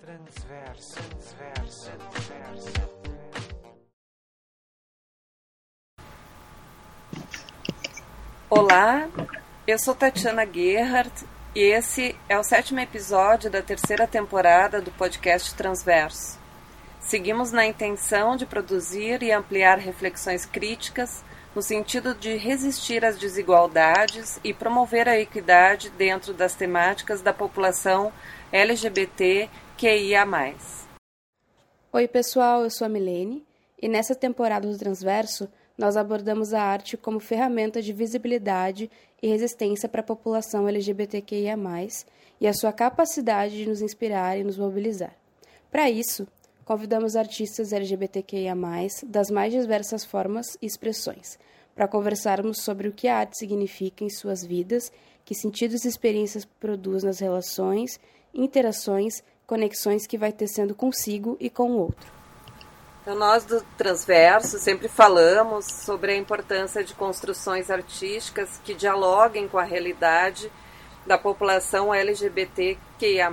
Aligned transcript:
Transverso, 0.00 0.94
transverso, 0.94 1.90
transverso. 2.26 2.72
Olá, 8.48 9.08
eu 9.66 9.78
sou 9.78 9.94
Tatiana 9.94 10.46
Gerhardt 10.46 11.26
e 11.54 11.60
esse 11.60 12.14
é 12.28 12.38
o 12.38 12.44
sétimo 12.44 12.80
episódio 12.80 13.50
da 13.50 13.62
terceira 13.62 14.06
temporada 14.06 14.80
do 14.80 14.90
podcast 14.92 15.54
Transverso. 15.54 16.38
Seguimos 17.00 17.50
na 17.50 17.66
intenção 17.66 18.36
de 18.36 18.46
produzir 18.46 19.22
e 19.22 19.32
ampliar 19.32 19.78
reflexões 19.78 20.44
críticas 20.44 21.24
no 21.54 21.62
sentido 21.62 22.14
de 22.14 22.36
resistir 22.36 23.02
às 23.02 23.18
desigualdades 23.18 24.38
e 24.44 24.52
promover 24.52 25.08
a 25.08 25.18
equidade 25.18 25.88
dentro 25.88 26.34
das 26.34 26.54
temáticas 26.54 27.22
da 27.22 27.32
população 27.32 28.12
LGBT 28.52 29.48
QIA+. 29.78 30.24
Oi 31.92 32.08
pessoal, 32.08 32.62
eu 32.62 32.70
sou 32.70 32.86
a 32.86 32.88
Milene 32.88 33.44
e 33.80 33.86
nessa 33.86 34.14
temporada 34.14 34.66
do 34.66 34.78
Transverso 34.78 35.50
nós 35.76 35.98
abordamos 35.98 36.54
a 36.54 36.62
arte 36.62 36.96
como 36.96 37.20
ferramenta 37.20 37.82
de 37.82 37.92
visibilidade 37.92 38.90
e 39.22 39.28
resistência 39.28 39.86
para 39.86 40.00
a 40.00 40.04
população 40.04 40.66
LGBTQIA+, 40.66 41.58
e 42.40 42.46
a 42.46 42.54
sua 42.54 42.72
capacidade 42.72 43.54
de 43.54 43.68
nos 43.68 43.82
inspirar 43.82 44.38
e 44.38 44.44
nos 44.44 44.56
mobilizar. 44.56 45.14
Para 45.70 45.90
isso, 45.90 46.26
convidamos 46.64 47.14
artistas 47.14 47.70
LGBTQIA+, 47.70 48.54
das 49.04 49.30
mais 49.30 49.52
diversas 49.52 50.06
formas 50.06 50.56
e 50.62 50.64
expressões, 50.64 51.38
para 51.74 51.86
conversarmos 51.86 52.62
sobre 52.62 52.88
o 52.88 52.92
que 52.92 53.08
a 53.08 53.18
arte 53.18 53.38
significa 53.38 54.02
em 54.02 54.08
suas 54.08 54.42
vidas, 54.42 54.90
que 55.22 55.34
sentidos 55.34 55.84
e 55.84 55.88
experiências 55.88 56.46
produz 56.46 57.02
nas 57.02 57.18
relações, 57.18 58.00
interações, 58.32 59.22
conexões 59.46 60.06
que 60.06 60.18
vai 60.18 60.32
tecendo 60.32 60.74
consigo 60.74 61.36
e 61.38 61.48
com 61.48 61.70
o 61.70 61.78
outro. 61.78 62.16
Então, 63.02 63.14
nós 63.14 63.44
do 63.44 63.60
Transverso 63.78 64.58
sempre 64.58 64.88
falamos 64.88 65.66
sobre 65.66 66.10
a 66.10 66.16
importância 66.16 66.82
de 66.82 66.92
construções 66.92 67.70
artísticas 67.70 68.60
que 68.64 68.74
dialoguem 68.74 69.46
com 69.46 69.58
a 69.58 69.62
realidade 69.62 70.50
da 71.06 71.16
população 71.16 71.94
LGBTQIA+, 71.94 73.30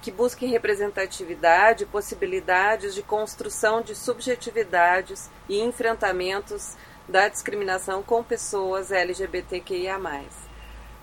que 0.00 0.12
busquem 0.12 0.48
representatividade 0.48 1.82
e 1.82 1.86
possibilidades 1.86 2.94
de 2.94 3.02
construção 3.02 3.82
de 3.82 3.96
subjetividades 3.96 5.28
e 5.48 5.60
enfrentamentos 5.60 6.76
da 7.08 7.26
discriminação 7.26 8.04
com 8.04 8.22
pessoas 8.22 8.92
LGBTQIA+. 8.92 9.98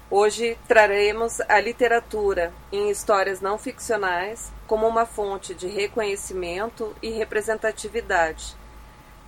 Hoje 0.10 0.56
traremos 0.68 1.42
a 1.42 1.60
literatura 1.60 2.54
em 2.72 2.92
histórias 2.92 3.42
não 3.42 3.58
ficcionais 3.58 4.52
como 4.68 4.88
uma 4.88 5.04
fonte 5.04 5.56
de 5.56 5.68
reconhecimento 5.68 6.96
e 7.02 7.10
representatividade. 7.10 8.56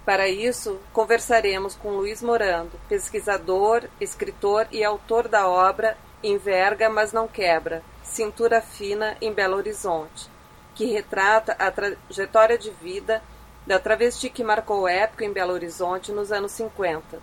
Para 0.05 0.28
isso, 0.28 0.80
conversaremos 0.94 1.73
com 1.73 1.98
Luiz 1.98 2.22
Morando, 2.22 2.80
pesquisador, 2.88 3.86
escritor 4.00 4.67
e 4.72 4.83
autor 4.83 5.28
da 5.28 5.48
obra 5.48 5.98
Enverga, 6.23 6.89
mas 6.89 7.11
não 7.11 7.28
quebra, 7.28 7.81
Cintura 8.03 8.61
Fina 8.61 9.17
em 9.20 9.33
Belo 9.33 9.58
Horizonte, 9.58 10.30
que 10.75 10.86
retrata 10.86 11.53
a 11.53 11.72
trajetória 11.72 12.58
de 12.58 12.70
vida 12.70 13.22
da 13.66 13.80
travesti 13.80 14.30
que 14.30 14.44
marcou 14.44 14.88
época 14.88 15.25
em 15.25 15.33
Belo 15.33 15.53
Horizonte 15.53 16.11
nos 16.11 16.31
anos 16.31 16.52
50. 16.52 17.20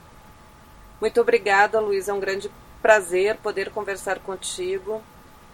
Muito 1.01 1.21
obrigada, 1.21 1.81
Luiz. 1.81 2.09
É 2.09 2.13
um 2.13 2.21
grande 2.21 2.51
prazer 2.85 3.39
poder 3.39 3.71
conversar 3.71 4.19
contigo 4.19 5.03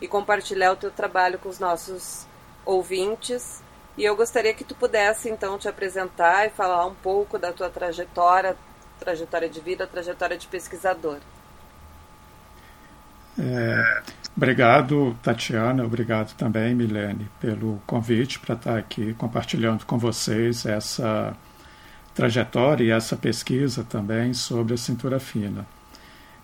e 0.01 0.09
compartilhar 0.09 0.73
o 0.73 0.77
teu 0.77 0.91
trabalho 0.91 1.39
com 1.39 1.49
os 1.49 1.61
nossos 1.61 2.27
ouvintes. 2.67 3.63
E 3.97 4.05
eu 4.05 4.17
gostaria 4.17 4.53
que 4.53 4.65
tu 4.65 4.75
pudesse 4.75 5.31
então 5.31 5.57
te 5.57 5.69
apresentar 5.69 6.49
e 6.49 6.51
falar 6.51 6.85
um 6.87 6.95
pouco 6.95 7.39
da 7.39 7.53
tua 7.53 7.71
trajetória, 7.71 8.57
trajetória 8.99 9.49
de 9.49 9.61
vida, 9.61 9.87
trajetória 9.87 10.37
de 10.37 10.49
pesquisador. 10.49 11.19
É, 13.39 14.03
obrigado, 14.37 15.17
Tatiana, 15.23 15.85
obrigado 15.85 16.35
também, 16.35 16.75
Milene, 16.75 17.31
pelo 17.39 17.81
convite 17.87 18.41
para 18.41 18.57
estar 18.57 18.77
aqui 18.77 19.15
compartilhando 19.15 19.87
com 19.87 19.97
vocês 19.97 20.67
essa 20.67 21.33
trajetória 22.13 22.83
e 22.83 22.91
essa 22.91 23.17
pesquisa 23.17 23.85
também 23.85 24.35
sobre 24.35 24.75
a 24.75 24.77
cintura 24.77 25.21
fina. 25.21 25.65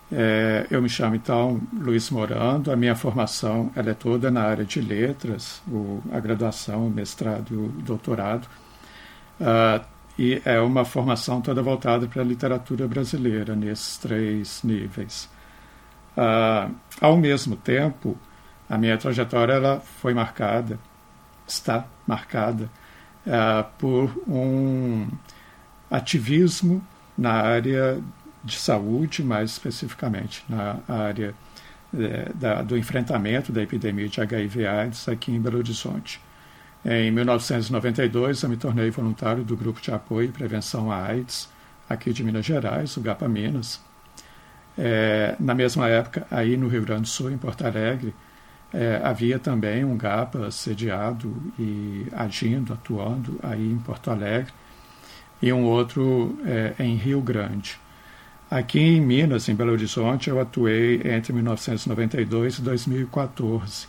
É, 0.09 0.65
eu 0.71 0.81
me 0.81 0.87
chamo 0.87 1.15
então 1.15 1.59
Luiz 1.73 2.09
Morando, 2.09 2.71
a 2.71 2.77
minha 2.77 2.95
formação 2.95 3.69
ela 3.75 3.89
é 3.89 3.93
toda 3.93 4.31
na 4.31 4.43
área 4.43 4.63
de 4.63 4.79
letras, 4.79 5.61
o, 5.67 6.01
a 6.13 6.19
graduação, 6.19 6.87
o 6.87 6.89
mestrado 6.89 7.53
e 7.53 7.57
o 7.57 7.67
doutorado, 7.83 8.47
uh, 9.41 9.85
e 10.17 10.41
é 10.45 10.61
uma 10.61 10.85
formação 10.85 11.41
toda 11.41 11.61
voltada 11.61 12.07
para 12.07 12.21
a 12.21 12.25
literatura 12.25 12.87
brasileira 12.87 13.53
nesses 13.55 13.97
três 13.97 14.63
níveis. 14.63 15.29
Uh, 16.15 16.73
ao 17.01 17.17
mesmo 17.17 17.57
tempo, 17.57 18.17
a 18.69 18.77
minha 18.77 18.97
trajetória 18.97 19.53
ela 19.53 19.81
foi 19.81 20.13
marcada, 20.13 20.79
está 21.45 21.85
marcada, 22.07 22.69
uh, 23.25 23.69
por 23.77 24.23
um 24.25 25.07
ativismo 25.91 26.81
na 27.17 27.33
área 27.33 28.01
de 28.47 28.57
saúde, 28.57 29.23
mais 29.23 29.51
especificamente 29.51 30.43
na 30.49 30.79
área 30.87 31.35
é, 31.93 32.31
da, 32.33 32.61
do 32.61 32.77
enfrentamento 32.77 33.51
da 33.51 33.61
epidemia 33.61 34.07
de 34.07 34.19
HIV/AIDS 34.19 35.07
aqui 35.07 35.31
em 35.31 35.39
Belo 35.39 35.57
Horizonte. 35.57 36.19
Em 36.85 37.11
1992, 37.11 38.41
eu 38.41 38.49
me 38.49 38.57
tornei 38.57 38.89
voluntário 38.89 39.43
do 39.43 39.57
Grupo 39.57 39.81
de 39.81 39.91
Apoio 39.91 40.29
e 40.29 40.31
Prevenção 40.31 40.91
à 40.91 41.05
AIDS, 41.05 41.49
aqui 41.89 42.13
de 42.13 42.23
Minas 42.23 42.45
Gerais, 42.45 42.95
o 42.97 43.01
GAPA 43.01 43.27
Minas, 43.27 43.81
é, 44.77 45.35
na 45.39 45.55
mesma 45.55 45.87
época, 45.89 46.27
aí 46.29 46.55
no 46.55 46.67
Rio 46.67 46.83
Grande 46.83 47.01
do 47.01 47.07
Sul, 47.07 47.31
em 47.31 47.37
Porto 47.37 47.65
Alegre, 47.65 48.13
é, 48.73 49.01
havia 49.03 49.39
também 49.39 49.83
um 49.83 49.97
GAPA 49.97 50.51
sediado 50.51 51.35
e 51.57 52.05
agindo, 52.11 52.73
atuando 52.73 53.39
aí 53.41 53.71
em 53.71 53.77
Porto 53.79 54.11
Alegre, 54.11 54.53
e 55.41 55.51
um 55.51 55.63
outro 55.63 56.37
é, 56.45 56.73
em 56.83 56.95
Rio 56.95 57.21
Grande. 57.21 57.79
Aqui 58.49 58.79
em 58.79 59.01
Minas, 59.01 59.49
em 59.49 59.55
Belo 59.55 59.73
Horizonte, 59.73 60.29
eu 60.29 60.39
atuei 60.39 61.01
entre 61.03 61.33
1992 61.33 62.59
e 62.59 62.61
2014, 62.61 63.87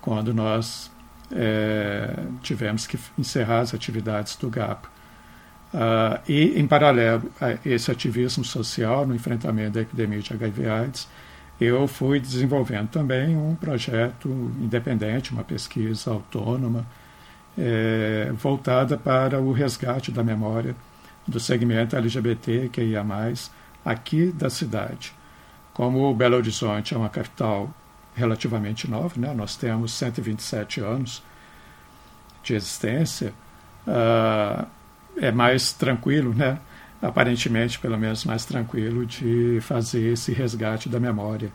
quando 0.00 0.32
nós 0.32 0.90
é, 1.30 2.24
tivemos 2.42 2.86
que 2.86 2.98
encerrar 3.18 3.60
as 3.60 3.74
atividades 3.74 4.34
do 4.36 4.48
GAPA. 4.48 4.88
Uh, 5.74 6.20
e, 6.26 6.58
em 6.58 6.66
paralelo 6.66 7.30
a 7.40 7.56
esse 7.66 7.90
ativismo 7.90 8.44
social 8.44 9.06
no 9.06 9.14
enfrentamento 9.14 9.72
da 9.72 9.80
epidemia 9.82 10.20
de 10.20 10.32
HIV/AIDS, 10.32 11.08
eu 11.60 11.86
fui 11.86 12.18
desenvolvendo 12.18 12.88
também 12.88 13.36
um 13.36 13.54
projeto 13.54 14.28
independente, 14.60 15.32
uma 15.32 15.44
pesquisa 15.44 16.10
autônoma, 16.10 16.86
é, 17.58 18.32
voltada 18.34 18.96
para 18.96 19.38
o 19.38 19.52
resgate 19.52 20.10
da 20.10 20.24
memória 20.24 20.74
do 21.26 21.38
segmento 21.38 21.94
LGBT 21.94 22.70
que 22.72 22.82
ia 22.82 23.04
mais 23.04 23.50
aqui 23.84 24.32
da 24.32 24.50
cidade. 24.50 25.12
Como 25.74 26.14
Belo 26.14 26.36
Horizonte 26.36 26.94
é 26.94 26.96
uma 26.96 27.08
capital 27.08 27.72
relativamente 28.14 28.88
nova, 28.90 29.18
né? 29.18 29.32
nós 29.32 29.56
temos 29.56 29.92
127 29.92 30.80
anos 30.80 31.22
de 32.42 32.54
existência, 32.54 33.32
uh, 33.86 34.66
é 35.16 35.30
mais 35.30 35.72
tranquilo, 35.72 36.34
né? 36.34 36.58
aparentemente, 37.00 37.78
pelo 37.78 37.98
menos, 37.98 38.24
mais 38.24 38.44
tranquilo 38.44 39.04
de 39.04 39.58
fazer 39.62 40.12
esse 40.12 40.32
resgate 40.32 40.88
da 40.88 41.00
memória 41.00 41.52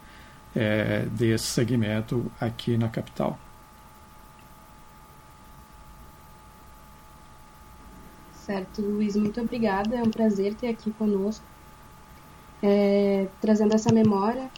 é, 0.56 1.06
desse 1.12 1.46
segmento 1.46 2.30
aqui 2.40 2.78
na 2.78 2.90
capital. 2.90 3.40
Certo, 8.34 8.82
Luiz, 8.82 9.16
muito 9.16 9.40
obrigada. 9.42 9.96
É 9.96 10.02
um 10.02 10.12
prazer 10.12 10.54
ter 10.56 10.68
aqui 10.68 10.92
conosco, 10.92 11.46
é, 12.62 13.28
trazendo 13.42 13.74
essa 13.74 13.94
memória 13.94 14.50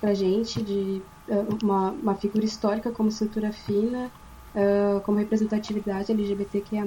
para 0.00 0.14
gente 0.14 0.62
de 0.62 1.02
é, 1.28 1.44
uma, 1.62 1.90
uma 1.90 2.14
figura 2.14 2.44
histórica 2.44 2.90
como 2.90 3.10
cintura 3.10 3.52
fina, 3.52 4.10
uh, 4.54 5.00
como 5.02 5.18
representatividade 5.18 6.10
LGBTQIA+, 6.10 6.84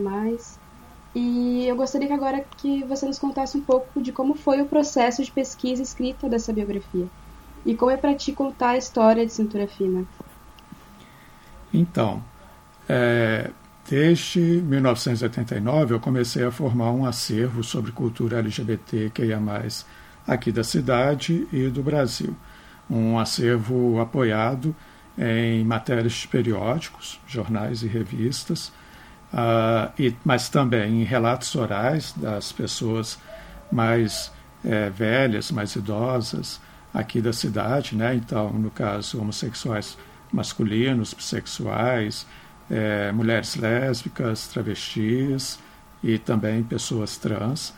e 1.15 1.65
eu 1.65 1.77
gostaria 1.77 2.09
que 2.09 2.13
agora 2.13 2.45
que 2.57 2.83
você 2.83 3.05
nos 3.05 3.17
contasse 3.17 3.57
um 3.57 3.61
pouco 3.61 4.01
de 4.01 4.11
como 4.11 4.35
foi 4.35 4.61
o 4.61 4.65
processo 4.65 5.23
de 5.23 5.31
pesquisa 5.31 5.81
e 5.81 5.85
escrita 5.85 6.27
dessa 6.27 6.51
biografia. 6.51 7.07
E 7.65 7.73
como 7.73 7.89
é 7.89 7.95
para 7.95 8.13
ti 8.13 8.33
contar 8.33 8.71
a 8.71 8.77
história 8.77 9.25
de 9.25 9.31
Cintura 9.31 9.65
Fina? 9.65 10.05
Então, 11.73 12.21
é, 12.87 13.49
desde 13.89 14.39
1989 14.39 15.93
eu 15.93 15.99
comecei 16.01 16.43
a 16.43 16.51
formar 16.51 16.91
um 16.91 17.05
acervo 17.05 17.63
sobre 17.63 17.93
cultura 17.93 18.39
LGBT 18.39 19.09
que 19.13 19.23
ia 19.23 19.39
mais 19.39 19.85
aqui 20.27 20.51
da 20.51 20.63
cidade 20.63 21.47
e 21.51 21.69
do 21.69 21.83
Brasil. 21.83 22.35
Um 22.89 23.17
acervo 23.17 23.99
apoiado 23.99 24.75
em 25.17 25.63
matérias 25.63 26.13
de 26.13 26.27
periódicos, 26.27 27.19
jornais 27.25 27.83
e 27.83 27.87
revistas, 27.87 28.67
uh, 29.33 29.91
e, 29.97 30.13
mas 30.23 30.49
também 30.49 31.01
em 31.01 31.03
relatos 31.03 31.55
orais 31.55 32.13
das 32.17 32.51
pessoas 32.51 33.17
mais 33.71 34.31
é, 34.63 34.89
velhas, 34.89 35.51
mais 35.51 35.75
idosas 35.75 36.59
aqui 36.93 37.21
da 37.21 37.33
cidade, 37.33 37.95
né? 37.95 38.15
Então, 38.15 38.51
no 38.53 38.71
caso, 38.71 39.19
homossexuais 39.19 39.97
masculinos, 40.31 41.13
bissexuais, 41.13 42.25
é, 42.69 43.11
mulheres 43.11 43.55
lésbicas, 43.55 44.47
travestis 44.47 45.59
e 46.03 46.17
também 46.17 46.63
pessoas 46.63 47.17
trans, 47.17 47.73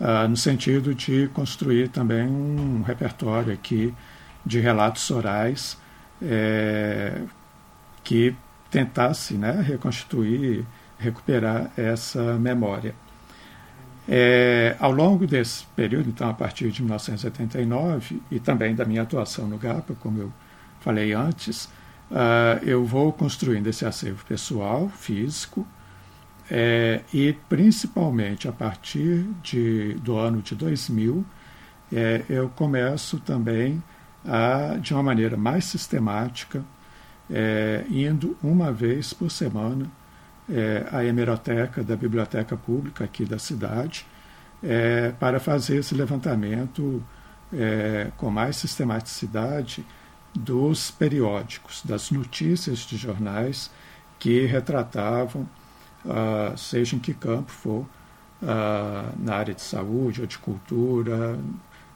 uh, 0.00 0.28
no 0.28 0.36
sentido 0.36 0.94
de 0.94 1.28
construir 1.28 1.88
também 1.88 2.26
um 2.26 2.82
repertório 2.82 3.52
aqui 3.52 3.94
de 4.44 4.60
relatos 4.60 5.10
orais 5.10 5.76
é, 6.22 7.20
que 8.04 8.34
tentasse 8.70 9.34
né, 9.34 9.60
reconstituir, 9.60 10.64
recuperar 10.98 11.70
essa 11.76 12.38
memória. 12.38 12.94
É, 14.08 14.76
ao 14.78 14.92
longo 14.92 15.26
desse 15.26 15.66
período, 15.74 16.08
então 16.08 16.30
a 16.30 16.34
partir 16.34 16.70
de 16.70 16.80
1979, 16.80 18.22
e 18.30 18.38
também 18.38 18.74
da 18.74 18.84
minha 18.84 19.02
atuação 19.02 19.48
no 19.48 19.58
GAPA, 19.58 19.96
como 19.98 20.20
eu 20.20 20.32
falei 20.80 21.12
antes, 21.12 21.64
uh, 22.10 22.62
eu 22.62 22.84
vou 22.84 23.12
construindo 23.12 23.66
esse 23.66 23.84
acervo 23.84 24.24
pessoal, 24.24 24.88
físico, 24.88 25.66
é, 26.50 27.00
e 27.12 27.32
principalmente 27.48 28.48
a 28.48 28.52
partir 28.52 29.24
de, 29.42 29.94
do 29.94 30.16
ano 30.16 30.40
de 30.40 30.54
2000, 30.54 31.24
é, 31.92 32.24
eu 32.28 32.48
começo 32.48 33.18
também 33.20 33.82
a, 34.24 34.76
de 34.76 34.92
uma 34.92 35.02
maneira 35.02 35.36
mais 35.36 35.64
sistemática, 35.64 36.64
é, 37.30 37.84
indo 37.88 38.36
uma 38.42 38.72
vez 38.72 39.12
por 39.12 39.30
semana 39.30 39.90
é, 40.48 40.86
à 40.92 41.04
hemeroteca 41.04 41.82
da 41.82 41.96
Biblioteca 41.96 42.56
Pública 42.56 43.04
aqui 43.04 43.24
da 43.24 43.38
cidade, 43.38 44.06
é, 44.62 45.12
para 45.18 45.40
fazer 45.40 45.78
esse 45.78 45.94
levantamento 45.94 47.02
é, 47.52 48.10
com 48.16 48.30
mais 48.30 48.56
sistematicidade 48.56 49.84
dos 50.34 50.90
periódicos, 50.90 51.82
das 51.84 52.10
notícias 52.10 52.80
de 52.80 52.96
jornais 52.96 53.70
que 54.18 54.44
retratavam, 54.46 55.48
ah, 56.08 56.54
seja 56.56 56.96
em 56.96 56.98
que 56.98 57.14
campo 57.14 57.50
for, 57.50 57.86
ah, 58.42 59.12
na 59.18 59.36
área 59.36 59.54
de 59.54 59.62
saúde 59.62 60.20
ou 60.20 60.26
de 60.26 60.38
cultura, 60.38 61.38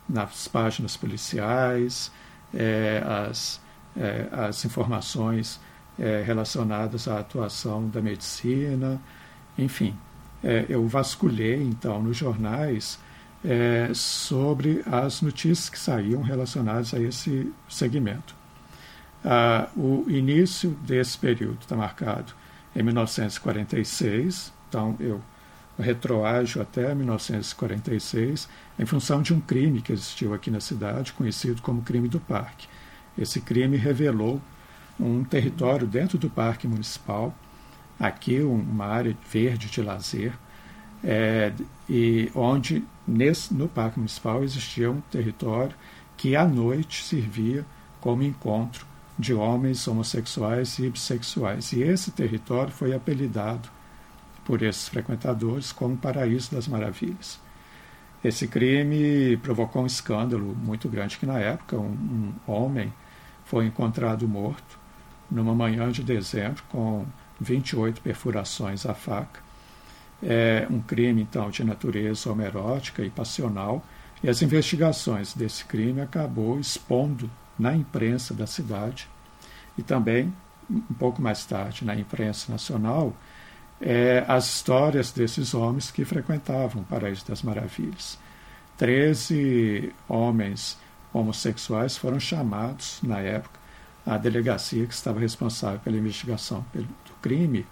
nas 0.09 0.49
páginas 0.49 0.97
policiais, 0.97 2.11
é, 2.53 3.03
as, 3.07 3.61
é, 3.97 4.27
as 4.33 4.65
informações 4.65 5.61
é, 5.99 6.23
relacionadas 6.23 7.07
à 7.07 7.21
atuação 7.21 7.89
da 7.89 8.01
medicina, 8.01 9.01
enfim. 9.57 9.95
Eu 10.71 10.89
vasculhei, 10.89 11.63
então, 11.63 12.03
nos 12.03 12.17
jornais 12.17 12.99
sobre 13.95 14.83
as 14.91 15.21
notícias 15.21 15.69
que 15.69 15.79
saíam 15.79 16.23
relacionadas 16.23 16.95
a 16.95 16.99
esse 16.99 17.53
segmento. 17.69 18.35
Ah, 19.23 19.69
o 19.77 20.07
início 20.09 20.71
desse 20.83 21.19
período 21.19 21.59
está 21.61 21.77
marcado 21.77 22.33
em 22.75 22.83
1946, 22.83 24.53
então 24.69 24.97
eu 25.01 25.21
retroágio 25.81 26.61
até 26.61 26.95
1946, 26.95 28.49
em 28.79 28.87
função 28.87 29.23
de 29.23 29.33
um 29.33 29.41
crime 29.41 29.81
que 29.81 29.93
existiu 29.93 30.35
aqui 30.35 30.51
na 30.51 30.61
cidade, 30.61 31.13
conhecido 31.13 31.63
como 31.63 31.83
crime 31.83 32.09
do 32.09 32.21
parque. 32.21 32.69
Esse 33.19 33.41
crime 33.41 33.77
revelou 33.77 34.41
um 34.99 35.25
território 35.25 35.87
dentro 35.87 36.19
do 36.19 36.29
parque 36.29 36.69
municipal, 36.69 37.35
aqui 37.99 38.41
uma 38.41 38.87
área 38.87 39.17
verde 39.31 39.69
de 39.69 39.83
lazer, 39.83 40.33
é, 41.03 41.53
e 41.89 42.31
onde 42.35 42.85
nesse, 43.07 43.55
no 43.55 43.67
parque 43.67 43.99
municipal 43.99 44.45
existia 44.45 44.91
um 44.91 45.01
território 45.01 45.75
que 46.17 46.37
à 46.37 46.47
noite 46.47 47.03
servia 47.03 47.65
como 48.01 48.23
encontro 48.23 48.87
de 49.21 49.35
homens 49.35 49.87
homossexuais 49.87 50.79
e 50.79 50.89
bissexuais. 50.89 51.73
E 51.73 51.83
esse 51.83 52.11
território 52.11 52.73
foi 52.73 52.95
apelidado 52.95 53.69
por 54.45 54.63
esses 54.63 54.89
frequentadores 54.89 55.71
como 55.71 55.97
Paraíso 55.97 56.55
das 56.55 56.67
Maravilhas. 56.67 57.39
Esse 58.25 58.49
crime 58.49 59.37
provocou 59.39 59.83
um 59.83 59.87
escândalo 59.87 60.55
muito 60.55 60.89
grande 60.89 61.19
que 61.19 61.27
na 61.27 61.39
época 61.39 61.77
um, 61.77 62.33
um 62.47 62.53
homem 62.53 62.93
foi 63.45 63.67
encontrado 63.67 64.27
morto 64.27 64.79
numa 65.31 65.55
manhã 65.55 65.91
de 65.91 66.03
dezembro 66.03 66.63
com 66.69 67.07
28 67.41 68.01
perfurações 68.01 68.85
à 68.85 68.95
faca. 68.95 69.41
É 70.23 70.67
um 70.71 70.81
crime 70.81 71.23
então 71.23 71.49
de 71.51 71.65
natureza 71.65 72.31
homerótica 72.31 73.03
e 73.03 73.11
passional 73.11 73.83
e 74.23 74.29
as 74.29 74.43
investigações 74.43 75.33
desse 75.33 75.65
crime 75.65 76.01
acabou 76.01 76.61
expondo 76.61 77.31
na 77.61 77.75
imprensa 77.75 78.35
da 78.35 78.47
cidade 78.47 79.09
e 79.77 79.83
também 79.83 80.33
um 80.71 80.95
pouco 80.95 81.21
mais 81.21 81.45
tarde 81.45 81.85
na 81.85 81.95
imprensa 81.95 82.51
nacional 82.51 83.15
é, 83.81 84.25
as 84.29 84.47
histórias 84.47 85.11
desses 85.11 85.55
homens 85.55 85.91
que 85.91 86.05
frequentavam 86.05 86.83
o 86.83 86.85
Paraíso 86.85 87.27
das 87.27 87.43
Maravilhas. 87.43 88.19
Treze 88.77 89.93
homens 90.09 90.79
homossexuais 91.13 91.97
foram 91.97 92.21
chamados, 92.21 93.01
na 93.03 93.21
época, 93.21 93.59
à 94.07 94.17
delegacia 94.17 94.87
que 94.87 94.95
estava 94.95 95.21
responsável 95.21 95.81
pela 95.81 95.97
investigação 95.97 96.65
do 96.75 97.15
crime 97.21 97.67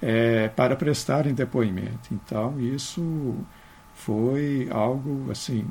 é, 0.00 0.48
para 0.48 0.76
prestarem 0.76 1.34
depoimento. 1.34 2.12
Então, 2.12 2.58
isso 2.60 3.34
foi 3.94 4.68
algo, 4.70 5.30
assim, 5.30 5.66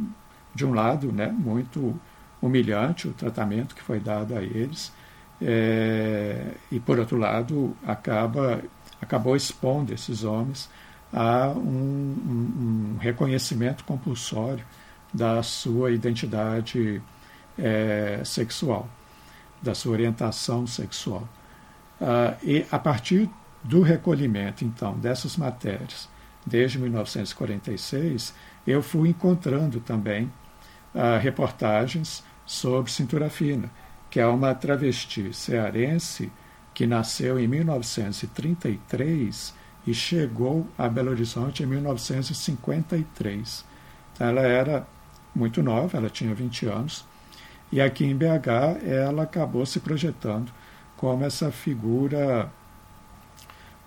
de 0.56 0.66
um 0.66 0.74
lado, 0.74 1.12
né, 1.12 1.28
muito 1.28 2.00
humilhante 2.46 3.08
o 3.08 3.14
tratamento 3.14 3.74
que 3.74 3.82
foi 3.82 4.00
dado 4.00 4.36
a 4.36 4.42
eles, 4.42 4.92
é, 5.42 6.54
e, 6.72 6.80
por 6.80 7.00
outro 7.00 7.18
lado, 7.18 7.76
acaba 7.86 8.62
acabou 9.02 9.36
expondo 9.36 9.94
esses 9.94 10.24
homens 10.24 10.70
a 11.12 11.50
um, 11.50 11.60
um, 11.60 12.94
um 12.96 12.98
reconhecimento 12.98 13.84
compulsório 13.84 14.66
da 15.14 15.44
sua 15.44 15.92
identidade 15.92 17.02
é, 17.58 18.22
sexual, 18.24 18.88
da 19.62 19.76
sua 19.76 19.92
orientação 19.92 20.66
sexual. 20.66 21.28
Ah, 22.02 22.36
e 22.42 22.66
a 22.72 22.80
partir 22.80 23.30
do 23.64 23.82
recolhimento, 23.82 24.66
então, 24.66 24.98
dessas 24.98 25.38
matérias, 25.38 26.10
desde 26.46 26.80
1946, 26.80 28.34
eu 28.66 28.82
fui 28.82 29.10
encontrando 29.10 29.80
também 29.80 30.32
ah, 30.96 31.18
reportagens 31.18 32.24
sobre 32.46 32.92
cintura 32.92 33.30
fina, 33.30 33.72
que 34.10 34.20
é 34.20 34.28
uma 34.28 34.54
travesti 34.54 35.34
cearense 35.34 36.30
que 36.74 36.86
nasceu 36.88 37.40
em 37.40 37.48
1933 37.48 39.54
e 39.86 39.94
chegou 39.94 40.66
a 40.78 40.88
Belo 40.88 41.12
Horizonte 41.12 41.64
em 41.64 41.66
1953. 41.66 43.66
Então, 44.14 44.28
ela 44.28 44.42
era 44.42 44.88
muito 45.36 45.62
nova, 45.62 45.98
ela 45.98 46.10
tinha 46.10 46.34
20 46.34 46.68
anos, 46.68 47.06
e 47.72 47.82
aqui 47.82 48.06
em 48.06 48.16
BH 48.16 48.86
ela 48.86 49.24
acabou 49.24 49.66
se 49.66 49.80
projetando 49.80 50.52
como 50.96 51.26
essa 51.26 51.52
figura, 51.52 52.50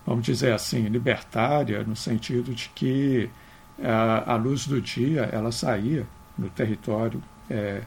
vamos 0.04 0.24
dizer 0.24 0.52
assim, 0.52 0.88
libertária, 0.88 1.84
no 1.84 1.96
sentido 1.96 2.52
de 2.52 2.68
que 2.70 3.30
a, 3.82 4.32
a 4.32 4.36
luz 4.36 4.66
do 4.66 4.80
dia 4.80 5.22
ela 5.32 5.52
saía 5.52 6.06
no 6.36 6.50
território 6.50 7.22
é, 7.48 7.82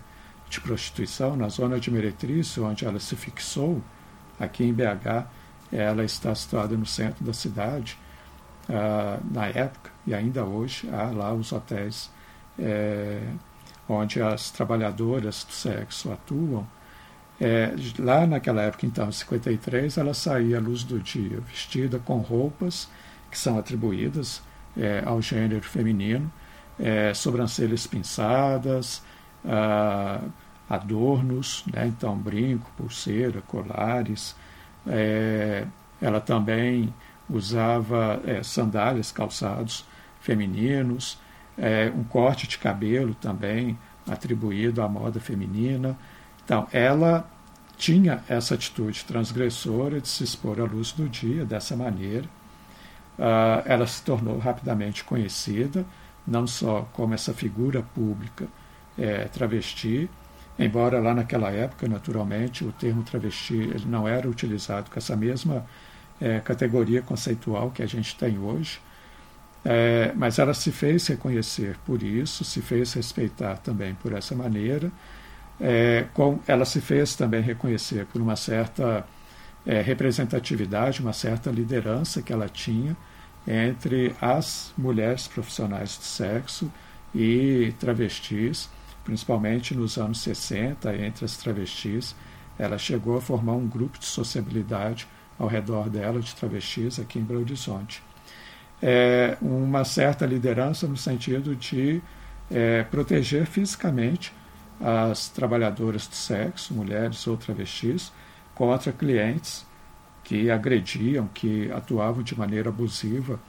de 0.50 0.60
prostituição, 0.60 1.36
na 1.36 1.50
zona 1.50 1.80
de 1.80 1.92
meretriz, 1.92 2.58
onde 2.58 2.86
ela 2.86 3.00
se 3.00 3.16
fixou, 3.16 3.82
Aqui 4.40 4.64
em 4.64 4.74
BH, 4.74 5.28
ela 5.72 6.04
está 6.04 6.34
situada 6.34 6.76
no 6.78 6.86
centro 6.86 7.24
da 7.26 7.34
cidade. 7.34 7.98
Ah, 8.70 9.20
na 9.30 9.48
época, 9.48 9.92
e 10.08 10.14
ainda 10.14 10.46
hoje, 10.46 10.90
há 10.90 11.12
lá 11.12 11.34
os 11.34 11.52
hotéis 11.52 12.10
é, 12.58 13.22
onde 13.88 14.22
as 14.22 14.50
trabalhadoras 14.50 15.44
do 15.44 15.52
sexo 15.52 16.12
atuam. 16.12 16.66
É, 17.42 17.74
lá 17.98 18.26
naquela 18.26 18.62
época, 18.62 18.86
então, 18.86 19.10
em 19.10 19.12
53, 19.12 19.98
ela 19.98 20.14
saía 20.14 20.58
à 20.58 20.62
luz 20.62 20.84
do 20.84 21.00
dia, 21.00 21.40
vestida 21.42 22.00
com 22.00 22.18
roupas 22.20 22.88
que 23.30 23.38
são 23.38 23.58
atribuídas 23.58 24.42
é, 24.78 25.04
ao 25.06 25.22
gênero 25.22 25.64
feminino, 25.64 26.32
sobrancelhas 27.14 27.86
pinçadas, 27.86 29.04
ah, 29.46 30.22
adornos, 30.70 31.64
né? 31.74 31.88
então 31.88 32.16
brinco, 32.16 32.70
pulseira, 32.78 33.42
colares. 33.42 34.36
É, 34.88 35.66
ela 36.02 36.22
também 36.22 36.94
usava 37.30 38.22
é, 38.26 38.44
sandálias, 38.44 39.12
calçados 39.12 39.86
femininos, 40.22 41.20
é, 41.58 41.92
um 41.96 42.04
corte 42.04 42.48
de 42.48 42.58
cabelo 42.58 43.14
também 43.16 43.78
atribuído 44.08 44.82
à 44.82 44.88
moda 44.88 45.20
feminina. 45.20 45.98
Então, 46.44 46.68
ela 46.72 47.30
tinha 47.78 48.24
essa 48.28 48.56
atitude 48.56 49.06
transgressora 49.06 50.02
de 50.02 50.08
se 50.08 50.24
expor 50.24 50.60
à 50.60 50.64
luz 50.64 50.92
do 50.92 51.08
dia 51.08 51.46
dessa 51.46 51.76
maneira. 51.76 52.26
Uh, 53.18 53.62
ela 53.66 53.86
se 53.86 54.02
tornou 54.02 54.38
rapidamente 54.38 55.04
conhecida, 55.04 55.86
não 56.26 56.48
só 56.48 56.88
como 56.94 57.14
essa 57.14 57.34
figura 57.34 57.82
pública 57.82 58.48
é, 59.00 59.26
travesti, 59.26 60.10
embora 60.58 61.00
lá 61.00 61.14
naquela 61.14 61.50
época, 61.50 61.88
naturalmente, 61.88 62.66
o 62.66 62.72
termo 62.72 63.02
travesti 63.04 63.56
ele 63.56 63.86
não 63.86 64.08
era 64.08 64.28
utilizado 64.28 64.92
com 64.92 65.00
essa 65.00 65.16
mesma 65.16 65.66
é, 66.20 66.40
categoria 66.40 67.02
conceitual 67.02 67.72
que 67.72 67.82
a 67.82 67.86
gente 67.86 68.16
tem 68.16 68.38
hoje, 68.38 68.80
é, 69.64 70.12
mas 70.16 70.38
ela 70.38 70.54
se 70.54 70.72
fez 70.72 71.08
reconhecer 71.08 71.78
por 71.86 72.04
isso, 72.04 72.44
se 72.44 72.62
fez 72.62 72.94
respeitar 72.94 73.58
também 73.58 73.96
por 73.96 74.14
essa 74.14 74.36
maneira, 74.36 74.92
é, 75.60 76.06
com, 76.14 76.40
ela 76.48 76.66
se 76.66 76.80
fez 76.80 77.16
também 77.16 77.42
reconhecer 77.42 78.06
por 78.06 78.22
uma 78.22 78.36
certa 78.36 79.06
é, 79.66 79.82
representatividade, 79.82 81.02
uma 81.02 81.14
certa 81.14 81.50
liderança 81.52 82.22
que 82.22 82.32
ela 82.32 82.48
tinha 82.48 82.96
entre 83.48 84.16
as 84.22 84.74
mulheres 84.78 85.28
profissionais 85.28 85.98
de 85.98 86.06
sexo 86.06 86.72
e 87.14 87.74
travestis, 87.80 88.70
principalmente 89.10 89.74
nos 89.74 89.98
anos 89.98 90.22
60, 90.22 90.96
entre 90.96 91.26
as 91.26 91.36
travestis. 91.36 92.16
Ela 92.60 92.78
chegou 92.78 93.18
a 93.18 93.22
formar 93.22 93.54
um 93.54 93.68
grupo 93.68 93.98
de 93.98 94.06
sociabilidade 94.06 95.08
ao 95.40 95.48
redor 95.48 95.90
dela 95.90 96.20
de 96.20 96.36
travestis 96.36 97.00
aqui 97.00 97.18
em 97.18 97.24
Belo 97.24 97.40
Horizonte. 97.40 98.04
É, 98.80 99.36
uma 99.42 99.84
certa 99.84 100.28
liderança 100.28 100.88
no 100.88 100.96
sentido 100.96 101.56
de 101.56 102.04
é, 102.52 102.84
proteger 102.84 103.48
fisicamente 103.48 104.32
as 104.80 105.28
trabalhadoras 105.28 106.08
de 106.08 106.16
sexo, 106.16 106.76
mulheres 106.76 107.26
ou 107.26 107.36
travestis, 107.36 108.14
contra 108.54 108.92
clientes 108.92 109.66
que 110.24 110.52
agrediam, 110.52 111.28
que 111.34 111.72
atuavam 111.72 112.22
de 112.22 112.38
maneira 112.38 112.70
abusiva 112.70 113.40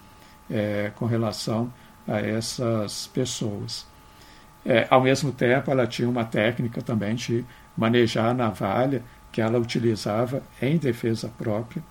é, 0.48 0.90
com 0.96 1.04
relação 1.04 1.70
a 2.08 2.18
essas 2.18 3.08
pessoas. 3.08 3.89
É, 4.64 4.86
ao 4.90 5.00
mesmo 5.02 5.32
tempo, 5.32 5.70
ela 5.70 5.86
tinha 5.86 6.08
uma 6.08 6.24
técnica 6.24 6.82
também 6.82 7.14
de 7.14 7.44
manejar 7.76 8.26
a 8.26 8.34
navalha 8.34 9.02
que 9.32 9.40
ela 9.40 9.58
utilizava 9.58 10.42
em 10.60 10.76
defesa 10.76 11.28
própria, 11.38 11.82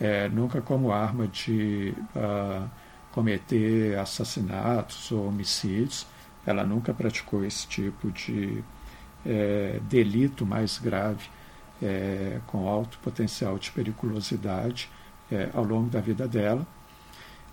é, 0.00 0.28
nunca 0.28 0.60
como 0.60 0.92
arma 0.92 1.26
de 1.26 1.92
uh, 2.14 2.68
cometer 3.10 3.98
assassinatos 3.98 5.10
ou 5.10 5.26
homicídios, 5.26 6.06
ela 6.46 6.64
nunca 6.64 6.94
praticou 6.94 7.44
esse 7.44 7.66
tipo 7.66 8.10
de 8.12 8.62
é, 9.26 9.80
delito 9.82 10.46
mais 10.46 10.78
grave, 10.78 11.28
é, 11.82 12.38
com 12.46 12.68
alto 12.68 12.98
potencial 12.98 13.58
de 13.58 13.70
periculosidade 13.70 14.88
é, 15.30 15.48
ao 15.52 15.64
longo 15.64 15.88
da 15.88 16.00
vida 16.00 16.26
dela. 16.26 16.66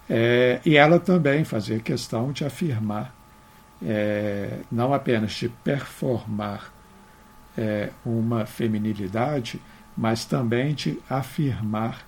É, 0.09 0.61
e 0.65 0.77
ela 0.77 0.99
também 0.99 1.43
fazia 1.43 1.79
questão 1.79 2.31
de 2.31 2.45
afirmar, 2.45 3.14
é, 3.83 4.59
não 4.71 4.93
apenas 4.93 5.31
de 5.33 5.49
performar 5.49 6.71
é, 7.57 7.89
uma 8.05 8.45
feminilidade, 8.45 9.61
mas 9.95 10.25
também 10.25 10.73
de 10.73 10.99
afirmar 11.09 12.05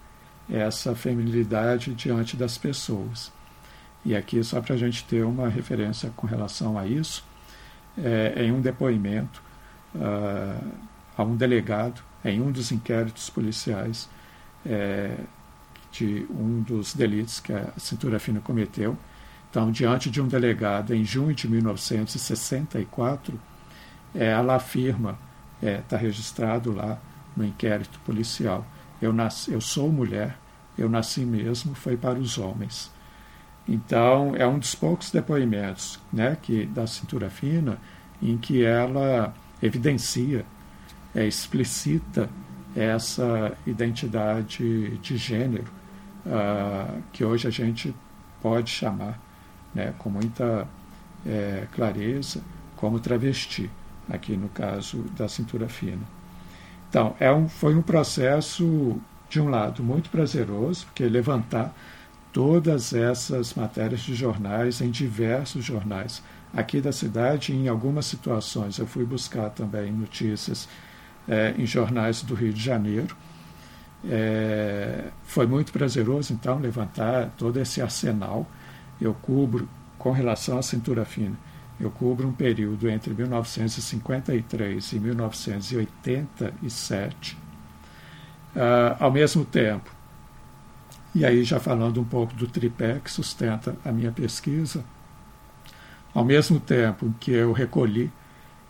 essa 0.49 0.95
feminilidade 0.95 1.93
diante 1.93 2.35
das 2.37 2.57
pessoas. 2.57 3.31
E 4.05 4.15
aqui, 4.15 4.41
só 4.43 4.61
para 4.61 4.75
a 4.75 4.77
gente 4.77 5.03
ter 5.03 5.23
uma 5.25 5.49
referência 5.49 6.11
com 6.15 6.25
relação 6.25 6.77
a 6.77 6.85
isso, 6.85 7.25
é, 7.97 8.43
em 8.43 8.51
um 8.51 8.61
depoimento 8.61 9.41
uh, 9.95 10.71
a 11.17 11.23
um 11.23 11.35
delegado, 11.35 12.01
em 12.23 12.41
um 12.41 12.51
dos 12.51 12.71
inquéritos 12.71 13.29
policiais 13.29 14.09
é, 14.65 15.17
de 15.91 16.25
um 16.29 16.61
dos 16.61 16.93
delitos 16.93 17.39
que 17.39 17.53
a 17.53 17.71
cintura 17.77 18.19
fina 18.19 18.39
cometeu. 18.39 18.97
Então, 19.49 19.71
diante 19.71 20.09
de 20.09 20.21
um 20.21 20.27
delegado, 20.27 20.93
em 20.93 21.03
junho 21.03 21.33
de 21.33 21.47
1964, 21.47 23.39
é, 24.13 24.27
ela 24.27 24.55
afirma, 24.55 25.17
está 25.61 25.67
é, 25.67 25.81
tá 25.81 25.97
registrado 25.97 26.71
lá 26.71 26.99
no 27.35 27.45
inquérito 27.45 27.99
policial, 27.99 28.65
eu, 29.01 29.13
nasci, 29.13 29.51
eu 29.51 29.61
sou 29.61 29.91
mulher, 29.91 30.37
eu 30.77 30.89
nasci 30.89 31.21
mesmo, 31.21 31.73
foi 31.75 31.95
para 31.95 32.19
os 32.19 32.37
homens. 32.37 32.91
Então, 33.67 34.35
é 34.35 34.47
um 34.47 34.59
dos 34.59 34.75
poucos 34.75 35.11
depoimentos 35.11 35.99
né, 36.11 36.37
que, 36.41 36.65
da 36.65 36.87
cintura 36.87 37.29
fina 37.29 37.77
em 38.21 38.37
que 38.37 38.63
ela 38.63 39.33
evidencia, 39.61 40.45
é, 41.13 41.25
explicita 41.25 42.29
essa 42.75 43.57
identidade 43.65 44.97
de 44.97 45.17
gênero 45.17 45.71
uh, 46.25 47.01
que 47.11 47.23
hoje 47.25 47.47
a 47.47 47.51
gente 47.51 47.93
pode 48.41 48.69
chamar 48.69 49.19
né, 49.73 49.93
com 49.97 50.09
muita 50.09 50.67
é, 51.25 51.67
clareza 51.73 52.41
como 52.75 52.99
travesti, 52.99 53.69
aqui 54.09 54.37
no 54.37 54.49
caso 54.49 55.03
da 55.17 55.27
cintura 55.27 55.67
fina. 55.67 56.03
Então, 56.89 57.15
é 57.19 57.31
um, 57.31 57.49
foi 57.49 57.75
um 57.75 57.81
processo, 57.81 58.97
de 59.29 59.41
um 59.41 59.49
lado, 59.49 59.83
muito 59.83 60.09
prazeroso, 60.09 60.85
porque 60.85 61.03
levantar 61.05 61.75
todas 62.31 62.93
essas 62.93 63.53
matérias 63.53 64.01
de 64.01 64.15
jornais, 64.15 64.79
em 64.79 64.89
diversos 64.89 65.65
jornais 65.65 66.21
aqui 66.53 66.79
da 66.79 66.91
cidade, 66.91 67.53
em 67.53 67.67
algumas 67.67 68.05
situações 68.05 68.77
eu 68.77 68.87
fui 68.87 69.05
buscar 69.05 69.49
também 69.49 69.91
notícias 69.91 70.67
é, 71.27 71.53
em 71.57 71.65
jornais 71.65 72.21
do 72.21 72.33
Rio 72.33 72.53
de 72.53 72.63
Janeiro. 72.63 73.15
É, 74.05 75.05
foi 75.23 75.45
muito 75.45 75.73
prazeroso, 75.73 76.31
então, 76.31 76.59
levantar 76.59 77.31
todo 77.37 77.59
esse 77.59 77.81
arsenal. 77.81 78.45
Eu 78.99 79.13
cubro, 79.13 79.69
com 79.97 80.11
relação 80.11 80.57
à 80.57 80.61
cintura 80.61 81.05
fina, 81.05 81.37
eu 81.79 81.89
cubro 81.91 82.27
um 82.27 82.33
período 82.33 82.89
entre 82.89 83.13
1953 83.13 84.93
e 84.93 84.99
1987. 84.99 87.33
Uh, 87.33 87.37
ah, 88.59 88.97
ao 88.99 89.11
mesmo 89.11 89.45
tempo, 89.45 89.95
e 91.13 91.23
aí 91.25 91.43
já 91.43 91.59
falando 91.59 92.01
um 92.01 92.03
pouco 92.03 92.33
do 92.33 92.47
tripé 92.47 92.99
que 93.03 93.11
sustenta 93.11 93.75
a 93.85 93.91
minha 93.91 94.11
pesquisa, 94.11 94.83
ao 96.13 96.25
mesmo 96.25 96.59
tempo 96.59 97.13
que 97.19 97.31
eu 97.31 97.51
recolhi 97.51 98.11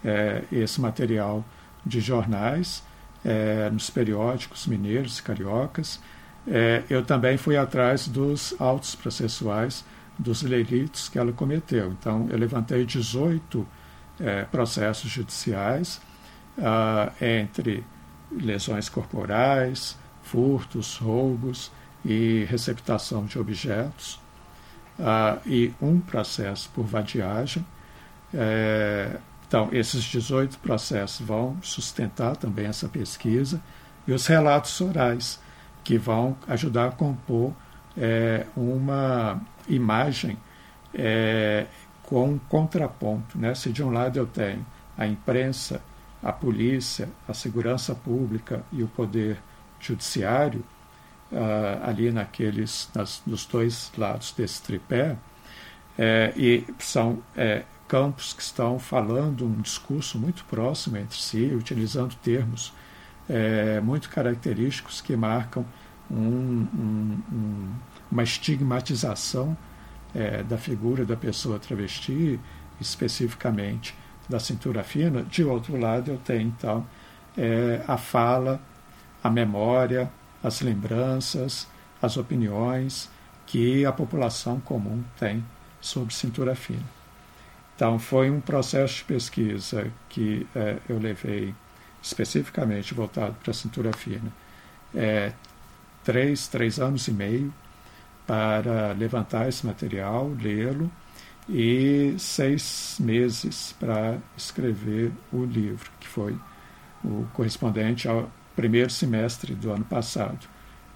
é, 0.04 0.44
esse 0.52 0.82
material 0.82 1.46
de 1.86 2.02
jornais 2.02 2.84
é, 3.24 3.70
nos 3.70 3.90
periódicos 3.90 4.68
mineiros 4.68 5.20
e 5.20 5.24
cariocas, 5.24 6.02
é, 6.48 6.84
eu 6.90 7.04
também 7.04 7.38
fui 7.38 7.58
atrás 7.58 8.08
dos 8.08 8.56
autos 8.60 8.96
processuais 8.96 9.84
dos 10.18 10.44
delitos 10.44 11.10
que 11.10 11.20
ela 11.20 11.32
cometeu. 11.32 11.92
Então, 11.92 12.28
eu 12.30 12.38
levantei 12.38 12.86
18 12.86 13.68
é, 14.20 14.44
processos 14.46 15.12
judiciais 15.12 16.02
ah, 16.58 17.12
entre 17.22 17.84
lesões 18.32 18.90
corporais, 18.90 19.98
furtos, 20.24 20.98
roubos 20.98 21.72
e 22.04 22.46
receptação 22.50 23.26
de 23.26 23.40
objetos 23.40 24.20
uh, 25.00 25.40
e 25.46 25.74
um 25.82 26.00
processo 26.00 26.70
por 26.74 26.86
vadiagem. 26.86 27.66
É, 28.34 29.18
então, 29.48 29.70
esses 29.72 30.04
18 30.04 30.60
processos 30.60 31.26
vão 31.26 31.58
sustentar 31.62 32.36
também 32.36 32.66
essa 32.66 32.90
pesquisa 32.90 33.62
e 34.06 34.12
os 34.12 34.28
relatos 34.28 34.80
orais, 34.82 35.40
que 35.84 35.98
vão 35.98 36.38
ajudar 36.48 36.88
a 36.88 36.92
compor 36.92 37.54
é, 37.98 38.46
uma 38.56 39.42
imagem 39.68 40.38
é, 40.94 41.66
com 42.04 42.40
contraponto. 42.50 43.38
Né? 43.38 43.54
Se 43.56 43.72
de 43.72 43.84
um 43.84 43.90
lado 43.90 44.18
eu 44.18 44.26
tenho 44.26 44.66
a 44.98 45.06
imprensa, 45.06 45.82
a 46.24 46.32
polícia, 46.32 47.10
a 47.28 47.34
segurança 47.34 47.94
pública 47.94 48.64
e 48.72 48.82
o 48.82 48.88
poder 48.88 49.38
judiciário, 49.80 50.64
uh, 51.32 51.88
ali 51.88 52.12
naqueles, 52.12 52.90
nas, 52.96 53.22
nos 53.26 53.46
dois 53.46 53.92
lados 53.98 54.32
desse 54.32 54.62
tripé, 54.62 55.18
é, 55.98 56.32
e 56.36 56.66
são 56.80 57.24
é, 57.36 57.64
campos 57.88 58.32
que 58.34 58.42
estão 58.42 58.78
falando 58.78 59.46
um 59.46 59.62
discurso 59.62 60.20
muito 60.20 60.46
próximo 60.46 60.98
entre 60.98 61.18
si, 61.18 61.52
utilizando 61.56 62.16
termos 62.16 62.72
é, 63.28 63.80
muito 63.82 64.10
característicos 64.10 65.02
que 65.02 65.16
marcam 65.16 65.66
um, 66.10 66.16
um, 66.16 67.22
um, 67.32 67.74
uma 68.12 68.24
estigmatização 68.24 69.58
é, 70.14 70.44
da 70.44 70.58
figura 70.58 71.06
da 71.06 71.16
pessoa 71.16 71.60
travesti, 71.60 72.40
especificamente 72.80 73.96
da 74.28 74.40
cintura 74.40 74.84
fina. 74.84 75.24
De 75.24 75.44
outro 75.44 75.80
lado, 75.80 76.12
eu 76.12 76.18
tenho 76.18 76.48
então 76.48 76.86
é, 77.38 77.84
a 77.88 77.98
fala, 77.98 78.62
a 79.24 79.30
memória, 79.30 80.12
as 80.44 80.62
lembranças, 80.62 81.68
as 82.02 82.18
opiniões 82.18 83.10
que 83.46 83.86
a 83.86 83.92
população 83.92 84.60
comum 84.60 85.04
tem 85.18 85.44
sobre 85.80 86.14
cintura 86.14 86.56
fina. 86.56 86.84
Então, 87.76 88.00
foi 88.00 88.30
um 88.30 88.42
processo 88.42 88.98
de 88.98 89.04
pesquisa 89.04 89.92
que 90.10 90.48
é, 90.56 90.78
eu 90.90 90.98
levei 90.98 91.54
especificamente 92.02 92.94
voltado 92.94 93.36
para 93.42 93.52
a 93.52 93.54
cintura 93.54 93.94
fina, 93.94 94.32
é, 94.96 95.32
três, 96.04 96.48
três 96.48 96.80
anos 96.80 97.08
e 97.08 97.12
meio 97.12 97.54
para 98.28 98.92
levantar 98.92 99.48
esse 99.48 99.66
material, 99.66 100.30
lê-lo, 100.40 100.92
e 101.50 102.14
seis 102.20 102.98
meses 103.00 103.74
para 103.80 104.18
escrever 104.36 105.12
o 105.32 105.46
livro, 105.46 105.90
que 106.00 106.08
foi 106.08 106.38
o 107.04 107.26
correspondente 107.34 108.08
ao 108.08 108.30
primeiro 108.56 108.90
semestre 108.90 109.56
do 109.56 109.72
ano 109.72 109.86
passado. 109.86 110.46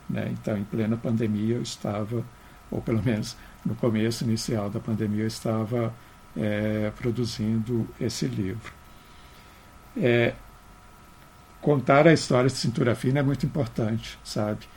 Né? 0.09 0.29
Então, 0.33 0.57
em 0.57 0.63
plena 0.65 0.97
pandemia, 0.97 1.55
eu 1.55 1.61
estava, 1.61 2.25
ou 2.69 2.81
pelo 2.81 3.01
menos 3.01 3.37
no 3.65 3.75
começo 3.75 4.25
inicial 4.25 4.69
da 4.69 4.79
pandemia, 4.79 5.23
eu 5.23 5.27
estava 5.27 5.93
é, 6.35 6.91
produzindo 6.97 7.87
esse 7.99 8.25
livro. 8.25 8.73
É, 9.95 10.33
contar 11.61 12.07
a 12.07 12.13
história 12.13 12.49
de 12.49 12.57
Cintura 12.57 12.93
Fina 12.95 13.19
é 13.19 13.23
muito 13.23 13.45
importante, 13.45 14.19
sabe? 14.23 14.67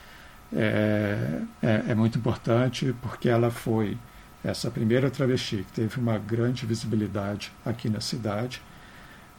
É, 0.52 1.40
é, 1.62 1.84
é, 1.88 1.94
muito 1.94 2.18
importante 2.18 2.94
porque 3.02 3.28
ela 3.28 3.50
foi 3.50 3.98
essa 4.44 4.70
primeira 4.70 5.10
travesti 5.10 5.64
que 5.66 5.72
teve 5.72 5.98
uma 5.98 6.18
grande 6.18 6.66
visibilidade 6.66 7.50
aqui 7.64 7.88
na 7.88 8.00
cidade, 8.00 8.62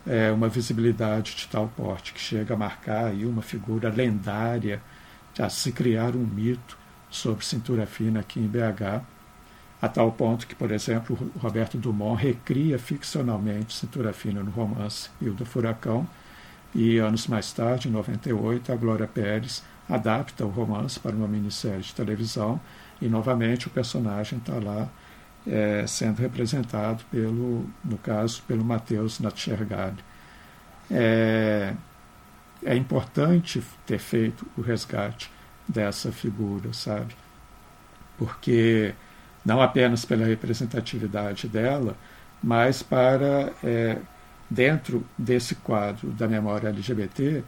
é 0.05 0.31
uma 0.31 0.49
visibilidade 0.49 1.35
de 1.35 1.47
tal 1.47 1.67
porte 1.69 2.13
que 2.13 2.19
chega 2.19 2.53
a 2.53 2.57
marcar 2.57 3.05
aí 3.05 3.25
uma 3.25 3.41
figura 3.41 3.89
lendária, 3.89 4.81
a 5.39 5.49
se 5.49 5.71
criar 5.71 6.15
um 6.15 6.25
mito 6.25 6.77
sobre 7.09 7.45
cintura 7.45 7.85
fina 7.85 8.19
aqui 8.19 8.39
em 8.39 8.47
BH, 8.47 9.01
a 9.81 9.87
tal 9.87 10.11
ponto 10.11 10.47
que, 10.47 10.55
por 10.55 10.71
exemplo, 10.71 11.31
Roberto 11.39 11.77
Dumont 11.77 12.21
recria 12.21 12.79
ficcionalmente 12.79 13.73
cintura 13.73 14.11
fina 14.13 14.41
no 14.41 14.51
romance 14.51 15.09
do 15.21 15.45
Furacão, 15.45 16.07
e 16.73 16.97
anos 16.97 17.27
mais 17.27 17.53
tarde, 17.53 17.87
em 17.87 17.91
98, 17.91 18.71
a 18.71 18.75
Glória 18.75 19.07
Pérez 19.07 19.63
adapta 19.89 20.45
o 20.45 20.49
romance 20.49 20.99
para 20.99 21.15
uma 21.15 21.27
minissérie 21.27 21.81
de 21.81 21.93
televisão 21.93 22.59
e 23.01 23.07
novamente 23.07 23.67
o 23.67 23.69
personagem 23.69 24.39
está 24.39 24.55
lá 24.55 24.89
é, 25.47 25.85
sendo 25.87 26.19
representado 26.19 27.03
pelo, 27.11 27.69
no 27.83 27.97
caso, 27.97 28.41
pelo 28.47 28.63
Matheus 28.63 29.19
Natchergali. 29.19 30.03
É, 30.89 31.73
é 32.63 32.75
importante 32.75 33.61
ter 33.85 33.99
feito 33.99 34.45
o 34.57 34.61
resgate 34.61 35.31
dessa 35.67 36.11
figura, 36.11 36.73
sabe? 36.73 37.15
Porque 38.17 38.93
não 39.45 39.61
apenas 39.61 40.05
pela 40.05 40.25
representatividade 40.25 41.47
dela, 41.47 41.95
mas 42.41 42.81
para 42.81 43.51
é, 43.63 43.99
dentro 44.49 45.05
desse 45.17 45.55
quadro 45.55 46.09
da 46.09 46.27
memória 46.27 46.69
LGBT 46.69 47.43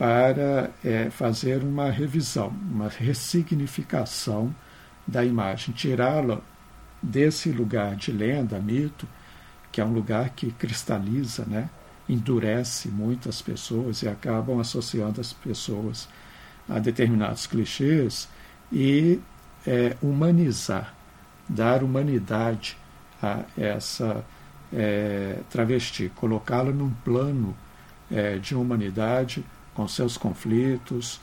para 0.00 0.70
é, 0.82 1.10
fazer 1.10 1.62
uma 1.62 1.90
revisão, 1.90 2.48
uma 2.48 2.88
ressignificação 2.88 4.54
da 5.06 5.22
imagem, 5.22 5.74
tirá-la 5.74 6.40
desse 7.02 7.52
lugar 7.52 7.96
de 7.96 8.10
lenda, 8.10 8.58
mito, 8.58 9.06
que 9.70 9.78
é 9.78 9.84
um 9.84 9.92
lugar 9.92 10.30
que 10.30 10.52
cristaliza, 10.52 11.44
né? 11.46 11.68
endurece 12.08 12.88
muitas 12.88 13.42
pessoas 13.42 14.00
e 14.00 14.08
acabam 14.08 14.58
associando 14.58 15.20
as 15.20 15.34
pessoas 15.34 16.08
a 16.66 16.78
determinados 16.78 17.46
clichês 17.46 18.26
e 18.72 19.20
é, 19.66 19.98
humanizar, 20.00 20.94
dar 21.46 21.84
humanidade 21.84 22.74
a 23.22 23.42
essa 23.54 24.24
é, 24.72 25.40
travesti, 25.50 26.10
colocá-la 26.16 26.72
num 26.72 26.88
plano 27.04 27.54
é, 28.10 28.38
de 28.38 28.54
humanidade 28.54 29.44
com 29.80 29.88
seus 29.88 30.18
conflitos, 30.18 31.18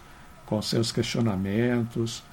com 0.47 0.59
seus 0.63 0.91
questionamentos, 0.91 2.23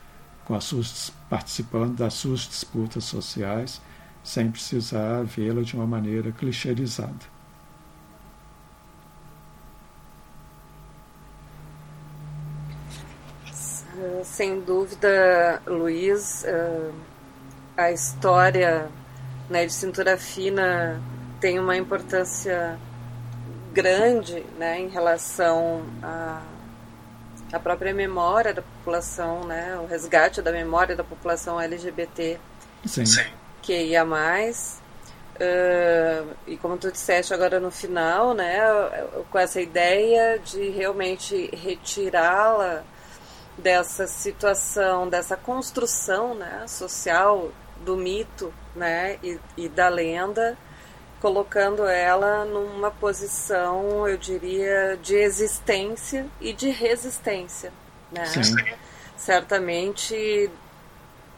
com 0.47 0.55
as 0.55 0.65
suas, 0.65 1.13
participando 1.29 1.99
das 1.99 2.15
suas 2.15 2.41
disputas 2.41 3.05
sociais, 3.05 3.79
sem 4.23 4.51
precisar 4.51 5.23
vê-la 5.25 5.61
de 5.61 5.75
uma 5.75 5.87
maneira 5.87 6.33
clichêizada. 6.33 7.35
Sem 14.25 14.63
dúvida, 14.63 15.61
Luiz, 15.67 16.43
eh, 16.45 16.91
a 17.77 17.93
história 17.93 18.89
né, 19.51 19.67
de 19.67 19.73
cintura 19.75 20.17
fina 20.17 21.03
tem 21.39 21.59
uma 21.59 21.77
importância 21.77 22.79
grande 23.75 24.41
né, 24.57 24.81
em 24.81 24.89
relação 24.89 25.83
à, 26.01 26.41
à 27.53 27.59
própria 27.59 27.93
memória 27.93 28.55
da 28.55 28.63
população, 28.63 29.45
né, 29.45 29.77
o 29.83 29.87
resgate 29.87 30.41
da 30.41 30.53
memória 30.53 30.95
da 30.95 31.03
população 31.03 31.61
LGBT 31.61 32.39
Sim. 32.87 33.05
que 33.61 33.77
ia 33.77 34.05
mais. 34.05 34.81
Uh, 35.35 36.31
e 36.47 36.57
como 36.57 36.77
tu 36.77 36.93
disseste 36.93 37.35
agora 37.35 37.59
no 37.59 37.73
final, 37.73 38.35
né, 38.35 38.61
com 39.33 39.37
essa 39.37 39.61
ideia 39.61 40.39
de 40.39 40.71
realmente 40.71 41.51
retirá-la 41.53 42.85
dessa 43.59 44.07
situação, 44.07 45.09
dessa 45.09 45.37
construção 45.37 46.37
né, 46.37 46.65
social 46.69 47.51
do 47.85 47.97
mito 47.97 48.55
né, 48.77 49.19
e, 49.25 49.41
e 49.57 49.69
da 49.69 49.89
lenda, 49.89 50.57
colocando 51.25 51.87
ela 51.87 52.45
numa 52.45 52.91
posição, 52.91 54.07
eu 54.07 54.15
diria, 54.15 54.99
de 55.01 55.17
existência 55.17 56.27
e 56.39 56.53
de 56.53 56.69
resistência. 56.69 57.73
Né? 58.13 58.27
Sim. 58.27 58.55
Certamente, 59.17 60.51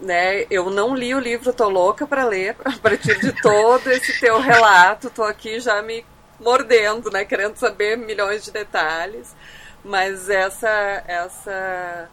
né, 0.00 0.44
eu 0.50 0.70
não 0.70 0.92
li 0.92 1.14
o 1.14 1.20
livro, 1.20 1.52
tô 1.52 1.68
louca 1.68 2.04
para 2.04 2.24
ler, 2.24 2.56
a 2.66 2.72
partir 2.72 3.16
de 3.20 3.30
todo 3.40 3.88
esse 3.92 4.18
teu 4.18 4.40
relato, 4.40 5.08
tô 5.08 5.22
aqui 5.22 5.60
já 5.60 5.80
me 5.82 6.04
mordendo, 6.40 7.08
né, 7.08 7.24
querendo 7.24 7.54
saber 7.54 7.96
milhões 7.96 8.44
de 8.44 8.50
detalhes, 8.50 9.36
mas 9.84 10.28
essa 10.28 11.04
essa 11.06 12.10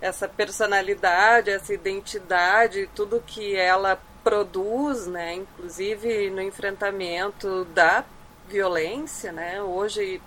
essa 0.00 0.28
personalidade, 0.28 1.48
essa 1.48 1.72
identidade, 1.72 2.90
tudo 2.92 3.22
que 3.24 3.54
ela 3.54 4.00
produz, 4.24 5.06
né, 5.06 5.34
inclusive 5.34 6.30
no 6.30 6.40
enfrentamento 6.40 7.66
da 7.66 8.02
violência, 8.48 9.30
né, 9.30 9.62
hoje 9.62 10.20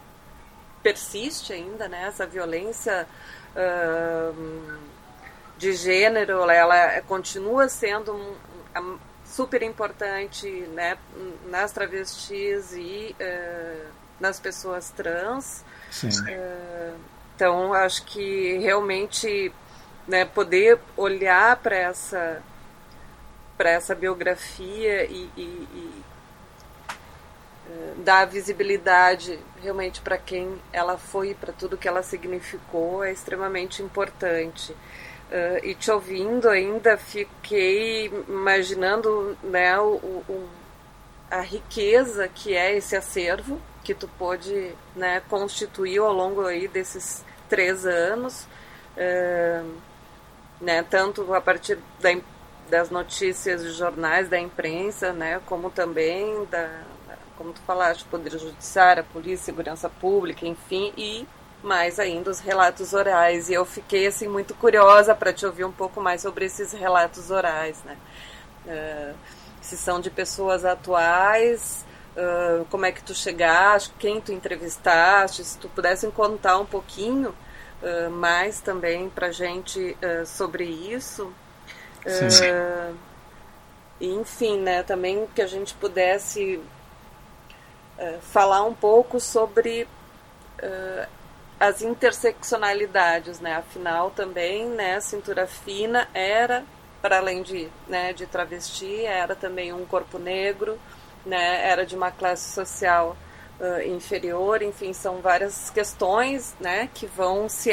persiste 0.84 1.52
ainda, 1.52 1.88
né, 1.90 2.06
essa 2.08 2.26
violência 2.26 3.08
uh, 3.56 4.78
de 5.58 5.74
gênero, 5.74 6.50
ela 6.50 7.02
continua 7.02 7.68
sendo 7.68 8.14
um, 8.14 9.00
super 9.26 9.64
importante, 9.64 10.48
né, 10.74 10.98
nas 11.48 11.72
travestis 11.72 12.74
e 12.74 13.16
uh, 13.20 13.88
nas 14.20 14.40
pessoas 14.40 14.92
trans. 14.92 15.66
Uh, 16.04 16.98
então, 17.36 17.74
acho 17.74 18.04
que 18.06 18.58
realmente, 18.60 19.52
né, 20.08 20.26
poder 20.26 20.80
olhar 20.96 21.58
para 21.58 21.76
essa 21.76 22.42
para 23.58 23.72
essa 23.72 23.96
biografia 23.96 25.06
e, 25.06 25.30
e, 25.36 25.42
e 25.42 26.04
uh, 27.70 27.96
dar 27.98 28.26
visibilidade 28.26 29.40
realmente 29.62 30.00
para 30.02 30.18
quem 30.18 30.62
ela 30.72 30.98
foi, 30.98 31.34
para 31.34 31.52
tudo 31.52 31.78
que 31.78 31.88
ela 31.88 32.04
significou, 32.04 33.04
é 33.04 33.12
extremamente 33.12 33.82
importante. 33.82 34.72
Uh, 34.72 35.60
e 35.64 35.76
te 35.76 35.92
ouvindo 35.92 36.48
ainda 36.48 36.96
fiquei 36.96 38.06
imaginando 38.30 39.38
né, 39.44 39.78
o, 39.78 39.96
o, 40.30 40.50
a 41.30 41.42
riqueza 41.42 42.30
que 42.30 42.56
é 42.56 42.78
esse 42.78 42.96
acervo 42.96 43.60
que 43.84 43.94
tu 43.94 44.08
pôde 44.18 44.74
né, 44.96 45.22
constituir 45.30 45.98
ao 46.00 46.14
longo 46.14 46.46
aí 46.46 46.68
desses 46.68 47.26
três 47.50 47.86
anos, 47.86 48.48
uh, 48.96 49.72
né, 50.62 50.84
tanto 50.84 51.34
a 51.34 51.42
partir 51.42 51.78
da 52.00 52.12
das 52.70 52.90
notícias 52.90 53.64
de 53.64 53.72
jornais, 53.72 54.30
da 54.30 54.40
imprensa, 54.40 55.14
né, 55.14 55.42
como 55.46 55.70
também 55.70 56.46
da, 56.46 56.70
como 57.38 57.54
tu 57.54 57.62
falaste, 57.62 58.04
Poder 58.06 58.32
Judiciário, 58.32 59.04
Polícia, 59.06 59.46
Segurança 59.46 59.90
Pública, 59.90 60.46
enfim, 60.46 60.92
e 60.98 61.28
mais 61.64 62.00
ainda 62.00 62.32
os 62.32 62.40
relatos 62.40 62.94
orais. 62.94 63.50
E 63.50 63.54
eu 63.54 63.66
fiquei 63.66 64.08
assim 64.08 64.28
muito 64.28 64.54
curiosa 64.56 65.14
para 65.14 65.32
te 65.32 65.46
ouvir 65.46 65.64
um 65.64 65.72
pouco 65.72 66.02
mais 66.02 66.22
sobre 66.22 66.46
esses 66.46 66.74
relatos 66.74 67.30
orais, 67.30 67.82
né? 67.84 67.98
Uh, 68.66 69.16
se 69.62 69.78
são 69.78 70.00
de 70.00 70.10
pessoas 70.10 70.66
atuais, 70.66 71.86
uh, 72.16 72.66
como 72.66 72.86
é 72.86 72.92
que 72.92 73.04
tu 73.04 73.14
chegaste, 73.14 73.94
quem 74.00 74.20
tu 74.20 74.32
entrevistaste, 74.32 75.44
se 75.44 75.58
tu 75.58 75.70
pudesse 75.70 76.08
contar 76.12 76.58
um 76.58 76.66
pouquinho 76.66 77.34
uh, 77.82 78.10
mais 78.10 78.60
também 78.62 79.10
para 79.10 79.32
gente 79.32 79.96
sobre 80.26 80.64
isso. 80.66 81.32
Uh, 82.08 82.98
enfim, 84.00 84.60
né, 84.60 84.84
também 84.84 85.28
que 85.34 85.42
a 85.42 85.48
gente 85.48 85.74
pudesse 85.74 86.62
uh, 87.98 88.20
falar 88.22 88.64
um 88.64 88.74
pouco 88.74 89.20
sobre 89.20 89.88
uh, 90.64 91.08
as 91.60 91.82
interseccionalidades, 91.82 93.40
né? 93.40 93.56
Afinal, 93.56 94.12
também, 94.12 94.68
né, 94.68 95.00
cintura 95.02 95.48
fina 95.48 96.08
era, 96.14 96.64
para 97.02 97.18
além 97.18 97.42
de, 97.42 97.68
né, 97.88 98.14
de 98.14 98.28
travesti, 98.28 99.04
era 99.04 99.36
também 99.36 99.74
um 99.74 99.86
corpo 99.86 100.20
negro, 100.20 100.80
né? 101.26 101.68
Era 101.68 101.86
de 101.86 101.96
uma 101.96 102.12
classe 102.12 102.54
social 102.54 103.18
uh, 103.60 103.82
inferior, 103.88 104.62
enfim, 104.62 104.94
são 104.94 105.20
várias 105.20 105.70
questões, 105.70 106.56
né, 106.60 106.90
que 106.94 107.08
vão 107.08 107.50
se 107.50 107.72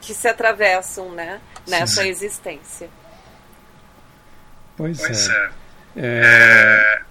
que 0.00 0.12
se 0.12 0.28
atravessam, 0.28 1.10
né, 1.10 1.40
nessa 1.66 2.02
Sim. 2.02 2.08
existência. 2.08 2.90
Pois, 4.80 4.98
pois 4.98 5.28
é. 5.28 5.50
é. 5.96 6.22
é. 6.24 7.02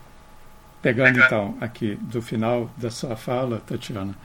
Pegando 0.81 1.19
então 1.19 1.55
aqui 1.61 1.95
do 2.01 2.19
final 2.19 2.67
da 2.75 2.89
sua 2.89 3.15
fala, 3.15 3.59
Tatiana, 3.59 4.15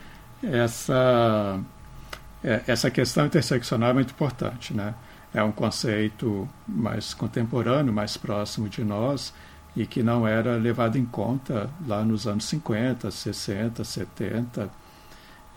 essa 0.41 1.59
é, 2.43 2.63
essa 2.65 2.89
questão 2.89 3.27
interseccional 3.27 3.91
é 3.91 3.93
muito 3.93 4.09
importante, 4.11 4.73
né? 4.73 4.95
É 5.31 5.43
um 5.43 5.51
conceito 5.51 6.49
mais 6.67 7.13
contemporâneo, 7.13 7.93
mais 7.93 8.17
próximo 8.17 8.67
de 8.67 8.83
nós 8.83 9.31
e 9.75 9.85
que 9.85 10.01
não 10.01 10.27
era 10.27 10.55
levado 10.55 10.97
em 10.97 11.05
conta 11.05 11.69
lá 11.85 12.03
nos 12.03 12.25
anos 12.25 12.45
50, 12.45 13.11
60, 13.11 13.83
70, 13.83 14.71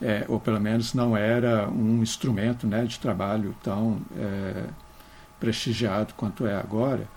é, 0.02 0.26
ou 0.28 0.38
pelo 0.38 0.60
menos 0.60 0.92
não 0.92 1.16
era 1.16 1.70
um 1.70 2.02
instrumento 2.02 2.66
né, 2.66 2.84
de 2.84 3.00
trabalho 3.00 3.56
tão 3.62 4.02
é, 4.14 4.64
prestigiado 5.40 6.12
quanto 6.14 6.46
é 6.46 6.54
agora. 6.54 7.08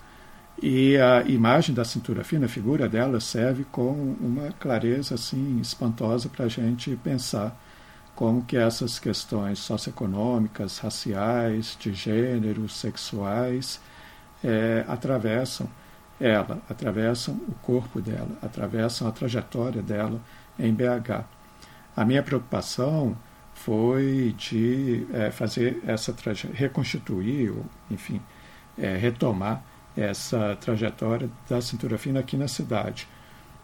E 0.61 0.97
a 0.97 1.21
imagem 1.23 1.73
da 1.73 1.83
cintura 1.83 2.23
fina, 2.23 2.45
a 2.45 2.49
figura 2.49 2.87
dela, 2.87 3.19
serve 3.19 3.63
com 3.71 3.91
uma 4.19 4.51
clareza 4.53 5.15
assim 5.15 5.59
espantosa 5.59 6.29
para 6.29 6.45
a 6.45 6.49
gente 6.49 6.95
pensar 6.97 7.59
como 8.15 8.43
que 8.43 8.57
essas 8.57 8.99
questões 8.99 9.59
socioeconômicas, 9.59 10.77
raciais, 10.77 11.75
de 11.79 11.93
gênero, 11.93 12.69
sexuais, 12.69 13.79
é, 14.43 14.85
atravessam 14.87 15.67
ela, 16.19 16.61
atravessam 16.69 17.33
o 17.47 17.53
corpo 17.63 17.99
dela, 17.99 18.37
atravessam 18.41 19.07
a 19.07 19.11
trajetória 19.11 19.81
dela 19.81 20.21
em 20.59 20.71
BH. 20.71 21.25
A 21.95 22.05
minha 22.05 22.21
preocupação 22.21 23.17
foi 23.55 24.35
de 24.37 25.07
é, 25.11 25.31
fazer 25.31 25.81
essa 25.85 26.15
reconstituir, 26.53 27.49
ou, 27.49 27.65
enfim, 27.89 28.21
é, 28.77 28.95
retomar 28.95 29.63
essa 29.95 30.57
trajetória 30.59 31.29
da 31.49 31.61
cintura 31.61 31.97
fina 31.97 32.19
aqui 32.19 32.37
na 32.37 32.47
cidade. 32.47 33.07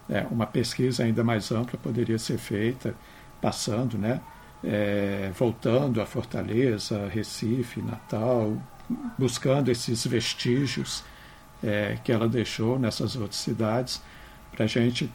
É, 0.08 0.26
uma 0.30 0.46
pesquisa 0.46 1.04
ainda 1.04 1.22
mais 1.22 1.50
ampla 1.52 1.78
poderia 1.78 2.18
ser 2.18 2.38
feita, 2.38 2.94
passando, 3.40 3.98
né, 3.98 4.20
é, 4.64 5.30
voltando 5.38 6.00
a 6.00 6.06
Fortaleza, 6.06 7.08
Recife, 7.08 7.80
Natal, 7.80 8.56
buscando 9.18 9.70
esses 9.70 10.06
vestígios 10.06 11.04
é, 11.62 11.98
que 12.02 12.10
ela 12.10 12.28
deixou 12.28 12.78
nessas 12.78 13.16
outras 13.16 13.40
cidades, 13.40 14.00
para 14.50 14.64
a 14.64 14.68
gente 14.68 15.10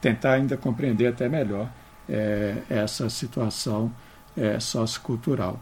tentar 0.00 0.34
ainda 0.34 0.56
compreender 0.56 1.06
até 1.06 1.28
melhor 1.28 1.68
é, 2.08 2.62
essa 2.70 3.08
situação 3.10 3.92
é, 4.36 4.58
sociocultural. 4.60 5.60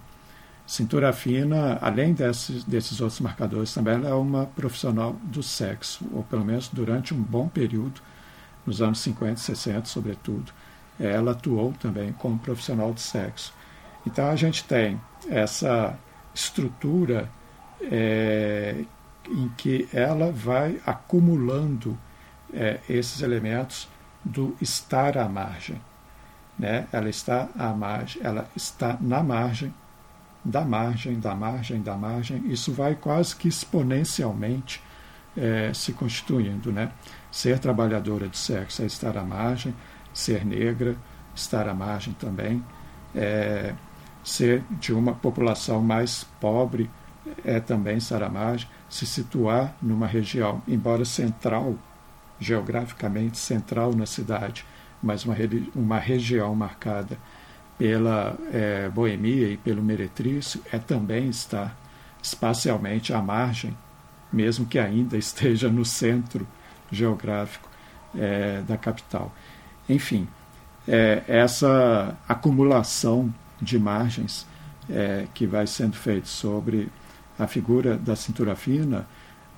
Cintura 0.66 1.12
fina, 1.12 1.78
além 1.80 2.12
desses, 2.12 2.64
desses 2.64 3.00
outros 3.00 3.20
marcadores, 3.20 3.72
também 3.72 3.94
ela 3.94 4.08
é 4.08 4.14
uma 4.14 4.46
profissional 4.46 5.12
do 5.22 5.42
sexo, 5.42 6.04
ou 6.12 6.24
pelo 6.24 6.44
menos 6.44 6.68
durante 6.68 7.14
um 7.14 7.22
bom 7.22 7.46
período, 7.46 8.00
nos 8.66 8.82
anos 8.82 8.98
50 8.98 9.34
e 9.34 9.38
60, 9.38 9.84
sobretudo, 9.86 10.52
ela 10.98 11.32
atuou 11.32 11.72
também 11.74 12.12
como 12.14 12.36
profissional 12.38 12.92
de 12.92 13.00
sexo. 13.00 13.54
Então 14.04 14.28
a 14.28 14.34
gente 14.34 14.64
tem 14.64 15.00
essa 15.28 15.96
estrutura 16.34 17.30
é, 17.80 18.84
em 19.28 19.48
que 19.56 19.88
ela 19.92 20.32
vai 20.32 20.80
acumulando 20.84 21.96
é, 22.52 22.80
esses 22.88 23.22
elementos 23.22 23.88
do 24.24 24.56
estar 24.60 25.16
à 25.16 25.28
margem. 25.28 25.80
Né? 26.58 26.86
Ela 26.92 27.08
está 27.08 27.48
à 27.56 27.72
margem, 27.72 28.22
ela 28.24 28.48
está 28.56 28.96
na 29.00 29.22
margem, 29.22 29.72
da 30.46 30.64
margem, 30.64 31.18
da 31.18 31.34
margem, 31.34 31.82
da 31.82 31.96
margem. 31.96 32.46
Isso 32.46 32.72
vai 32.72 32.94
quase 32.94 33.34
que 33.34 33.48
exponencialmente 33.48 34.80
é, 35.36 35.72
se 35.74 35.92
constituindo. 35.92 36.72
Né? 36.72 36.92
Ser 37.30 37.58
trabalhadora 37.58 38.28
de 38.28 38.38
sexo 38.38 38.82
é 38.82 38.86
estar 38.86 39.16
à 39.16 39.24
margem, 39.24 39.74
ser 40.14 40.44
negra, 40.44 40.96
estar 41.34 41.68
à 41.68 41.74
margem 41.74 42.14
também, 42.14 42.64
é, 43.14 43.74
ser 44.22 44.62
de 44.70 44.92
uma 44.92 45.14
população 45.14 45.82
mais 45.82 46.24
pobre 46.40 46.88
é 47.44 47.58
também 47.58 47.96
estar 47.96 48.22
à 48.22 48.28
margem, 48.28 48.68
se 48.88 49.04
situar 49.04 49.74
numa 49.82 50.06
região, 50.06 50.62
embora 50.66 51.04
central, 51.04 51.74
geograficamente 52.38 53.36
central 53.36 53.92
na 53.94 54.06
cidade, 54.06 54.64
mas 55.02 55.24
uma, 55.24 55.34
uma 55.74 55.98
região 55.98 56.54
marcada 56.54 57.18
pela 57.78 58.36
é, 58.52 58.88
boemia 58.88 59.48
e 59.48 59.56
pelo 59.56 59.82
meretrício, 59.82 60.62
é 60.72 60.78
também 60.78 61.28
estar 61.28 61.76
espacialmente 62.22 63.12
à 63.12 63.20
margem, 63.20 63.76
mesmo 64.32 64.66
que 64.66 64.78
ainda 64.78 65.16
esteja 65.18 65.68
no 65.68 65.84
centro 65.84 66.46
geográfico 66.90 67.68
é, 68.14 68.62
da 68.62 68.76
capital. 68.76 69.32
Enfim, 69.88 70.26
é, 70.88 71.22
essa 71.26 72.16
acumulação 72.28 73.32
de 73.60 73.78
margens 73.78 74.46
é, 74.88 75.26
que 75.34 75.46
vai 75.46 75.66
sendo 75.66 75.96
feita 75.96 76.26
sobre 76.26 76.88
a 77.38 77.46
figura 77.46 77.96
da 77.96 78.16
cintura 78.16 78.54
fina, 78.56 79.06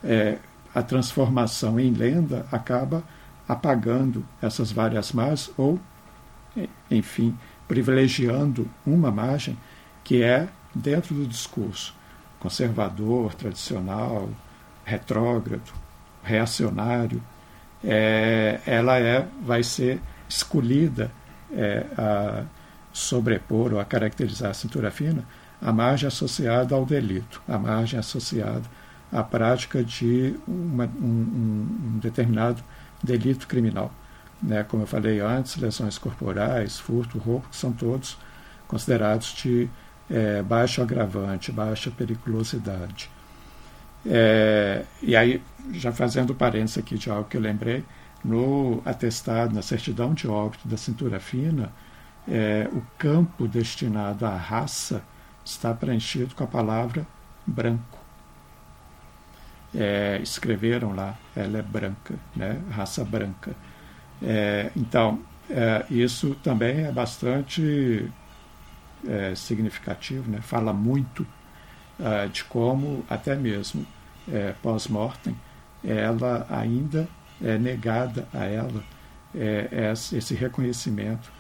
é, 0.03 0.39
a 0.75 0.83
transformação 0.83 1.79
em 1.79 1.93
lenda 1.93 2.47
acaba 2.51 3.03
apagando 3.49 4.25
essas 4.43 4.71
várias 4.71 5.13
margens 5.13 5.51
ou, 5.57 5.79
enfim, 6.91 7.37
privilegiando 7.69 8.69
uma 8.85 9.11
margem 9.11 9.57
que 10.03 10.23
é 10.23 10.49
dentro 10.75 11.15
do 11.15 11.27
discurso 11.27 11.95
conservador, 12.41 13.35
tradicional, 13.35 14.29
retrógrado, 14.85 15.73
reacionário, 16.23 17.23
é, 17.85 18.61
ela 18.67 18.99
é, 18.99 19.27
vai 19.45 19.63
ser 19.63 20.01
escolhida 20.29 21.11
é, 21.53 21.85
a 21.97 22.45
sobrepor 22.93 23.75
ou 23.75 23.81
a 23.81 23.85
caracterizar 23.85 24.51
a 24.51 24.55
cintura 24.55 24.91
fina 24.91 25.25
a 25.61 25.73
margem 25.73 26.07
associada 26.07 26.75
ao 26.75 26.85
delito, 26.87 27.43
a 27.49 27.59
margem 27.59 27.99
associada 27.99 28.63
à 29.11 29.23
prática 29.23 29.83
de 29.83 30.35
uma, 30.47 30.85
um, 30.85 31.67
um, 31.95 31.99
determinado 32.01 32.63
delito 33.03 33.47
criminal. 33.47 33.93
Né? 34.43 34.63
Como 34.65 34.83
eu 34.83 34.87
falei 34.87 35.21
antes, 35.21 35.57
lesões 35.57 35.99
corporais, 35.99 36.79
furto, 36.79 37.19
roubo, 37.19 37.49
que 37.49 37.57
são 37.57 37.73
todos 37.73 38.19
considerados 38.67 39.33
de 39.35 39.69
é, 40.11 40.43
baixo 40.43 40.81
agravante, 40.83 41.51
baixa 41.51 41.91
periculosidade. 41.91 43.11
É, 44.07 44.85
e 45.03 45.17
aí, 45.17 45.43
já 45.73 45.93
fazendo 45.93 46.35
parênteses 46.35 46.79
aqui 46.79 46.97
de 46.97 47.11
algo 47.11 47.29
que 47.29 47.37
eu 47.37 47.41
lembrei, 47.41 47.85
no 48.25 48.83
atestado, 48.85 49.55
na 49.55 49.63
certidão 49.63 50.15
de 50.15 50.27
óbito 50.29 50.67
da 50.67 50.77
cintura 50.77 51.21
fina, 51.21 51.73
é, 52.27 52.69
o 52.73 52.83
campo 52.99 53.49
destinado 53.49 54.27
à 54.27 54.37
raça 54.37 55.03
está 55.45 55.73
preenchido 55.73 56.35
com 56.35 56.45
a 56.45 56.47
palavra 56.47 57.07
branco. 57.47 57.99
É, 59.75 60.19
escreveram 60.23 60.95
lá, 60.95 61.17
ela 61.37 61.59
é 61.59 61.63
branca, 61.63 62.15
né? 62.35 62.61
raça 62.71 63.05
branca. 63.05 63.55
É, 64.23 64.71
então, 64.77 65.21
é, 65.49 65.85
isso 65.91 66.35
também 66.43 66.85
é 66.85 66.93
bastante 66.93 68.11
é, 69.07 69.35
significativo, 69.35 70.31
né? 70.31 70.41
fala 70.41 70.73
muito 70.73 71.27
é, 71.99 72.27
de 72.29 72.45
como, 72.45 73.05
até 73.09 73.35
mesmo 73.35 73.87
é, 74.31 74.55
pós-mortem, 74.63 75.37
ela 75.85 76.47
ainda 76.51 77.09
é 77.43 77.57
negada 77.57 78.27
a 78.35 78.45
ela 78.45 78.83
esse 80.13 80.35
reconhecimento 80.35 81.31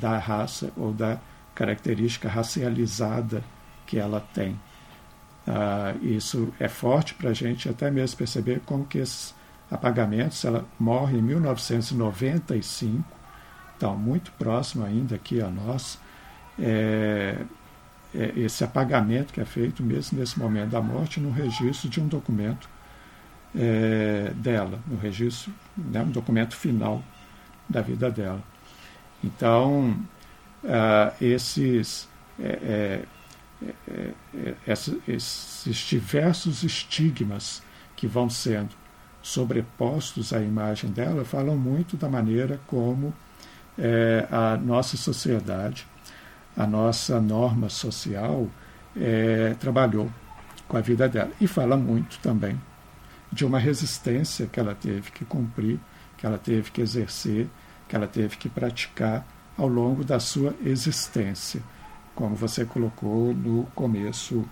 da 0.00 0.18
raça 0.18 0.72
ou 0.76 0.92
da 0.92 1.20
característica 1.54 2.28
racializada 2.28 3.44
que 3.86 3.98
ela 3.98 4.20
tem. 4.34 4.58
Ah, 5.46 5.94
isso 6.02 6.52
é 6.60 6.68
forte 6.68 7.14
para 7.14 7.30
a 7.30 7.32
gente 7.32 7.68
até 7.68 7.90
mesmo 7.90 8.18
perceber 8.18 8.60
como 8.66 8.84
que 8.84 8.98
esses 8.98 9.34
apagamentos, 9.70 10.44
ela 10.44 10.64
morre 10.78 11.18
em 11.18 11.22
1995, 11.22 13.04
então 13.76 13.96
muito 13.96 14.32
próximo 14.32 14.84
ainda 14.84 15.16
aqui 15.16 15.40
a 15.40 15.48
nós, 15.48 15.98
é, 16.58 17.36
é 18.14 18.32
esse 18.36 18.64
apagamento 18.64 19.32
que 19.32 19.40
é 19.40 19.44
feito 19.44 19.82
mesmo 19.82 20.18
nesse 20.18 20.38
momento 20.38 20.70
da 20.70 20.80
morte 20.80 21.20
no 21.20 21.30
registro 21.30 21.88
de 21.88 22.00
um 22.00 22.08
documento 22.08 22.68
é, 23.54 24.32
dela, 24.34 24.80
no 24.86 24.96
registro, 24.96 25.52
né, 25.76 26.02
um 26.02 26.10
documento 26.10 26.56
final 26.56 27.02
da 27.68 27.80
vida 27.80 28.10
dela. 28.10 28.42
Então, 29.22 29.96
ah, 30.64 31.12
esses, 31.20 32.08
é, 32.38 33.04
é, 33.62 33.74
é, 33.88 34.72
esses 35.06 35.76
diversos 35.88 36.62
estigmas 36.62 37.62
que 37.96 38.06
vão 38.06 38.30
sendo 38.30 38.70
sobrepostos 39.28 40.32
à 40.32 40.40
imagem 40.40 40.90
dela 40.90 41.22
falam 41.22 41.54
muito 41.54 41.98
da 41.98 42.08
maneira 42.08 42.58
como 42.66 43.12
é, 43.78 44.26
a 44.30 44.56
nossa 44.56 44.96
sociedade, 44.96 45.86
a 46.56 46.66
nossa 46.66 47.20
norma 47.20 47.68
social 47.68 48.48
é, 48.96 49.54
trabalhou 49.60 50.10
com 50.66 50.78
a 50.78 50.80
vida 50.80 51.06
dela. 51.06 51.30
E 51.38 51.46
fala 51.46 51.76
muito 51.76 52.18
também 52.20 52.58
de 53.30 53.44
uma 53.44 53.58
resistência 53.58 54.46
que 54.46 54.58
ela 54.58 54.74
teve 54.74 55.10
que 55.10 55.26
cumprir, 55.26 55.78
que 56.16 56.24
ela 56.24 56.38
teve 56.38 56.70
que 56.70 56.80
exercer, 56.80 57.48
que 57.86 57.94
ela 57.94 58.06
teve 58.06 58.38
que 58.38 58.48
praticar 58.48 59.26
ao 59.58 59.68
longo 59.68 60.04
da 60.04 60.18
sua 60.18 60.54
existência, 60.64 61.60
como 62.14 62.34
você 62.34 62.64
colocou 62.64 63.34
no 63.34 63.64
começo 63.74 64.48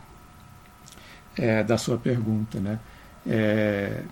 é, 1.34 1.64
da 1.64 1.78
sua 1.78 1.96
pergunta. 1.96 2.60
Né? 2.60 2.78
É, 3.26 4.02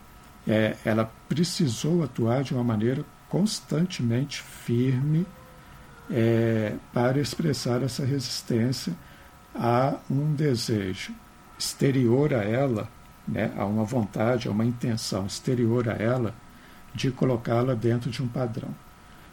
é, 0.47 0.77
ela 0.85 1.11
precisou 1.29 2.03
atuar 2.03 2.43
de 2.43 2.55
uma 2.55 2.65
maneira 2.65 3.05
constantemente 3.29 4.43
firme 4.43 5.27
é, 6.11 6.75
para 6.93 7.19
expressar 7.19 7.83
essa 7.83 8.05
resistência 8.05 8.95
a 9.55 9.97
um 10.11 10.35
desejo 10.35 11.13
exterior 11.59 12.35
a 12.35 12.43
ela, 12.43 12.89
né, 13.27 13.53
a 13.57 13.65
uma 13.65 13.85
vontade, 13.85 14.49
a 14.49 14.51
uma 14.51 14.65
intenção 14.65 15.27
exterior 15.27 15.89
a 15.89 15.93
ela 15.93 16.35
de 16.95 17.11
colocá-la 17.11 17.75
dentro 17.75 18.11
de 18.11 18.23
um 18.23 18.29
padrão, 18.29 18.75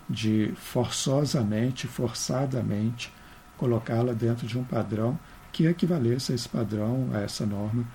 de 0.10 0.54
forçosamente, 0.56 1.88
forçadamente 1.88 3.14
colocá-la 3.58 4.14
dentro 4.14 4.48
de 4.48 4.58
um 4.58 4.64
padrão 4.64 5.20
que 5.52 5.66
equivalesse 5.66 6.32
a 6.32 6.36
esse 6.36 6.50
padrão, 6.50 7.10
a 7.14 7.20
essa 7.20 7.46
norma 7.46 7.86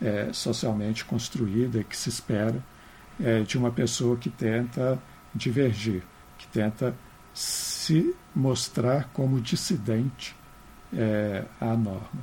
é, 0.00 0.32
socialmente 0.32 1.04
construída 1.04 1.82
que 1.84 1.96
se 1.96 2.08
espera 2.08 2.62
é, 3.20 3.40
de 3.40 3.56
uma 3.56 3.70
pessoa 3.70 4.16
que 4.16 4.30
tenta 4.30 4.98
divergir, 5.34 6.02
que 6.38 6.46
tenta 6.48 6.94
se 7.32 8.14
mostrar 8.34 9.10
como 9.12 9.40
dissidente 9.40 10.34
é, 10.92 11.44
à 11.60 11.76
norma, 11.76 12.22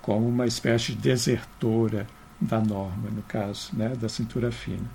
como 0.00 0.26
uma 0.28 0.46
espécie 0.46 0.92
de 0.92 0.98
desertora 0.98 2.06
da 2.40 2.60
norma, 2.60 3.10
no 3.10 3.22
caso 3.22 3.70
né, 3.74 3.90
da 3.90 4.08
cintura 4.08 4.50
fina. 4.50 4.88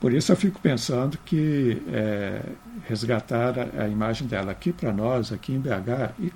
Por 0.00 0.12
isso 0.12 0.30
eu 0.30 0.36
fico 0.36 0.60
pensando 0.60 1.16
que 1.24 1.82
é, 1.88 2.42
resgatar 2.86 3.58
a, 3.58 3.84
a, 3.84 3.88
imagem 3.88 4.28
dela 4.28 4.52
aqui 4.52 4.72
para 4.72 4.92
nós, 4.92 5.32
aqui 5.32 5.52
em 5.52 5.60
BH, 5.60 6.12
e 6.18 6.32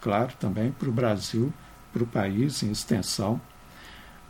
claro 0.00 0.32
também 0.40 0.72
para 0.72 0.88
o 0.88 0.92
Brasil, 0.92 1.52
para 1.92 2.02
o 2.02 2.06
país 2.06 2.62
em 2.62 2.70
extensão, 2.70 3.40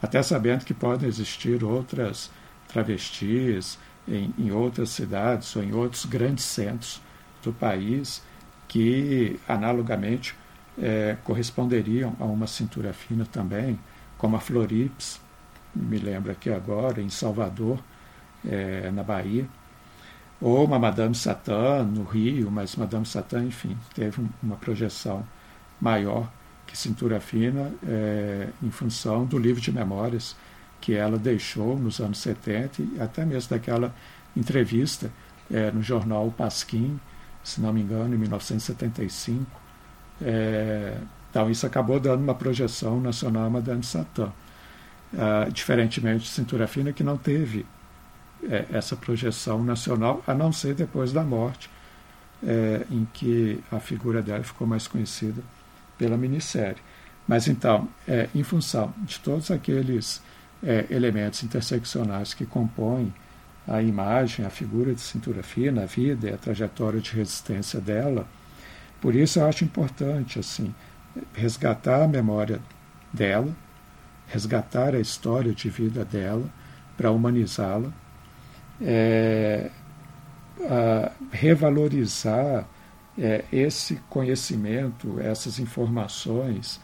até 0.04 0.22
sabendo 0.22 0.66
que 0.66 0.74
podem 0.74 1.08
existir 1.08 1.64
outras 1.64 2.30
travestis 2.68 3.78
em, 4.06 4.34
em 4.38 4.50
outras 4.50 4.90
cidades 4.90 5.56
ou 5.56 5.62
em 5.62 5.72
outros 5.72 6.04
grandes 6.04 6.44
centros 6.44 7.00
do 7.42 7.54
país 7.54 8.22
que, 8.68 9.40
analogamente, 9.48 10.34
é, 10.78 11.16
corresponderiam 11.24 12.14
a 12.20 12.24
uma 12.24 12.46
cintura 12.46 12.92
fina 12.92 13.24
também, 13.24 13.78
como 14.18 14.36
a 14.36 14.40
Florips, 14.40 15.20
me 15.74 15.96
lembro 15.96 16.30
aqui 16.30 16.50
agora, 16.50 17.00
em 17.00 17.08
Salvador, 17.08 17.78
é, 18.46 18.90
na 18.90 19.02
Bahia, 19.02 19.48
ou 20.38 20.66
uma 20.66 20.78
Madame 20.78 21.14
Satã 21.14 21.82
no 21.82 22.04
Rio, 22.04 22.50
mas 22.50 22.76
Madame 22.76 23.06
Satã, 23.06 23.42
enfim, 23.42 23.74
teve 23.94 24.22
uma 24.42 24.56
projeção 24.56 25.26
maior 25.80 26.30
que 26.66 26.76
Cintura 26.76 27.20
Fina 27.20 27.72
é, 27.86 28.48
em 28.62 28.70
função 28.70 29.24
do 29.24 29.38
livro 29.38 29.60
de 29.60 29.70
memórias 29.72 30.36
que 30.80 30.94
ela 30.94 31.16
deixou 31.16 31.78
nos 31.78 32.00
anos 32.00 32.18
70 32.18 32.82
e 32.82 33.00
até 33.00 33.24
mesmo 33.24 33.50
daquela 33.50 33.94
entrevista 34.36 35.10
é, 35.50 35.70
no 35.70 35.82
jornal 35.82 36.30
Pasquim, 36.36 36.98
se 37.42 37.60
não 37.60 37.72
me 37.72 37.80
engano, 37.80 38.14
em 38.14 38.18
1975. 38.18 39.46
É, 40.20 40.98
então, 41.30 41.50
isso 41.50 41.66
acabou 41.66 41.98
dando 41.98 42.22
uma 42.22 42.34
projeção 42.34 43.00
nacional 43.00 43.46
a 43.46 43.50
Madame 43.50 43.82
Satã. 43.82 44.32
Uh, 45.12 45.50
diferentemente 45.52 46.24
de 46.24 46.28
Cintura 46.30 46.66
Fina, 46.66 46.92
que 46.92 47.04
não 47.04 47.16
teve 47.16 47.64
é, 48.48 48.66
essa 48.72 48.96
projeção 48.96 49.62
nacional, 49.62 50.22
a 50.26 50.34
não 50.34 50.52
ser 50.52 50.74
depois 50.74 51.12
da 51.12 51.22
morte, 51.22 51.70
é, 52.42 52.84
em 52.90 53.06
que 53.12 53.62
a 53.70 53.80
figura 53.80 54.22
dela 54.22 54.42
ficou 54.42 54.66
mais 54.66 54.86
conhecida 54.86 55.42
pela 55.98 56.16
minissérie. 56.16 56.82
Mas 57.26 57.48
então, 57.48 57.88
é, 58.06 58.28
em 58.34 58.42
função 58.42 58.92
de 58.98 59.18
todos 59.20 59.50
aqueles 59.50 60.22
é, 60.62 60.86
elementos 60.90 61.42
interseccionais 61.42 62.34
que 62.34 62.44
compõem 62.44 63.12
a 63.66 63.80
imagem, 63.82 64.44
a 64.44 64.50
figura 64.50 64.94
de 64.94 65.00
cintura 65.00 65.42
fina, 65.42 65.82
a 65.82 65.86
vida 65.86 66.28
e 66.28 66.34
a 66.34 66.36
trajetória 66.36 67.00
de 67.00 67.12
resistência 67.12 67.80
dela, 67.80 68.26
por 69.00 69.14
isso 69.14 69.38
eu 69.38 69.46
acho 69.46 69.64
importante 69.64 70.38
assim 70.38 70.74
resgatar 71.32 72.02
a 72.02 72.08
memória 72.08 72.60
dela, 73.12 73.54
resgatar 74.26 74.94
a 74.94 75.00
história 75.00 75.52
de 75.52 75.68
vida 75.70 76.04
dela 76.04 76.48
para 76.96 77.10
humanizá-la, 77.10 77.92
é, 78.80 79.70
revalorizar 81.30 82.66
é, 83.18 83.44
esse 83.52 83.96
conhecimento, 84.08 85.20
essas 85.20 85.58
informações, 85.58 86.80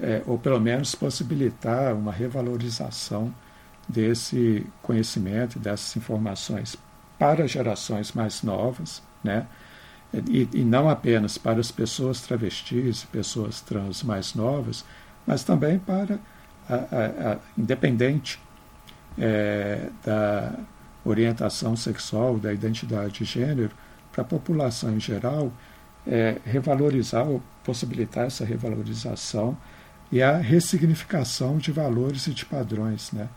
é, 0.00 0.22
ou 0.26 0.38
pelo 0.38 0.60
menos 0.60 0.94
possibilitar 0.94 1.94
uma 1.94 2.12
revalorização 2.12 3.34
desse 3.88 4.66
conhecimento, 4.82 5.58
dessas 5.58 5.96
informações 5.96 6.76
para 7.18 7.46
gerações 7.46 8.12
mais 8.12 8.42
novas, 8.42 9.02
né? 9.22 9.46
E, 10.28 10.46
e, 10.52 10.64
não 10.64 10.90
apenas 10.90 11.38
para 11.38 11.58
as 11.58 11.70
pessoas 11.70 12.20
travestis, 12.20 13.04
pessoas 13.04 13.62
trans 13.62 14.02
mais 14.02 14.34
novas, 14.34 14.84
mas 15.26 15.42
também 15.42 15.78
para, 15.78 16.18
a, 16.68 16.74
a, 16.74 17.32
a, 17.32 17.38
independente 17.56 18.38
é, 19.18 19.88
da 20.04 20.52
orientação 21.02 21.74
sexual, 21.76 22.38
da 22.38 22.52
identidade 22.52 23.14
de 23.20 23.24
gênero, 23.24 23.70
para 24.12 24.20
a 24.20 24.24
população 24.24 24.94
em 24.94 25.00
geral, 25.00 25.50
é, 26.06 26.38
revalorizar 26.44 27.28
ou 27.28 27.42
possibilitar 27.64 28.26
essa 28.26 28.44
revalorização 28.44 29.56
e 30.10 30.22
a 30.22 30.36
ressignificação 30.36 31.58
de 31.58 31.72
valores 31.72 32.26
e 32.26 32.34
de 32.34 32.44
padrões, 32.44 33.12
né? 33.12 33.28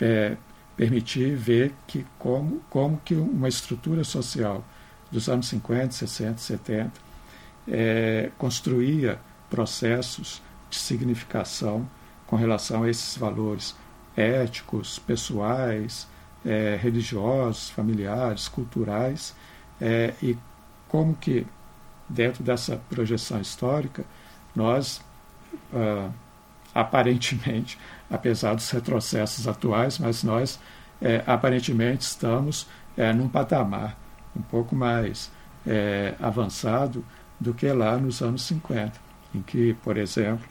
É, 0.00 0.36
permitir 0.76 1.36
ver 1.36 1.74
que 1.86 2.06
como, 2.18 2.60
como 2.70 2.98
que 3.04 3.14
uma 3.14 3.48
estrutura 3.48 4.02
social 4.02 4.64
dos 5.10 5.28
anos 5.28 5.46
50, 5.48 5.92
60, 5.92 6.38
70 6.38 6.92
é, 7.68 8.30
construía 8.38 9.18
processos 9.50 10.40
de 10.70 10.78
significação 10.78 11.86
com 12.26 12.36
relação 12.36 12.84
a 12.84 12.88
esses 12.88 13.16
valores 13.16 13.74
éticos, 14.16 14.98
pessoais, 14.98 16.06
é, 16.44 16.78
religiosos, 16.80 17.70
familiares, 17.70 18.48
culturais, 18.48 19.34
é, 19.80 20.14
e 20.22 20.36
como 20.88 21.14
que 21.14 21.46
dentro 22.10 22.42
dessa 22.42 22.76
projeção 22.88 23.40
histórica, 23.40 24.04
nós, 24.54 25.00
ah, 25.72 26.10
aparentemente, 26.74 27.78
apesar 28.10 28.54
dos 28.54 28.68
retrocessos 28.70 29.46
atuais, 29.46 29.98
mas 29.98 30.22
nós, 30.22 30.58
é, 31.00 31.22
aparentemente, 31.26 32.02
estamos 32.02 32.66
é, 32.96 33.12
num 33.12 33.28
patamar 33.28 33.96
um 34.36 34.42
pouco 34.42 34.74
mais 34.76 35.30
é, 35.66 36.14
avançado 36.20 37.04
do 37.38 37.54
que 37.54 37.70
lá 37.72 37.96
nos 37.96 38.20
anos 38.20 38.42
50, 38.42 38.92
em 39.34 39.42
que, 39.42 39.74
por 39.74 39.96
exemplo, 39.96 40.46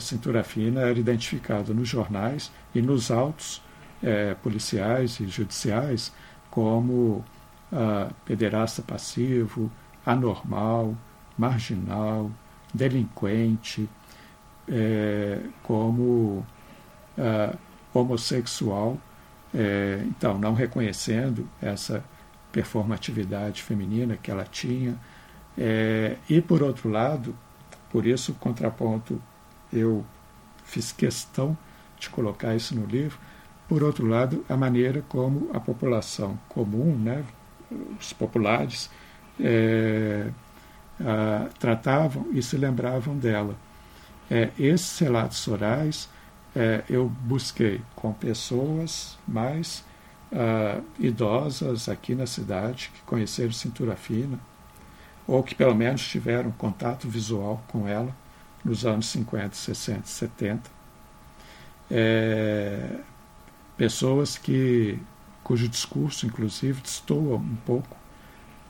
cintura 0.00 0.42
fina 0.42 0.80
era 0.80 0.98
identificada 0.98 1.72
nos 1.72 1.88
jornais 1.88 2.50
e 2.74 2.82
nos 2.82 3.08
autos 3.08 3.62
policiais 4.42 5.20
e 5.20 5.28
judiciais 5.28 6.12
como 6.50 7.24
ah, 7.72 8.10
pederasta 8.24 8.82
passivo, 8.82 9.70
anormal, 10.04 10.96
marginal, 11.36 12.30
delinquente, 12.72 13.88
é, 14.68 15.40
como 15.62 16.44
é, 17.18 17.56
homossexual, 17.92 18.96
é, 19.54 20.02
então 20.06 20.38
não 20.38 20.54
reconhecendo 20.54 21.48
essa 21.60 22.04
performatividade 22.52 23.62
feminina 23.62 24.16
que 24.16 24.30
ela 24.30 24.44
tinha. 24.44 24.96
É, 25.58 26.16
e 26.28 26.40
por 26.40 26.62
outro 26.62 26.88
lado, 26.88 27.34
por 27.90 28.06
isso 28.06 28.32
o 28.32 28.34
contraponto 28.36 29.20
eu 29.72 30.04
fiz 30.64 30.92
questão 30.92 31.56
de 31.98 32.08
colocar 32.08 32.54
isso 32.54 32.74
no 32.74 32.86
livro. 32.86 33.18
Por 33.68 33.82
outro 33.82 34.06
lado, 34.06 34.44
a 34.48 34.56
maneira 34.56 35.04
como 35.08 35.50
a 35.54 35.60
população 35.60 36.38
comum, 36.48 36.96
né, 36.96 37.24
os 37.98 38.12
populares, 38.12 38.90
é, 39.42 40.30
uh, 41.00 41.52
tratavam 41.58 42.26
e 42.32 42.42
se 42.42 42.56
lembravam 42.56 43.16
dela. 43.16 43.56
É, 44.30 44.50
esses 44.58 44.98
relatos 44.98 45.46
orais 45.48 46.08
é, 46.54 46.82
eu 46.88 47.08
busquei 47.08 47.80
com 47.94 48.12
pessoas 48.12 49.18
mais 49.26 49.84
uh, 50.32 50.84
idosas 50.98 51.88
aqui 51.88 52.14
na 52.14 52.26
cidade 52.26 52.90
que 52.94 53.02
conheceram 53.02 53.52
cintura 53.52 53.96
fina 53.96 54.38
ou 55.26 55.42
que 55.42 55.54
pelo 55.54 55.74
menos 55.74 56.06
tiveram 56.06 56.50
contato 56.52 57.08
visual 57.08 57.62
com 57.68 57.86
ela 57.86 58.14
nos 58.64 58.84
anos 58.84 59.06
50, 59.06 59.54
60, 59.54 60.06
70. 60.06 60.70
É, 61.90 62.98
pessoas 63.76 64.36
que 64.36 64.98
cujo 65.42 65.68
discurso, 65.68 66.26
inclusive, 66.26 66.80
destoa 66.80 67.36
um 67.36 67.56
pouco 67.64 67.96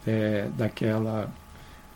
é, 0.07 0.49
daquela, 0.57 1.31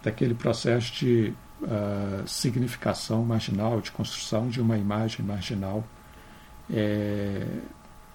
daquele 0.03 0.35
processo 0.35 0.93
de 0.95 1.33
uh, 1.63 2.27
significação 2.27 3.25
marginal, 3.25 3.81
de 3.81 3.91
construção 3.91 4.49
de 4.49 4.61
uma 4.61 4.77
imagem 4.77 5.25
marginal 5.25 5.85
é, 6.73 7.47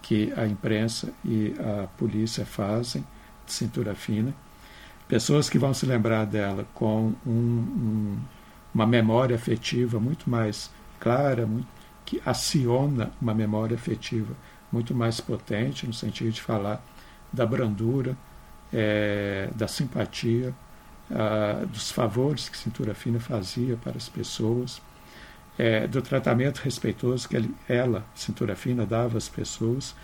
que 0.02 0.32
a 0.36 0.46
imprensa 0.46 1.12
e 1.24 1.54
a 1.58 1.86
polícia 1.86 2.44
fazem, 2.44 3.04
de 3.46 3.52
cintura 3.52 3.94
fina. 3.94 4.34
Pessoas 5.08 5.50
que 5.50 5.58
vão 5.58 5.74
se 5.74 5.86
lembrar 5.86 6.24
dela 6.24 6.66
com 6.72 7.12
um, 7.26 7.30
um, 7.30 8.18
uma 8.72 8.86
memória 8.86 9.34
afetiva 9.34 9.98
muito 9.98 10.30
mais 10.30 10.70
clara, 10.98 11.46
muito, 11.46 11.68
que 12.04 12.20
aciona 12.24 13.10
uma 13.20 13.34
memória 13.34 13.74
afetiva 13.74 14.34
muito 14.70 14.94
mais 14.94 15.20
potente, 15.20 15.86
no 15.86 15.92
sentido 15.92 16.30
de 16.30 16.40
falar 16.40 16.84
da 17.32 17.44
brandura, 17.44 18.16
é, 18.72 19.48
da 19.54 19.68
simpatia, 19.68 20.54
ah, 21.10 21.64
dos 21.66 21.90
favores 21.90 22.48
que 22.48 22.56
Cintura 22.56 22.94
Fina 22.94 23.18
fazia 23.18 23.76
para 23.76 23.96
as 23.96 24.08
pessoas, 24.08 24.80
é, 25.58 25.86
do 25.86 26.00
tratamento 26.00 26.58
respeitoso 26.58 27.28
que 27.28 27.36
ele, 27.36 27.54
ela, 27.68 28.04
Cintura 28.14 28.54
Fina, 28.54 28.86
dava 28.86 29.18
às 29.18 29.28
pessoas, 29.28 29.94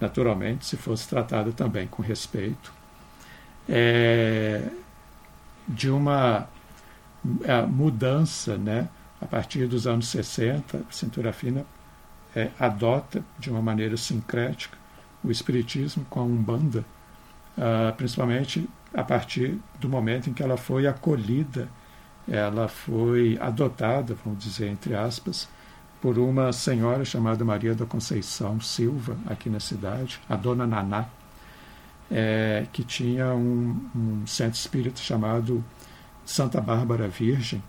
naturalmente, 0.00 0.66
se 0.66 0.76
fosse 0.76 1.08
tratada 1.08 1.52
também 1.52 1.86
com 1.86 2.02
respeito, 2.02 2.72
é, 3.68 4.68
de 5.66 5.90
uma 5.90 6.48
mudança, 7.68 8.56
né, 8.56 8.88
a 9.20 9.26
partir 9.26 9.66
dos 9.66 9.86
anos 9.86 10.08
60, 10.08 10.84
Cintura 10.90 11.32
Fina 11.32 11.66
é, 12.34 12.50
adota 12.58 13.22
de 13.38 13.50
uma 13.50 13.60
maneira 13.60 13.96
sincrética 13.96 14.78
o 15.22 15.30
espiritismo 15.30 16.04
com 16.08 16.20
a 16.20 16.22
Umbanda, 16.22 16.84
uh, 17.56 17.94
principalmente 17.96 18.68
a 18.92 19.02
partir 19.02 19.58
do 19.78 19.88
momento 19.88 20.28
em 20.28 20.32
que 20.32 20.42
ela 20.42 20.56
foi 20.56 20.86
acolhida, 20.86 21.68
ela 22.28 22.68
foi 22.68 23.38
adotada, 23.40 24.16
vamos 24.24 24.42
dizer, 24.42 24.68
entre 24.68 24.94
aspas, 24.94 25.48
por 26.00 26.18
uma 26.18 26.52
senhora 26.52 27.04
chamada 27.04 27.44
Maria 27.44 27.74
da 27.74 27.84
Conceição 27.84 28.60
Silva, 28.60 29.16
aqui 29.26 29.50
na 29.50 29.60
cidade, 29.60 30.20
a 30.28 30.36
dona 30.36 30.66
Naná, 30.66 31.06
é, 32.10 32.66
que 32.72 32.82
tinha 32.82 33.34
um, 33.34 33.88
um 33.94 34.26
centro 34.26 34.58
espírita 34.58 35.00
chamado 35.00 35.64
Santa 36.24 36.60
Bárbara 36.60 37.06
Virgem. 37.06 37.62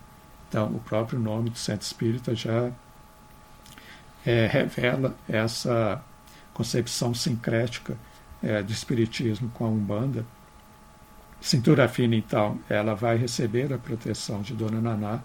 Então, 0.47 0.67
o 0.67 0.79
próprio 0.79 1.19
nome 1.19 1.49
do 1.49 1.57
centro 1.57 1.85
espírita 1.85 2.33
já 2.33 2.71
é, 4.25 4.47
revela 4.47 5.15
essa 5.27 6.03
concepção 6.53 7.13
sincrética 7.13 7.97
é, 8.43 8.61
do 8.63 8.71
espiritismo 8.71 9.49
com 9.49 9.65
a 9.65 9.69
Umbanda 9.69 10.25
Cintura 11.41 11.87
fina, 11.87 12.15
então, 12.15 12.59
ela 12.69 12.93
vai 12.93 13.17
receber 13.17 13.73
a 13.73 13.77
proteção 13.79 14.43
de 14.43 14.53
Dona 14.53 14.79
Naná 14.79 15.21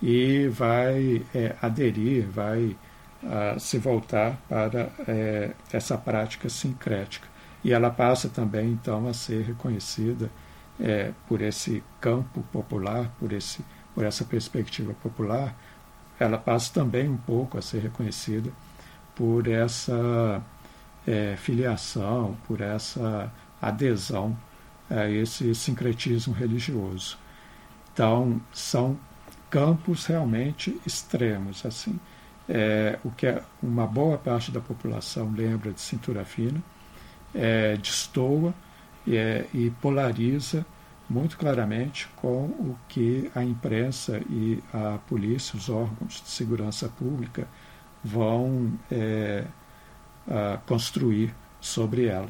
e 0.00 0.46
vai 0.46 1.26
é, 1.34 1.56
aderir, 1.60 2.24
vai 2.30 2.76
uh, 3.24 3.58
se 3.58 3.76
voltar 3.76 4.40
para 4.48 4.92
é, 5.08 5.50
essa 5.72 5.98
prática 5.98 6.48
sincrética. 6.48 7.26
E 7.64 7.72
ela 7.72 7.90
passa 7.90 8.28
também, 8.28 8.70
então, 8.70 9.08
a 9.08 9.12
ser 9.12 9.42
reconhecida 9.42 10.30
é, 10.78 11.10
por 11.26 11.42
esse 11.42 11.82
campo 12.00 12.42
popular, 12.52 13.10
por, 13.18 13.32
esse, 13.32 13.64
por 13.92 14.04
essa 14.04 14.24
perspectiva 14.24 14.94
popular. 15.02 15.52
Ela 16.18 16.38
passa 16.38 16.72
também 16.72 17.08
um 17.08 17.16
pouco 17.16 17.58
a 17.58 17.62
ser 17.62 17.80
reconhecida 17.80 18.52
por 19.16 19.48
essa 19.48 20.40
é, 21.06 21.36
filiação, 21.36 22.36
por 22.46 22.60
essa 22.60 23.32
adesão 23.60 24.36
a 24.88 25.08
esse 25.08 25.54
sincretismo 25.54 26.34
religioso. 26.34 27.16
Então, 27.92 28.40
são 28.52 28.98
campos 29.48 30.06
realmente 30.06 30.80
extremos. 30.86 31.64
assim 31.64 31.98
é, 32.48 32.98
O 33.04 33.10
que 33.10 33.26
é 33.26 33.42
uma 33.62 33.86
boa 33.86 34.18
parte 34.18 34.50
da 34.50 34.60
população 34.60 35.32
lembra 35.32 35.72
de 35.72 35.80
cintura 35.80 36.24
fina, 36.24 36.62
é, 37.34 37.76
destoa 37.76 38.52
é, 39.06 39.46
e 39.54 39.70
polariza 39.70 40.66
muito 41.08 41.36
claramente 41.36 42.08
com 42.16 42.44
o 42.44 42.76
que 42.88 43.30
a 43.34 43.42
imprensa 43.42 44.20
e 44.30 44.62
a 44.72 44.98
polícia, 45.08 45.56
os 45.56 45.68
órgãos 45.68 46.22
de 46.22 46.28
segurança 46.28 46.88
pública, 46.88 47.48
vão 48.02 48.72
é, 48.90 49.44
construir 50.66 51.34
sobre 51.60 52.06
ela. 52.06 52.28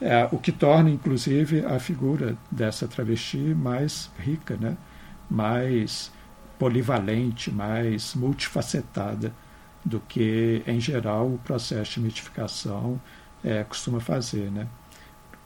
É, 0.00 0.28
o 0.32 0.38
que 0.38 0.50
torna, 0.50 0.90
inclusive, 0.90 1.64
a 1.64 1.78
figura 1.78 2.36
dessa 2.50 2.88
travesti 2.88 3.38
mais 3.38 4.10
rica, 4.18 4.56
né? 4.56 4.76
mais 5.30 6.10
polivalente, 6.58 7.52
mais 7.52 8.14
multifacetada 8.16 9.32
do 9.84 10.00
que, 10.00 10.62
em 10.66 10.80
geral, 10.80 11.28
o 11.28 11.38
processo 11.38 11.94
de 11.94 12.00
mitificação 12.00 13.00
é, 13.44 13.62
costuma 13.62 14.00
fazer. 14.00 14.50
Né? 14.50 14.66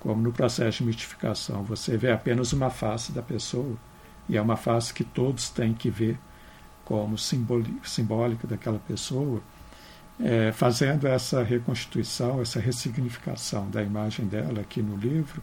Como 0.00 0.22
no 0.22 0.32
processo 0.32 0.78
de 0.78 0.84
mitificação, 0.84 1.62
você 1.62 1.98
vê 1.98 2.10
apenas 2.10 2.54
uma 2.54 2.70
face 2.70 3.12
da 3.12 3.22
pessoa, 3.22 3.76
e 4.26 4.38
é 4.38 4.40
uma 4.40 4.56
face 4.56 4.94
que 4.94 5.04
todos 5.04 5.50
têm 5.50 5.74
que 5.74 5.90
ver 5.90 6.18
como 6.82 7.18
simbólica 7.18 8.46
daquela 8.46 8.78
pessoa 8.78 9.42
é, 10.20 10.52
fazendo 10.52 11.06
essa 11.06 11.42
reconstituição, 11.42 12.40
essa 12.40 12.58
ressignificação 12.58 13.68
da 13.70 13.82
imagem 13.82 14.26
dela 14.26 14.60
aqui 14.60 14.82
no 14.82 14.96
livro, 14.96 15.42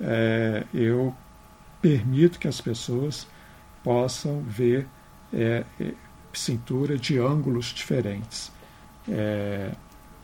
é, 0.00 0.64
eu 0.72 1.14
permito 1.80 2.38
que 2.38 2.48
as 2.48 2.60
pessoas 2.60 3.26
possam 3.82 4.42
ver 4.42 4.86
é, 5.32 5.64
é 5.80 5.92
cintura 6.32 6.98
de 6.98 7.18
ângulos 7.18 7.66
diferentes 7.66 8.52
é, 9.08 9.72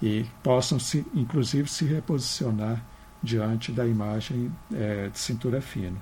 e 0.01 0.27
possam, 0.43 0.79
se, 0.79 1.07
inclusive, 1.15 1.69
se 1.71 1.85
reposicionar 1.85 2.85
diante 3.23 3.73
da 3.73 3.87
imagem 3.87 4.53
é, 4.75 5.09
de 5.09 5.19
cintura 5.19 5.61
fina. 5.61 5.97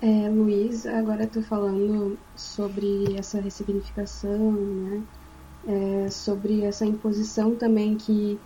É, 0.00 0.28
Luiz, 0.30 0.86
agora 0.86 1.24
estou 1.24 1.42
falando 1.42 2.18
sobre 2.34 3.16
essa 3.16 3.40
ressignificação, 3.40 4.52
né? 4.52 5.04
É, 5.64 6.10
sobre 6.10 6.62
essa 6.62 6.86
imposição 6.86 7.56
também 7.56 7.96
que, 7.96 8.40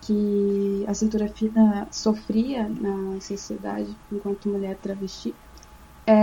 que 0.00 0.84
a 0.88 0.94
cintura 0.94 1.28
fina 1.28 1.88
sofria 1.92 2.68
na 2.68 3.20
sociedade 3.20 4.00
enquanto 4.10 4.48
mulher 4.50 4.78
travesti. 4.80 5.36
É, 6.06 6.14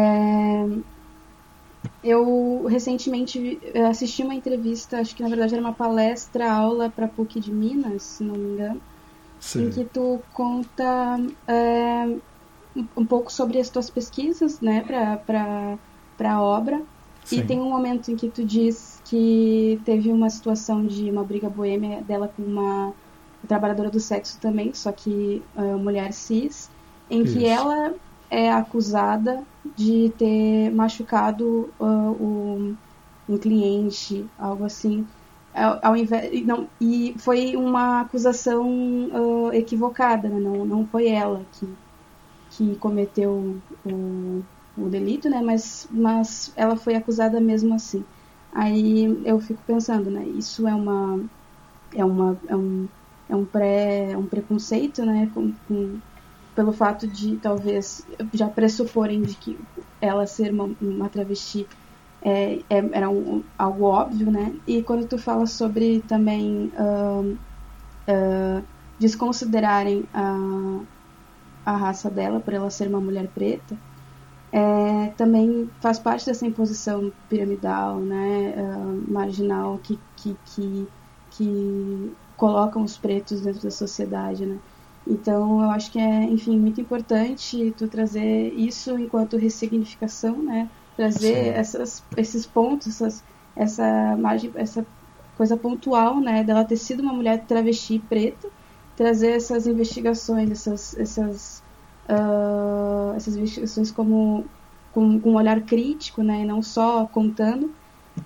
eu 2.02 2.66
recentemente 2.66 3.62
assisti 3.90 4.24
uma 4.24 4.36
entrevista, 4.36 5.00
acho 5.00 5.16
que 5.16 5.24
na 5.24 5.30
verdade 5.30 5.54
era 5.54 5.64
uma 5.64 5.74
palestra, 5.74 6.52
aula 6.52 6.90
para 6.90 7.08
PUC 7.08 7.40
de 7.40 7.52
Minas, 7.54 8.04
se 8.04 8.24
não 8.24 8.36
me 8.36 8.50
engano, 8.50 8.82
Sim. 9.40 9.62
em 9.62 9.70
que 9.70 9.86
tu 9.86 10.24
conta 10.34 11.18
é, 11.48 12.22
um 12.96 13.06
pouco 13.06 13.32
sobre 13.32 13.60
as 13.60 13.70
tuas 13.70 13.90
pesquisas, 13.90 14.60
né, 14.60 14.82
para 15.26 15.78
a 16.32 16.42
obra. 16.42 16.82
Sim. 17.24 17.40
E 17.40 17.44
tem 17.44 17.60
um 17.60 17.70
momento 17.70 18.12
em 18.12 18.16
que 18.16 18.30
tu 18.30 18.44
diz 18.44 19.02
que 19.06 19.80
teve 19.86 20.12
uma 20.12 20.30
situação 20.30 20.86
de 20.86 21.10
uma 21.10 21.24
briga 21.24 21.50
boêmia 21.50 22.02
dela 22.02 22.28
com 22.28 22.44
uma 22.44 22.94
trabalhadora 23.48 23.90
do 23.90 24.00
sexo 24.00 24.40
também, 24.40 24.74
só 24.74 24.92
que 24.92 25.42
uh, 25.56 25.78
mulher 25.78 26.12
cis, 26.14 26.70
em 27.10 27.24
Isso. 27.24 27.38
que 27.38 27.46
ela 27.46 27.94
é 28.30 28.52
acusada 28.52 29.44
de 29.76 30.12
ter 30.18 30.72
machucado 30.72 31.70
uh, 31.80 31.86
o, 31.86 32.76
um 33.30 33.38
cliente, 33.38 34.26
algo 34.38 34.66
assim. 34.66 35.06
Ao 35.84 35.96
invés, 35.96 36.44
não, 36.44 36.68
e 36.82 37.14
foi 37.20 37.56
uma 37.56 38.02
acusação 38.02 38.66
uh, 38.66 39.54
equivocada, 39.54 40.28
né? 40.28 40.40
não, 40.40 40.66
não 40.66 40.88
foi 40.88 41.08
ela 41.08 41.46
que 41.52 41.68
que 42.56 42.76
cometeu 42.78 43.56
o, 43.86 44.44
o 44.78 44.90
delito, 44.90 45.30
né? 45.30 45.42
Mas, 45.42 45.88
mas 45.92 46.52
ela 46.56 46.76
foi 46.76 46.96
acusada 46.96 47.40
mesmo 47.40 47.74
assim. 47.74 48.04
Aí 48.54 49.22
eu 49.26 49.40
fico 49.40 49.62
pensando, 49.66 50.10
né? 50.12 50.26
Isso 50.26 50.68
é 50.68 50.74
uma 50.74 51.20
é 51.96 52.06
uma 52.06 52.38
é 52.48 52.56
um, 52.56 52.88
é 53.30 53.36
um 53.36 53.46
pré 53.46 54.16
um 54.18 54.26
preconceito, 54.26 55.06
né? 55.06 55.30
Com, 55.34 55.54
com, 55.68 56.00
pelo 56.56 56.72
fato 56.72 57.08
de 57.08 57.38
talvez 57.38 58.06
já 58.34 58.48
pressuporem 58.48 59.22
de 59.22 59.36
que 59.36 59.60
ela 60.00 60.28
ser 60.28 60.52
uma, 60.52 60.70
uma 60.82 61.10
travesti 61.10 61.68
é, 62.22 62.60
é, 62.70 62.90
era 62.94 63.10
um, 63.10 63.44
algo 63.58 63.86
óbvio, 63.86 64.32
né? 64.32 64.56
E 64.68 64.82
quando 64.84 65.08
tu 65.08 65.18
fala 65.18 65.46
sobre 65.46 66.02
também 66.02 66.72
uh, 66.78 67.38
uh, 68.08 68.64
desconsiderarem 69.00 70.06
a, 70.14 70.80
a 71.66 71.76
raça 71.76 72.10
dela 72.10 72.40
por 72.40 72.54
ela 72.54 72.70
ser 72.70 72.88
uma 72.88 73.00
mulher 73.00 73.28
preta, 73.28 73.78
é, 74.52 75.08
também 75.18 75.70
faz 75.82 75.98
parte 75.98 76.26
dessa 76.26 76.46
imposição 76.46 77.12
piramidal, 77.28 77.98
né, 77.98 78.54
uh, 78.56 79.12
marginal 79.12 79.80
que, 79.82 80.00
que, 80.16 80.38
que, 80.46 80.88
que 81.32 82.14
colocam 82.38 82.84
os 82.84 82.96
pretos 82.96 83.42
dentro 83.42 83.64
da 83.64 83.72
sociedade, 83.72 84.46
né? 84.46 84.60
Então, 85.08 85.62
eu 85.62 85.70
acho 85.72 85.92
que 85.92 86.00
é, 86.00 86.24
enfim, 86.24 86.58
muito 86.58 86.80
importante 86.80 87.74
tu 87.78 87.88
trazer 87.88 88.54
isso 88.54 88.98
enquanto 88.98 89.38
ressignificação, 89.38 90.38
né? 90.42 90.70
Trazer 90.96 91.48
essas, 91.48 92.04
esses 92.16 92.46
pontos, 92.46 92.88
essas, 92.88 93.24
essa 93.56 94.16
margem, 94.18 94.52
essa 94.56 94.86
coisa 95.36 95.58
pontual, 95.58 96.20
né? 96.20 96.44
Dela 96.44 96.64
ter 96.64 96.78
sido 96.78 97.02
uma 97.02 97.12
mulher 97.12 97.44
travesti 97.46 98.00
preta, 98.00 98.50
trazer 98.96 99.32
essas 99.32 99.68
investigações, 99.68 100.52
essas, 100.52 100.98
essas, 100.98 101.64
uh, 102.10 103.16
essas 103.16 103.36
investigações 103.36 103.92
como 103.92 104.46
com, 104.92 105.20
com, 105.20 105.32
um 105.32 105.36
olhar 105.36 105.60
crítico, 105.62 106.22
né? 106.22 106.42
E 106.42 106.46
não 106.46 106.62
só 106.62 107.06
contando. 107.06 107.74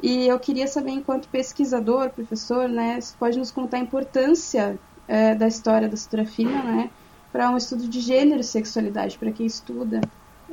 E 0.03 0.27
eu 0.27 0.37
queria 0.39 0.67
saber, 0.67 0.91
enquanto 0.91 1.29
pesquisador, 1.29 2.09
professor, 2.09 2.67
né? 2.67 2.99
Você 2.99 3.15
pode 3.17 3.37
nos 3.39 3.51
contar 3.51 3.77
a 3.77 3.79
importância 3.79 4.77
é, 5.07 5.33
da 5.33 5.47
história 5.47 5.87
da 5.87 5.95
cintura 5.95 6.25
fina, 6.25 6.61
né, 6.63 6.89
para 7.31 7.49
um 7.49 7.57
estudo 7.57 7.87
de 7.87 7.99
gênero 8.01 8.41
e 8.41 8.43
sexualidade, 8.43 9.17
para 9.17 9.31
quem 9.31 9.45
estuda 9.45 10.01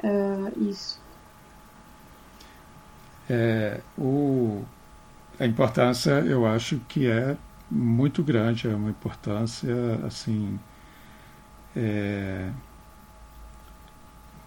é, 0.03 0.53
isso. 0.69 1.03
É, 3.29 3.81
o, 3.99 4.63
a 5.41 5.47
importância, 5.47 6.13
eu 6.21 6.47
acho 6.47 6.79
que 6.89 7.11
é 7.11 7.37
muito 7.75 8.23
grande, 8.23 8.69
é 8.69 8.75
uma 8.75 8.91
importância 8.91 9.75
assim, 10.07 10.59
é, 11.77 12.51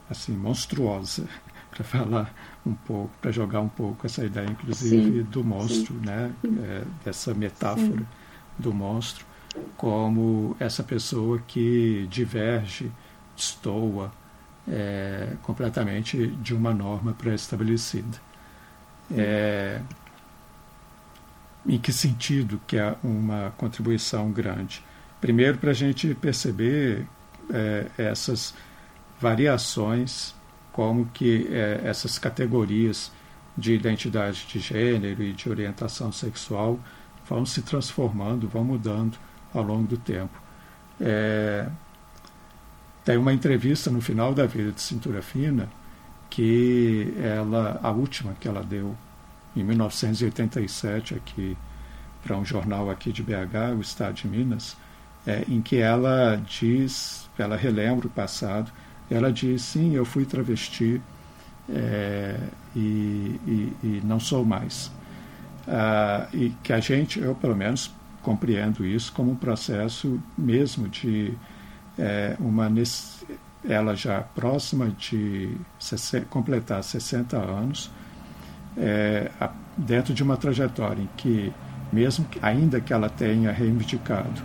assim 0.10 0.32
monstruosa, 0.32 1.28
para 1.70 1.84
falar 1.84 2.34
um 2.66 2.74
pouco, 2.74 3.12
para 3.22 3.32
jogar 3.32 3.60
um 3.60 3.70
pouco 3.70 4.06
essa 4.06 4.26
ideia, 4.26 4.48
inclusive, 4.50 5.20
sim, 5.20 5.24
do 5.24 5.44
monstro, 5.44 5.94
sim. 5.94 6.06
né, 6.06 6.34
é, 6.44 6.84
dessa 7.04 7.34
metáfora 7.34 8.00
sim. 8.00 8.06
do 8.58 8.74
monstro 8.74 9.26
como 9.76 10.56
essa 10.60 10.84
pessoa 10.84 11.40
que 11.40 12.08
diverge, 12.10 12.92
destoa 13.36 14.12
é, 14.68 15.34
completamente 15.44 16.28
de 16.28 16.54
uma 16.54 16.74
norma 16.74 17.14
pré-estabelecida. 17.14 18.20
É, 19.16 19.82
em 21.68 21.78
que 21.78 21.92
sentido 21.92 22.62
que 22.66 22.78
é 22.78 22.96
uma 23.04 23.54
contribuição 23.58 24.32
grande? 24.32 24.84
Primeiro, 25.20 25.58
para 25.58 25.72
a 25.72 25.74
gente 25.74 26.14
perceber 26.16 27.06
é, 27.50 27.88
essas 27.98 28.54
variações, 29.20 30.36
como 30.72 31.08
que 31.08 31.48
é, 31.52 31.82
essas 31.84 32.18
categorias 32.20 33.12
de 33.58 33.74
identidade 33.74 34.46
de 34.48 34.60
gênero 34.60 35.24
e 35.24 35.34
de 35.34 35.50
orientação 35.50 36.12
sexual 36.12 36.80
vão 37.28 37.46
se 37.46 37.62
transformando, 37.62 38.48
vão 38.48 38.64
mudando 38.64 39.18
ao 39.54 39.64
longo 39.64 39.88
do 39.88 39.98
tempo. 39.98 40.40
É, 41.02 41.68
tem 43.04 43.18
uma 43.18 43.34
entrevista 43.34 43.90
no 43.90 44.02
final 44.02 44.34
da 44.34 44.46
vida 44.46 44.72
de 44.72 44.82
Cintura 44.82 45.22
Fina 45.22 45.70
que 46.30 47.14
ela, 47.22 47.80
a 47.82 47.90
última 47.90 48.36
que 48.40 48.48
ela 48.48 48.62
deu 48.62 48.96
em 49.60 49.64
1987 49.64 51.16
aqui 51.16 51.58
para 52.24 52.38
um 52.38 52.46
jornal 52.46 52.90
aqui 52.90 53.12
de 53.12 53.24
BH, 53.24 53.78
o 53.78 53.82
Estado 53.82 54.16
de 54.16 54.28
Minas, 54.28 54.76
é, 55.26 55.44
em 55.48 55.62
que 55.62 55.78
ela 55.78 56.42
diz, 56.46 57.30
ela 57.38 57.56
relembra 57.56 58.08
o 58.08 58.10
passado, 58.10 58.72
ela 59.10 59.32
diz, 59.32 59.62
sim, 59.62 59.96
eu 59.96 60.06
fui 60.06 60.26
travesti 60.26 61.02
é, 61.70 62.38
e, 62.76 63.40
e, 63.48 63.74
e, 63.84 64.02
não 64.04 64.20
sou 64.20 64.44
mais. 64.46 64.92
Ah, 65.68 66.28
e 66.34 66.50
que 66.64 66.72
a 66.72 66.80
gente, 66.80 67.20
eu 67.20 67.36
pelo 67.36 67.56
menos 67.56 67.92
compreendo 68.22 68.86
isso 68.86 69.12
como 69.14 69.32
um 69.32 69.36
processo 69.36 70.22
mesmo 70.38 70.90
de 70.90 71.34
é, 71.98 72.36
uma 72.40 72.70
ela 73.68 73.96
já 73.96 74.22
próxima 74.22 74.90
de 74.90 75.58
completar 76.30 76.84
60 76.84 77.38
anos, 77.38 77.92
é, 78.78 79.32
dentro 79.78 80.14
de 80.14 80.24
uma 80.24 80.38
trajetória 80.38 81.02
em 81.02 81.10
que, 81.18 81.54
mesmo 81.92 82.26
que, 82.26 82.40
ainda 82.42 82.80
que 82.80 82.94
ela 82.94 83.10
tenha 83.10 83.52
reivindicado 83.52 84.42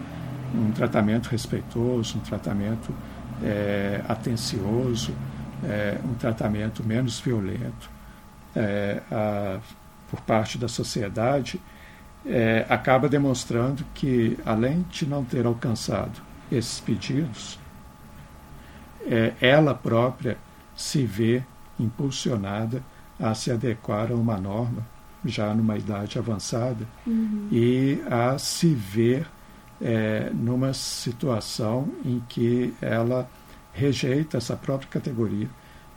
um 0.54 0.70
tratamento 0.70 1.28
respeitoso, 1.28 2.18
um 2.18 2.20
tratamento 2.20 2.94
é, 3.42 4.02
atencioso, 4.08 5.14
é, 5.64 5.98
um 6.04 6.14
tratamento 6.14 6.84
menos 6.84 7.20
violento 7.20 7.90
é, 8.54 9.00
a, 9.10 9.58
por 10.10 10.20
parte 10.20 10.58
da 10.58 10.68
sociedade, 10.68 11.60
é, 12.26 12.66
acaba 12.68 13.08
demonstrando 13.08 13.84
que, 13.94 14.38
além 14.44 14.84
de 14.90 15.06
não 15.06 15.24
ter 15.24 15.46
alcançado 15.46 16.22
esses 16.50 16.78
pedidos, 16.80 17.58
é, 19.06 19.32
ela 19.40 19.74
própria 19.74 20.36
se 20.76 21.04
vê 21.04 21.42
impulsionada 21.78 22.82
a 23.22 23.34
se 23.34 23.52
adequar 23.52 24.10
a 24.10 24.14
uma 24.16 24.36
norma, 24.36 24.84
já 25.24 25.54
numa 25.54 25.78
idade 25.78 26.18
avançada, 26.18 26.84
uhum. 27.06 27.48
e 27.52 28.02
a 28.10 28.36
se 28.36 28.74
ver 28.74 29.28
é, 29.80 30.30
numa 30.34 30.74
situação 30.74 31.88
em 32.04 32.20
que 32.28 32.74
ela 32.82 33.30
rejeita 33.72 34.38
essa 34.38 34.56
própria 34.56 34.90
categoria 34.90 35.48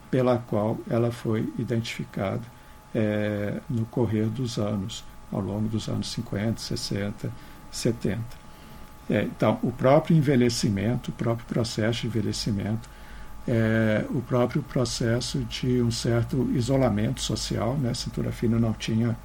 pela 0.08 0.38
qual 0.38 0.78
ela 0.88 1.10
foi 1.10 1.52
identificada 1.58 2.42
é, 2.94 3.60
no 3.68 3.84
correr 3.86 4.26
dos 4.26 4.56
anos 4.56 5.04
ao 5.32 5.40
longo 5.40 5.68
dos 5.68 5.88
anos 5.88 6.12
50, 6.12 6.60
60, 6.60 7.32
70. 7.72 8.20
É, 9.10 9.22
então, 9.22 9.58
o 9.62 9.72
próprio 9.72 10.16
envelhecimento, 10.16 11.10
o 11.10 11.14
próprio 11.14 11.46
processo 11.46 12.02
de 12.02 12.06
envelhecimento, 12.06 12.88
é, 13.46 14.04
o 14.10 14.20
próprio 14.20 14.62
processo 14.62 15.38
de 15.44 15.80
um 15.80 15.90
certo 15.90 16.50
isolamento 16.52 17.20
social, 17.20 17.76
né? 17.76 17.94
Cintura 17.94 18.32
fina 18.32 18.58
não 18.58 18.72
tinha 18.72 19.16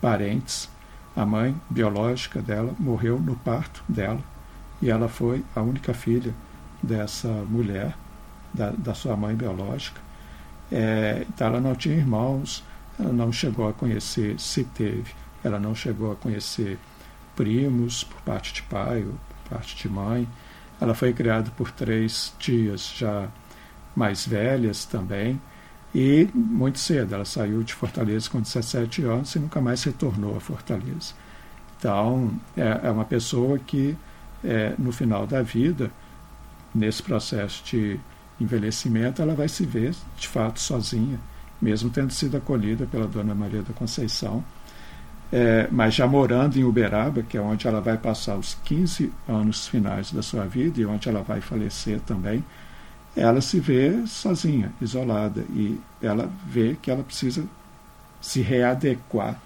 parentes, 0.00 0.68
a 1.16 1.24
mãe 1.24 1.54
biológica 1.70 2.40
dela 2.40 2.74
morreu 2.78 3.18
no 3.18 3.36
parto 3.36 3.82
dela 3.88 4.20
e 4.80 4.90
ela 4.90 5.08
foi 5.08 5.44
a 5.54 5.60
única 5.60 5.94
filha 5.94 6.34
dessa 6.82 7.28
mulher, 7.28 7.94
da, 8.52 8.70
da 8.70 8.94
sua 8.94 9.16
mãe 9.16 9.34
biológica. 9.34 10.00
É, 10.70 11.24
então 11.28 11.46
ela 11.46 11.60
não 11.60 11.74
tinha 11.74 11.94
irmãos, 11.94 12.64
ela 12.98 13.12
não 13.12 13.30
chegou 13.32 13.68
a 13.68 13.72
conhecer, 13.72 14.38
se 14.40 14.64
teve, 14.64 15.12
ela 15.44 15.58
não 15.60 15.74
chegou 15.74 16.12
a 16.12 16.16
conhecer 16.16 16.78
primos 17.36 18.04
por 18.04 18.20
parte 18.22 18.52
de 18.54 18.62
pai 18.62 19.04
ou 19.04 19.12
por 19.12 19.50
parte 19.50 19.76
de 19.76 19.88
mãe. 19.88 20.28
Ela 20.80 20.94
foi 20.94 21.12
criada 21.12 21.50
por 21.56 21.70
três 21.70 22.34
tias 22.38 22.92
já 22.96 23.28
mais 23.94 24.26
velhas 24.26 24.84
também. 24.84 25.40
E 25.94 26.28
muito 26.34 26.78
cedo, 26.78 27.14
ela 27.14 27.24
saiu 27.24 27.62
de 27.62 27.74
Fortaleza 27.74 28.28
com 28.30 28.40
17 28.40 29.02
anos 29.02 29.34
e 29.34 29.38
nunca 29.38 29.60
mais 29.60 29.82
retornou 29.84 30.36
a 30.36 30.40
Fortaleza. 30.40 31.14
Então, 31.78 32.32
é, 32.56 32.80
é 32.84 32.90
uma 32.90 33.04
pessoa 33.04 33.58
que, 33.58 33.96
é, 34.42 34.74
no 34.78 34.92
final 34.92 35.26
da 35.26 35.42
vida, 35.42 35.90
nesse 36.74 37.02
processo 37.02 37.62
de 37.64 38.00
envelhecimento, 38.40 39.20
ela 39.20 39.34
vai 39.34 39.48
se 39.48 39.66
ver, 39.66 39.94
de 40.16 40.28
fato, 40.28 40.60
sozinha, 40.60 41.20
mesmo 41.60 41.90
tendo 41.90 42.12
sido 42.12 42.36
acolhida 42.36 42.86
pela 42.86 43.06
Dona 43.06 43.34
Maria 43.34 43.62
da 43.62 43.72
Conceição 43.74 44.42
é, 45.32 45.66
mas 45.70 45.94
já 45.94 46.06
morando 46.06 46.58
em 46.58 46.64
Uberaba, 46.64 47.22
que 47.22 47.38
é 47.38 47.40
onde 47.40 47.66
ela 47.66 47.80
vai 47.80 47.96
passar 47.96 48.36
os 48.36 48.54
15 48.64 49.10
anos 49.26 49.66
finais 49.66 50.12
da 50.12 50.20
sua 50.20 50.44
vida 50.44 50.78
e 50.78 50.84
onde 50.84 51.08
ela 51.08 51.22
vai 51.22 51.40
falecer 51.40 52.00
também, 52.00 52.44
ela 53.16 53.40
se 53.40 53.60
vê 53.60 54.06
sozinha, 54.06 54.72
isolada, 54.80 55.44
e 55.50 55.78
ela 56.00 56.30
vê 56.46 56.76
que 56.80 56.90
ela 56.90 57.02
precisa 57.02 57.44
se 58.20 58.40
readequar 58.40 59.38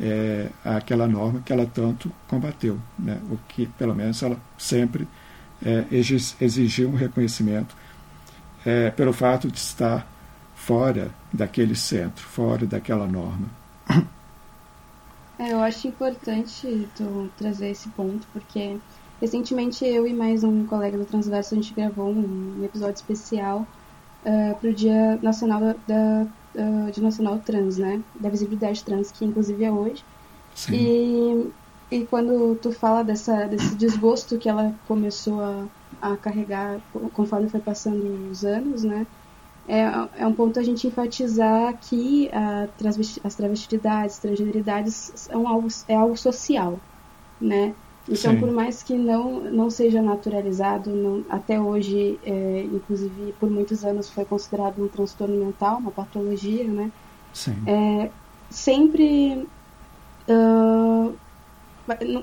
é, 0.00 0.48
àquela 0.64 1.06
norma 1.06 1.40
que 1.44 1.52
ela 1.52 1.66
tanto 1.66 2.10
combateu, 2.28 2.78
né? 2.98 3.20
o 3.30 3.38
que 3.48 3.66
pelo 3.66 3.94
menos 3.94 4.22
ela 4.22 4.38
sempre 4.58 5.06
é, 5.64 5.84
exigiu 5.90 6.88
um 6.88 6.96
reconhecimento 6.96 7.76
é, 8.64 8.90
pelo 8.90 9.12
fato 9.12 9.50
de 9.50 9.58
estar 9.58 10.06
fora 10.54 11.10
daquele 11.32 11.74
centro, 11.74 12.26
fora 12.26 12.66
daquela 12.66 13.06
norma. 13.06 13.48
É, 15.38 15.52
eu 15.54 15.60
acho 15.62 15.88
importante 15.88 16.86
tu 16.94 17.30
trazer 17.38 17.70
esse 17.70 17.88
ponto, 17.90 18.26
porque 18.30 18.76
Recentemente, 19.20 19.84
eu 19.84 20.06
e 20.06 20.14
mais 20.14 20.42
um 20.42 20.64
colega 20.64 20.96
do 20.96 21.04
Transverso, 21.04 21.52
a 21.52 21.56
gente 21.56 21.74
gravou 21.74 22.08
um 22.08 22.64
episódio 22.64 22.94
especial 22.94 23.66
uh, 24.24 24.58
para 24.58 24.70
o 24.70 24.72
Dia 24.72 25.18
Nacional 25.20 25.60
da, 25.60 25.74
da 25.86 26.26
uh, 26.54 26.90
Dia 26.90 27.02
Nacional 27.02 27.38
Trans, 27.40 27.76
né? 27.76 28.02
Da 28.18 28.30
visibilidade 28.30 28.82
trans, 28.82 29.12
que 29.12 29.26
inclusive 29.26 29.62
é 29.62 29.70
hoje. 29.70 30.02
Sim. 30.54 31.52
E, 31.90 31.96
e 31.98 32.06
quando 32.06 32.56
tu 32.62 32.72
fala 32.72 33.02
dessa, 33.02 33.44
desse 33.44 33.74
desgosto 33.74 34.38
que 34.38 34.48
ela 34.48 34.74
começou 34.88 35.42
a, 35.42 35.66
a 36.00 36.16
carregar 36.16 36.80
conforme 37.12 37.50
foi 37.50 37.60
passando 37.60 38.30
os 38.30 38.42
anos, 38.42 38.84
né? 38.84 39.06
É, 39.68 39.82
é 40.16 40.26
um 40.26 40.32
ponto 40.32 40.58
a 40.58 40.62
gente 40.62 40.86
enfatizar 40.86 41.76
que 41.76 42.30
a 42.32 42.68
transvesti 42.78 43.20
as 43.22 43.34
travestilidades, 43.34 44.18
transgeneridades 44.18 45.12
são 45.14 45.46
algo, 45.46 45.68
é 45.86 45.94
algo 45.94 46.16
social, 46.16 46.80
né? 47.38 47.74
Então, 48.10 48.32
Sim. 48.32 48.40
por 48.40 48.50
mais 48.50 48.82
que 48.82 48.98
não, 48.98 49.40
não 49.52 49.70
seja 49.70 50.02
naturalizado, 50.02 50.90
não, 50.90 51.24
até 51.30 51.60
hoje, 51.60 52.18
é, 52.24 52.64
inclusive 52.64 53.32
por 53.38 53.48
muitos 53.48 53.84
anos 53.84 54.10
foi 54.10 54.24
considerado 54.24 54.82
um 54.82 54.88
transtorno 54.88 55.36
mental, 55.36 55.78
uma 55.78 55.92
patologia, 55.92 56.66
né? 56.66 56.90
Sim. 57.32 57.54
É, 57.64 58.10
sempre 58.50 59.48
uh, 60.28 61.16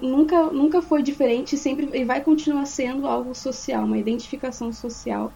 nunca 0.01 0.51
nunca 0.51 0.81
foi 0.81 1.01
diferente, 1.01 1.55
sempre 1.55 1.89
e 1.97 2.03
vai 2.03 2.21
continuar 2.21 2.65
sendo 2.65 3.07
algo 3.07 3.33
social, 3.33 3.85
uma 3.85 3.97
identificação 3.97 4.73
social. 4.73 5.31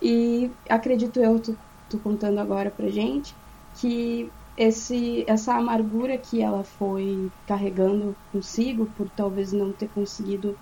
E 0.00 0.48
acredito 0.68 1.18
eu, 1.18 1.40
tô, 1.40 1.54
tô 1.88 1.98
contando 1.98 2.38
agora 2.38 2.70
pra 2.70 2.88
gente, 2.88 3.34
que 3.80 4.30
esse, 4.56 5.24
essa 5.26 5.54
amargura 5.54 6.18
que 6.18 6.42
ela 6.42 6.62
foi 6.62 7.30
carregando 7.46 8.14
consigo 8.30 8.86
por 8.96 9.08
talvez 9.10 9.52
não 9.52 9.72
ter 9.72 9.88
conseguido 9.88 10.56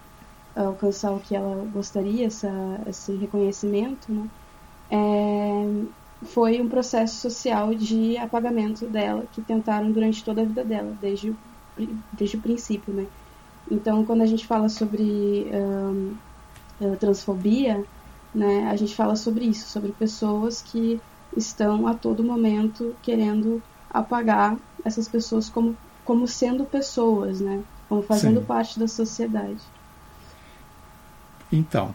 alcançar 0.54 1.12
o 1.12 1.20
que 1.20 1.34
ela 1.34 1.64
gostaria, 1.72 2.26
essa, 2.26 2.50
esse 2.86 3.14
reconhecimento, 3.16 4.12
né? 4.12 4.28
É, 4.90 6.26
foi 6.26 6.60
um 6.60 6.68
processo 6.68 7.16
social 7.16 7.74
de 7.74 8.16
apagamento 8.16 8.86
dela 8.86 9.24
que 9.32 9.40
tentaram 9.40 9.90
durante 9.90 10.24
toda 10.24 10.42
a 10.42 10.44
vida 10.44 10.64
dela, 10.64 10.96
desde, 11.00 11.34
desde 12.12 12.36
o 12.36 12.40
princípio, 12.40 12.92
né? 12.92 13.06
Então, 13.70 14.04
quando 14.04 14.22
a 14.22 14.26
gente 14.26 14.46
fala 14.46 14.68
sobre 14.68 15.46
um, 15.52 16.16
transfobia, 16.98 17.84
né, 18.34 18.68
a 18.68 18.76
gente 18.76 18.94
fala 18.94 19.14
sobre 19.16 19.44
isso, 19.44 19.68
sobre 19.68 19.92
pessoas 19.92 20.62
que 20.62 21.00
estão 21.36 21.86
a 21.86 21.94
todo 21.94 22.24
momento 22.24 22.94
querendo 23.02 23.62
apagar 23.90 24.56
essas 24.84 25.08
pessoas 25.08 25.48
como, 25.48 25.76
como 26.04 26.28
sendo 26.28 26.64
pessoas, 26.64 27.40
né? 27.40 27.62
Como 27.88 28.02
fazendo 28.02 28.40
Sim. 28.40 28.46
parte 28.46 28.78
da 28.78 28.86
sociedade. 28.86 29.60
Então, 31.52 31.92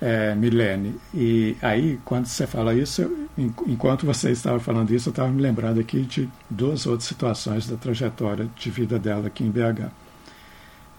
é, 0.00 0.34
Milene, 0.34 0.98
e 1.12 1.54
aí 1.60 2.00
quando 2.04 2.24
você 2.26 2.46
fala 2.46 2.72
isso, 2.74 3.02
eu, 3.02 3.28
enquanto 3.66 4.06
você 4.06 4.30
estava 4.30 4.58
falando 4.58 4.90
isso, 4.92 5.10
eu 5.10 5.12
estava 5.12 5.30
me 5.30 5.42
lembrando 5.42 5.78
aqui 5.80 6.00
de 6.02 6.30
duas 6.48 6.86
outras 6.86 7.08
situações 7.08 7.68
da 7.68 7.76
trajetória 7.76 8.48
de 8.56 8.70
vida 8.70 8.98
dela 8.98 9.26
aqui 9.26 9.44
em 9.44 9.50
BH. 9.50 9.90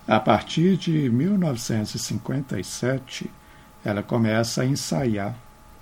A 0.07 0.19
partir 0.19 0.77
de 0.77 1.09
1957, 1.09 3.31
ela 3.83 4.03
começa 4.03 4.61
a 4.61 4.65
ensaiar 4.65 5.35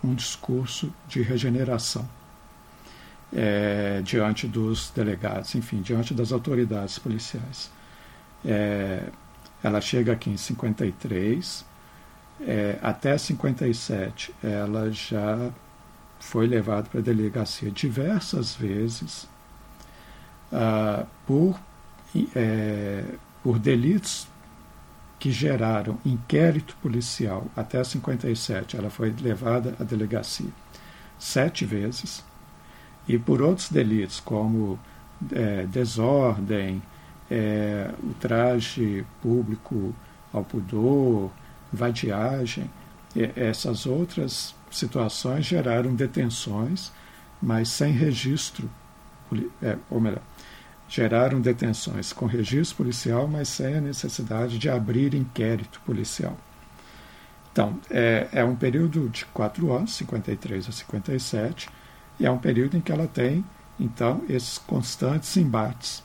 um 0.03 0.15
discurso 0.15 0.91
de 1.07 1.21
regeneração 1.21 2.07
é, 3.35 4.01
diante 4.03 4.47
dos 4.47 4.91
delegados, 4.91 5.55
enfim, 5.55 5.81
diante 5.81 6.13
das 6.13 6.31
autoridades 6.31 6.99
policiais. 6.99 7.71
É, 8.45 9.09
ela 9.63 9.79
chega 9.81 10.13
aqui 10.13 10.29
em 10.29 10.37
53, 10.37 11.65
é, 12.41 12.77
até 12.81 13.17
57 13.17 14.33
ela 14.43 14.91
já 14.91 15.51
foi 16.19 16.47
levada 16.47 16.89
para 16.89 16.99
a 16.99 17.03
delegacia 17.03 17.71
diversas 17.71 18.55
vezes 18.55 19.27
ah, 20.51 21.05
por, 21.25 21.59
é, 22.35 23.03
por 23.41 23.59
delitos 23.59 24.27
que 25.19 25.31
geraram 25.31 25.97
inquérito 26.05 26.75
policial 26.81 27.47
até 27.55 27.83
57. 27.83 28.75
Ela 28.75 28.89
foi 28.89 29.13
levada 29.21 29.75
à 29.79 29.83
delegacia 29.83 30.49
sete 31.17 31.65
vezes 31.65 32.23
e 33.07 33.17
por 33.17 33.41
outros 33.41 33.69
delitos, 33.69 34.19
como 34.19 34.79
é, 35.31 35.65
desordem, 35.65 36.81
é, 37.29 37.89
ultraje 38.03 39.05
público 39.21 39.93
ao 40.31 40.43
pudor, 40.43 41.31
vadiagem, 41.71 42.69
essas 43.35 43.85
outras 43.85 44.55
situações 44.71 45.45
geraram 45.45 45.93
detenções, 45.93 46.91
mas 47.41 47.69
sem 47.69 47.91
registro, 47.91 48.69
é, 49.61 49.77
ou 49.89 49.99
melhor, 49.99 50.21
geraram 50.87 51.41
detenções 51.41 52.13
com 52.13 52.25
registro 52.25 52.77
policial, 52.77 53.27
mas 53.27 53.49
sem 53.49 53.75
a 53.75 53.81
necessidade 53.81 54.57
de 54.57 54.69
abrir 54.69 55.13
inquérito 55.13 55.79
policial. 55.85 56.37
Então, 57.51 57.79
é, 57.89 58.27
é 58.31 58.43
um 58.43 58.55
período 58.55 59.09
de 59.09 59.25
quatro 59.25 59.71
anos, 59.71 59.93
53 59.95 60.69
a 60.69 60.71
57, 60.71 61.69
e 62.19 62.25
é 62.25 62.31
um 62.31 62.37
período 62.37 62.77
em 62.77 62.81
que 62.81 62.91
ela 62.91 63.07
tem, 63.07 63.43
então, 63.79 64.21
esses 64.29 64.57
constantes 64.57 65.35
embates 65.35 66.03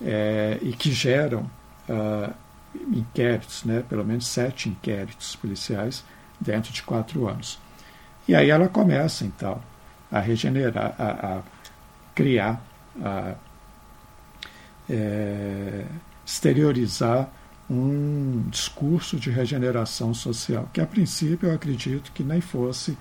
é, 0.00 0.58
e 0.62 0.72
que 0.72 0.92
geram 0.92 1.50
uh, 1.88 2.32
inquéritos, 2.90 3.64
né, 3.64 3.82
pelo 3.88 4.04
menos 4.04 4.26
sete 4.26 4.68
inquéritos 4.68 5.34
policiais 5.36 6.04
dentro 6.40 6.72
de 6.72 6.82
quatro 6.82 7.26
anos. 7.26 7.58
E 8.26 8.34
aí 8.34 8.50
ela 8.50 8.68
começa, 8.68 9.24
então, 9.24 9.60
a 10.10 10.20
regenerar, 10.20 10.94
a, 10.98 11.38
a 11.38 11.42
criar, 12.14 12.62
a 13.02 13.34
é, 14.88 15.84
exteriorizar 16.24 17.30
um 17.70 18.44
discurso 18.48 19.18
de 19.18 19.30
regeneração 19.30 20.14
social, 20.14 20.68
que 20.72 20.80
a 20.80 20.86
princípio 20.86 21.48
eu 21.48 21.54
acredito 21.54 22.12
que 22.12 22.22
nem 22.22 22.40
fosse 22.40 22.96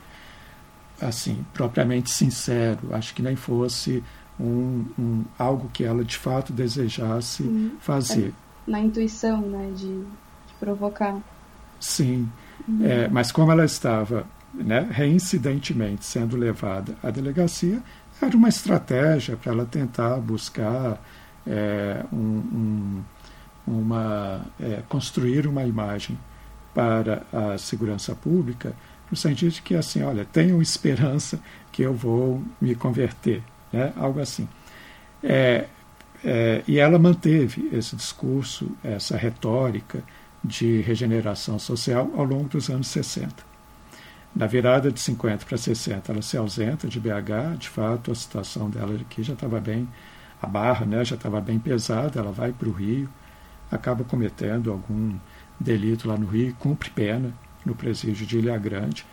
assim, 1.02 1.46
propriamente 1.54 2.10
sincero, 2.10 2.94
acho 2.94 3.14
que 3.14 3.22
nem 3.22 3.36
fosse 3.36 4.04
um, 4.40 4.86
um 4.98 5.24
algo 5.38 5.70
que 5.74 5.84
ela 5.84 6.04
de 6.04 6.18
fato 6.18 6.54
desejasse 6.54 7.44
uhum. 7.44 7.72
fazer. 7.80 8.34
É, 8.68 8.72
na 8.72 8.80
intuição, 8.80 9.42
né, 9.42 9.72
de, 9.76 10.00
de 10.00 10.54
provocar. 10.60 11.18
Sim, 11.80 12.30
uhum. 12.68 12.86
é, 12.86 13.08
mas 13.08 13.32
como 13.32 13.52
ela 13.52 13.66
estava 13.66 14.26
né, 14.54 14.88
reincidentemente 14.90 16.06
sendo 16.06 16.36
levada 16.36 16.96
à 17.04 17.10
delegacia, 17.10 17.82
era 18.22 18.36
uma 18.36 18.50
estratégia 18.50 19.38
para 19.38 19.52
ela 19.52 19.66
tentar 19.66 20.18
buscar 20.18 21.00
é, 21.46 22.04
um, 22.12 22.18
um, 22.18 23.04
uma, 23.68 24.46
é, 24.60 24.82
construir 24.90 25.46
uma 25.48 25.64
imagem 25.64 26.18
para 26.74 27.24
a 27.32 27.58
segurança 27.58 28.16
pública 28.16 28.74
no 29.10 29.18
sentido 29.18 29.52
de 29.52 29.62
que 29.62 29.76
assim, 29.76 30.04
olha, 30.04 30.26
tenham 30.26 30.62
esperança 30.62 31.40
que 31.72 31.82
eu 31.82 31.94
vou 31.94 32.44
me 32.60 32.76
converter, 32.76 33.42
né? 33.72 33.94
algo 33.96 34.20
assim. 34.20 34.48
É, 35.24 35.66
é, 36.24 36.64
e 36.68 36.80
ela 36.80 36.98
manteve 36.98 37.70
esse 37.72 37.96
discurso, 37.96 38.72
essa 38.84 39.16
retórica 39.16 40.04
de 40.44 40.82
regeneração 40.82 41.60
social 41.60 42.12
ao 42.16 42.24
longo 42.24 42.50
dos 42.50 42.70
anos 42.70 42.88
60. 42.88 43.34
Na 44.36 44.46
virada 44.46 44.92
de 44.92 45.00
50 45.00 45.46
para 45.46 45.58
60, 45.58 46.12
ela 46.12 46.22
se 46.22 46.38
ausenta 46.38 46.88
de 46.88 47.00
BH, 47.00 47.58
de 47.58 47.70
fato, 47.70 48.12
a 48.12 48.16
situação 48.16 48.70
dela 48.70 48.96
aqui 48.96 49.24
já 49.24 49.34
estava 49.34 49.60
bem, 49.60 49.88
a 50.42 50.46
barra 50.46 50.86
né, 50.86 51.04
já 51.04 51.16
estava 51.16 51.42
bem 51.42 51.58
pesada, 51.58 52.20
ela 52.20 52.32
vai 52.32 52.52
para 52.52 52.68
o 52.68 52.72
Rio, 52.72 53.10
acaba 53.72 54.04
cometendo 54.04 54.72
algum 54.72 55.16
delito 55.60 56.08
lá 56.08 56.18
no 56.18 56.28
Rio, 56.28 56.56
cumpre 56.60 56.90
pena, 56.92 57.34
no 57.68 57.76
presídio 57.76 58.26
de 58.26 58.40
Ilha 58.40 58.58
Grande. 58.58 59.06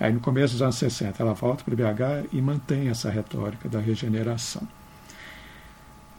Aí, 0.00 0.12
no 0.12 0.20
começo 0.20 0.54
dos 0.54 0.62
anos 0.62 0.76
60, 0.76 1.22
ela 1.22 1.34
volta 1.34 1.64
para 1.64 1.74
BH 1.74 2.28
e 2.32 2.40
mantém 2.40 2.88
essa 2.88 3.10
retórica 3.10 3.68
da 3.68 3.80
regeneração. 3.80 4.66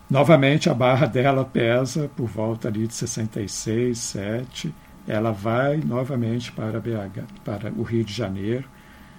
Novamente, 0.10 0.70
a 0.70 0.74
barra 0.74 1.06
dela 1.06 1.46
pesa 1.46 2.10
por 2.16 2.28
volta 2.28 2.68
ali 2.68 2.88
de 2.88 2.94
66, 2.94 3.98
7. 3.98 4.76
Ela 5.08 5.32
vai 5.32 5.78
novamente 5.78 6.52
para 6.52 6.80
BH, 6.80 7.24
para 7.46 7.72
o 7.72 7.84
Rio 7.84 8.04
de 8.04 8.14
Janeiro, 8.14 8.68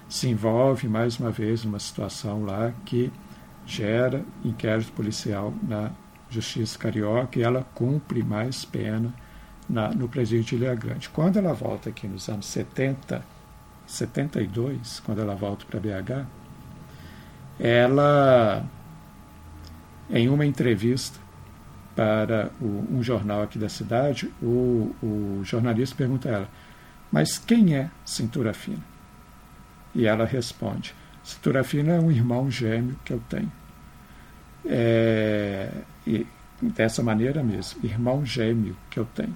se 0.07 0.29
envolve 0.29 0.87
mais 0.87 1.17
uma 1.17 1.31
vez 1.31 1.63
numa 1.63 1.79
situação 1.79 2.43
lá 2.43 2.73
que 2.85 3.11
gera 3.65 4.23
inquérito 4.43 4.91
policial 4.91 5.53
na 5.63 5.91
Justiça 6.29 6.77
Carioca 6.77 7.39
e 7.39 7.43
ela 7.43 7.65
cumpre 7.73 8.21
mais 8.21 8.65
pena 8.65 9.13
na, 9.71 9.89
no 9.89 10.09
presídio 10.09 10.43
de 10.57 10.63
Ilha 10.63 10.75
Grande. 10.75 11.09
Quando 11.09 11.37
ela 11.37 11.53
volta 11.53 11.89
aqui 11.89 12.05
nos 12.07 12.27
anos 12.27 12.45
70, 12.47 13.23
72, 13.87 14.99
quando 14.99 15.21
ela 15.21 15.33
volta 15.33 15.65
para 15.65 15.79
BH, 15.79 16.27
ela, 17.57 18.65
em 20.09 20.27
uma 20.27 20.45
entrevista, 20.45 21.19
para 21.95 22.51
o, 22.59 22.87
um 22.91 23.03
jornal 23.03 23.43
aqui 23.43 23.57
da 23.57 23.69
cidade, 23.69 24.31
o, 24.41 24.95
o 25.01 25.41
jornalista 25.43 25.95
pergunta 25.95 26.29
a 26.29 26.31
ela: 26.33 26.49
Mas 27.11 27.37
quem 27.37 27.75
é 27.75 27.89
Cintura 28.05 28.53
Fina? 28.53 28.83
E 29.93 30.05
ela 30.05 30.25
responde: 30.25 30.93
Cintura 31.23 31.63
Fina 31.63 31.93
é 31.93 31.99
um 31.99 32.11
irmão 32.11 32.49
gêmeo 32.49 32.95
que 33.05 33.13
eu 33.13 33.21
tenho. 33.29 33.51
É, 34.65 35.69
e 36.05 36.25
dessa 36.61 37.01
maneira 37.03 37.43
mesmo, 37.43 37.83
irmão 37.83 38.25
gêmeo 38.25 38.75
que 38.89 38.99
eu 38.99 39.05
tenho. 39.05 39.35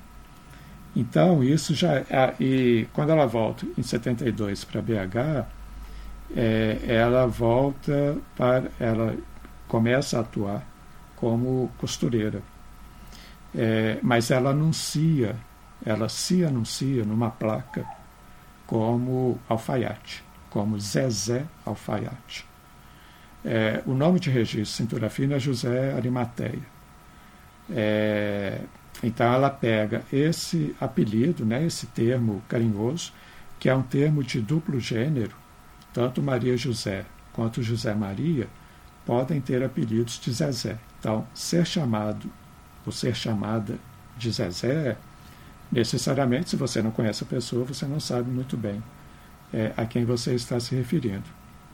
Então, 0.96 1.44
isso 1.44 1.74
já. 1.76 2.04
E 2.40 2.88
quando 2.94 3.12
ela 3.12 3.26
volta 3.26 3.66
em 3.78 3.84
72 3.84 4.64
para 4.64 4.82
BH, 4.82 5.46
é, 6.36 6.80
ela 6.88 7.28
volta 7.28 8.18
para. 8.36 8.72
Ela 8.80 9.18
começa 9.68 10.18
a 10.18 10.22
atuar 10.22 10.66
como 11.16 11.70
costureira. 11.78 12.42
É, 13.54 14.00
mas 14.02 14.32
ela 14.32 14.52
anuncia, 14.52 15.36
ela 15.86 16.10
se 16.10 16.44
anuncia 16.44 17.04
numa 17.04 17.30
placa 17.30 17.86
como 18.68 19.40
alfaiate, 19.48 20.24
como 20.50 20.80
Zezé 20.80 21.46
Alfaiate. 21.66 22.46
É, 23.44 23.82
o 23.86 23.94
nome 23.94 24.20
de 24.20 24.30
registro 24.30 24.66
Cintura 24.76 25.10
Fina 25.10 25.36
é 25.36 25.40
José 25.40 25.94
Arimateia. 25.94 26.64
É, 27.70 28.62
então 29.06 29.32
ela 29.32 29.50
pega 29.50 30.04
esse 30.12 30.76
apelido, 30.82 31.46
né, 31.46 31.66
esse 31.66 31.86
termo 31.88 32.42
carinhoso, 32.48 33.14
que 33.60 33.70
é 33.70 33.76
um 33.76 33.84
termo 33.84 34.24
de 34.24 34.42
duplo 34.42 34.80
gênero, 34.80 35.36
tanto 35.94 36.22
Maria 36.22 36.58
José 36.58 37.06
quanto 37.32 37.62
José 37.62 37.94
Maria 37.94 38.48
podem 39.06 39.40
ter 39.40 39.64
apelidos 39.64 40.20
de 40.20 40.32
Zezé. 40.32 40.78
Então, 41.00 41.28
ser 41.34 41.66
chamado 41.68 42.30
ou 42.86 42.92
ser 42.92 43.16
chamada 43.16 43.78
de 44.18 44.32
Zezé, 44.32 44.98
necessariamente, 45.72 46.50
se 46.50 46.56
você 46.56 46.82
não 46.82 46.92
conhece 46.92 47.24
a 47.24 47.28
pessoa, 47.28 47.66
você 47.66 47.86
não 47.86 48.00
sabe 48.00 48.32
muito 48.32 48.58
bem 48.58 48.82
é, 49.54 49.72
a 49.78 49.86
quem 49.86 50.06
você 50.06 50.34
está 50.34 50.60
se 50.60 50.74
referindo. 50.76 51.26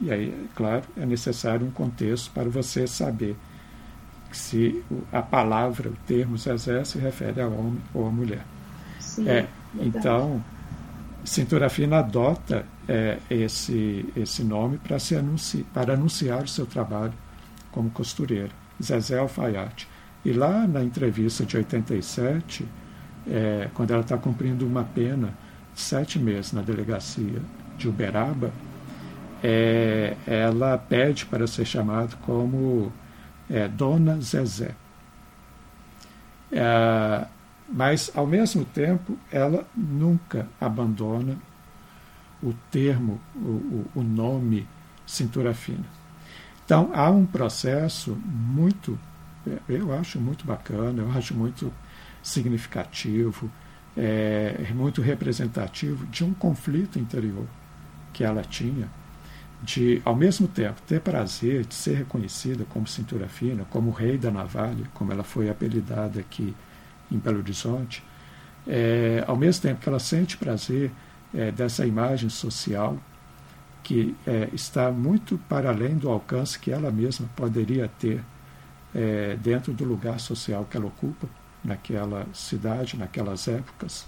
E 0.01 0.11
aí, 0.11 0.29
é 0.29 0.47
claro, 0.55 0.83
é 0.97 1.05
necessário 1.05 1.65
um 1.65 1.71
contexto 1.71 2.31
para 2.31 2.49
você 2.49 2.87
saber 2.87 3.37
se 4.37 4.83
a 5.11 5.21
palavra, 5.21 5.89
o 5.89 5.95
termo 6.07 6.37
Zezé 6.37 6.83
se 6.83 6.97
refere 6.97 7.41
a 7.41 7.47
homem 7.47 7.81
ou 7.93 8.07
a 8.07 8.11
mulher. 8.11 8.45
Sim, 8.99 9.27
é, 9.27 9.47
então, 9.79 10.43
Cintura 11.23 11.69
Fina 11.69 11.99
adota 11.99 12.65
é, 12.87 13.17
esse, 13.29 14.05
esse 14.15 14.43
nome 14.43 14.77
para, 14.77 14.97
se 14.99 15.15
anunci, 15.15 15.65
para 15.73 15.93
anunciar 15.93 16.43
o 16.43 16.47
seu 16.47 16.65
trabalho 16.65 17.13
como 17.71 17.89
costureira, 17.89 18.51
Zezé 18.81 19.19
Alfaiate. 19.19 19.87
E 20.23 20.33
lá 20.33 20.67
na 20.67 20.83
entrevista 20.83 21.45
de 21.45 21.57
87, 21.57 22.67
é, 23.27 23.69
quando 23.73 23.91
ela 23.91 24.01
está 24.01 24.17
cumprindo 24.17 24.65
uma 24.65 24.83
pena 24.83 25.33
de 25.73 25.81
sete 25.81 26.19
meses 26.19 26.51
na 26.51 26.61
delegacia 26.61 27.41
de 27.77 27.87
Uberaba, 27.87 28.51
é, 29.43 30.15
ela 30.27 30.77
pede 30.77 31.25
para 31.25 31.47
ser 31.47 31.65
chamada 31.65 32.15
como 32.21 32.91
é, 33.51 33.67
Dona 33.67 34.19
Zezé. 34.21 34.73
É, 36.51 37.27
mas, 37.67 38.11
ao 38.15 38.25
mesmo 38.25 38.65
tempo, 38.65 39.17
ela 39.31 39.65
nunca 39.75 40.47
abandona 40.59 41.37
o 42.41 42.53
termo, 42.71 43.19
o, 43.35 43.85
o 43.95 44.03
nome 44.03 44.67
cintura 45.05 45.53
fina. 45.53 45.85
Então, 46.65 46.89
há 46.93 47.09
um 47.09 47.25
processo 47.25 48.17
muito, 48.25 48.97
é, 49.45 49.59
eu 49.69 49.93
acho 49.93 50.19
muito 50.19 50.45
bacana, 50.45 51.01
eu 51.01 51.11
acho 51.11 51.33
muito 51.33 51.71
significativo, 52.23 53.51
é, 53.95 54.67
muito 54.73 55.01
representativo 55.01 56.05
de 56.07 56.23
um 56.23 56.33
conflito 56.33 56.97
interior 56.97 57.45
que 58.13 58.23
ela 58.23 58.41
tinha 58.41 58.89
de, 59.61 60.01
ao 60.03 60.15
mesmo 60.15 60.47
tempo, 60.47 60.81
ter 60.87 60.99
prazer 61.01 61.65
de 61.65 61.75
ser 61.75 61.95
reconhecida 61.97 62.65
como 62.69 62.87
cintura 62.87 63.27
fina, 63.27 63.65
como 63.69 63.91
rei 63.91 64.17
da 64.17 64.31
navalha, 64.31 64.85
como 64.93 65.11
ela 65.11 65.23
foi 65.23 65.49
apelidada 65.49 66.19
aqui 66.19 66.55
em 67.11 67.17
Belo 67.17 67.39
Horizonte, 67.39 68.03
é, 68.67 69.23
ao 69.27 69.35
mesmo 69.35 69.61
tempo 69.61 69.81
que 69.81 69.89
ela 69.89 69.99
sente 69.99 70.37
prazer 70.37 70.91
é, 71.33 71.51
dessa 71.51 71.85
imagem 71.85 72.29
social 72.29 72.97
que 73.83 74.15
é, 74.27 74.49
está 74.53 74.91
muito 74.91 75.37
para 75.49 75.69
além 75.69 75.97
do 75.97 76.09
alcance 76.09 76.57
que 76.57 76.71
ela 76.71 76.91
mesma 76.91 77.27
poderia 77.35 77.87
ter 77.99 78.23
é, 78.93 79.35
dentro 79.41 79.73
do 79.73 79.83
lugar 79.83 80.19
social 80.19 80.65
que 80.69 80.77
ela 80.77 80.85
ocupa 80.85 81.27
naquela 81.63 82.27
cidade, 82.33 82.97
naquelas 82.97 83.47
épocas. 83.47 84.05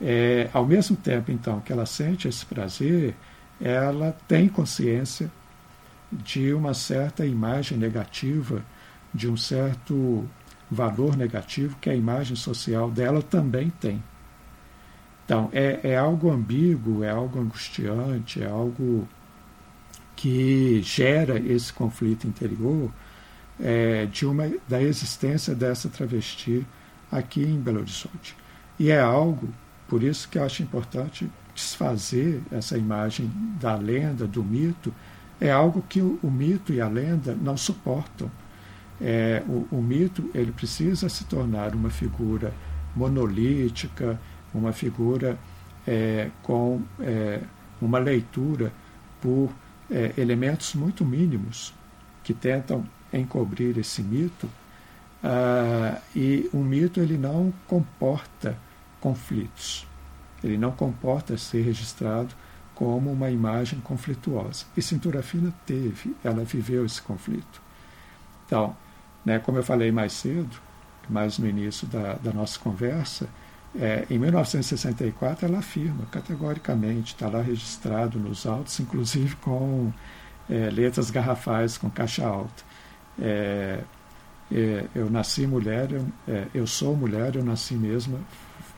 É, 0.00 0.48
ao 0.52 0.66
mesmo 0.66 0.96
tempo, 0.96 1.30
então, 1.30 1.60
que 1.60 1.72
ela 1.72 1.86
sente 1.86 2.26
esse 2.26 2.44
prazer, 2.44 3.14
ela 3.60 4.16
tem 4.26 4.48
consciência 4.48 5.30
de 6.10 6.52
uma 6.52 6.74
certa 6.74 7.26
imagem 7.26 7.76
negativa, 7.78 8.64
de 9.12 9.28
um 9.28 9.36
certo 9.36 10.26
valor 10.70 11.16
negativo 11.16 11.76
que 11.80 11.90
a 11.90 11.94
imagem 11.94 12.36
social 12.36 12.90
dela 12.90 13.22
também 13.22 13.70
tem. 13.70 14.02
Então, 15.24 15.48
é, 15.52 15.80
é 15.84 15.96
algo 15.96 16.30
ambíguo, 16.30 17.04
é 17.04 17.10
algo 17.10 17.38
angustiante, 17.38 18.42
é 18.42 18.46
algo 18.46 19.08
que 20.16 20.82
gera 20.82 21.38
esse 21.38 21.72
conflito 21.72 22.26
interior 22.26 22.90
é, 23.60 24.06
de 24.06 24.26
uma, 24.26 24.50
da 24.68 24.82
existência 24.82 25.54
dessa 25.54 25.88
travesti 25.88 26.66
aqui 27.10 27.42
em 27.42 27.60
Belo 27.60 27.80
Horizonte. 27.80 28.36
E 28.78 28.90
é 28.90 29.00
algo, 29.00 29.48
por 29.88 30.02
isso 30.02 30.28
que 30.28 30.38
eu 30.38 30.44
acho 30.44 30.62
importante 30.62 31.30
desfazer 31.60 32.40
essa 32.50 32.78
imagem 32.78 33.30
da 33.60 33.74
lenda, 33.76 34.26
do 34.26 34.42
mito, 34.42 34.92
é 35.40 35.50
algo 35.50 35.82
que 35.88 36.00
o, 36.00 36.18
o 36.22 36.30
mito 36.30 36.72
e 36.72 36.80
a 36.80 36.88
lenda 36.88 37.34
não 37.34 37.56
suportam. 37.56 38.30
É, 39.00 39.42
o, 39.46 39.66
o, 39.70 39.82
mito 39.82 40.30
ele 40.34 40.52
precisa 40.52 41.08
se 41.08 41.24
tornar 41.24 41.74
uma 41.74 41.90
figura 41.90 42.52
monolítica, 42.94 44.20
uma 44.52 44.72
figura 44.72 45.38
é, 45.86 46.30
com 46.42 46.82
é, 47.00 47.40
uma 47.80 47.98
leitura 47.98 48.72
por 49.20 49.50
é, 49.90 50.12
elementos 50.18 50.74
muito 50.74 51.04
mínimos 51.04 51.72
que 52.22 52.34
tentam 52.34 52.84
encobrir 53.12 53.78
esse 53.78 54.02
mito. 54.02 54.48
Ah, 55.22 55.98
e 56.16 56.48
o 56.52 56.58
mito 56.58 57.00
ele 57.00 57.18
não 57.18 57.52
comporta 57.66 58.56
conflitos. 59.00 59.89
Ele 60.42 60.56
não 60.56 60.72
comporta 60.72 61.36
ser 61.36 61.62
registrado 61.62 62.34
como 62.74 63.12
uma 63.12 63.30
imagem 63.30 63.78
conflituosa. 63.80 64.64
E 64.76 64.80
Cintura 64.80 65.22
Fina 65.22 65.52
teve, 65.66 66.16
ela 66.24 66.44
viveu 66.44 66.86
esse 66.86 67.00
conflito. 67.02 67.60
Então, 68.46 68.74
né, 69.24 69.38
como 69.38 69.58
eu 69.58 69.62
falei 69.62 69.92
mais 69.92 70.14
cedo, 70.14 70.56
mais 71.08 71.38
no 71.38 71.46
início 71.46 71.86
da, 71.86 72.14
da 72.14 72.32
nossa 72.32 72.58
conversa, 72.58 73.28
é, 73.78 74.06
em 74.10 74.18
1964 74.18 75.46
ela 75.46 75.58
afirma 75.58 76.06
categoricamente, 76.10 77.14
está 77.14 77.28
lá 77.28 77.40
registrado 77.40 78.18
nos 78.18 78.46
autos, 78.46 78.80
inclusive 78.80 79.36
com 79.36 79.92
é, 80.48 80.70
letras 80.70 81.10
garrafais 81.10 81.78
com 81.78 81.88
caixa 81.90 82.26
alta. 82.26 82.64
É, 83.20 83.80
é 84.50 84.86
eu 84.94 85.08
nasci 85.10 85.46
mulher, 85.46 85.92
eu, 85.92 86.06
é, 86.26 86.46
eu 86.54 86.66
sou 86.66 86.96
mulher, 86.96 87.36
eu 87.36 87.44
nasci 87.44 87.74
mesmo 87.74 88.18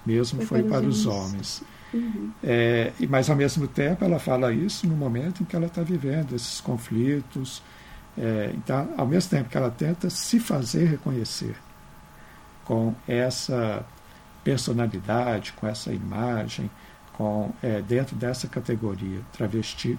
mesmo 0.04 0.44
foi, 0.44 0.60
foi 0.60 0.68
para, 0.68 0.86
os 0.86 1.06
homens. 1.06 1.62
Uhum. 1.92 2.32
É, 2.42 2.92
mas, 3.08 3.28
ao 3.28 3.36
mesmo 3.36 3.68
tempo, 3.68 4.04
ela 4.04 4.18
fala 4.18 4.52
isso 4.52 4.86
no 4.86 4.96
momento 4.96 5.42
em 5.42 5.46
que 5.46 5.54
ela 5.54 5.66
está 5.66 5.82
vivendo 5.82 6.34
esses 6.34 6.60
conflitos. 6.60 7.62
É, 8.16 8.52
então, 8.54 8.88
ao 8.96 9.06
mesmo 9.06 9.30
tempo 9.30 9.48
que 9.48 9.56
ela 9.56 9.70
tenta 9.70 10.10
se 10.10 10.38
fazer 10.38 10.86
reconhecer 10.86 11.56
com 12.64 12.94
essa 13.06 13.84
personalidade, 14.44 15.52
com 15.52 15.66
essa 15.66 15.92
imagem, 15.92 16.70
com 17.12 17.52
é, 17.62 17.80
dentro 17.82 18.16
dessa 18.16 18.48
categoria 18.48 19.20
travesti, 19.32 19.98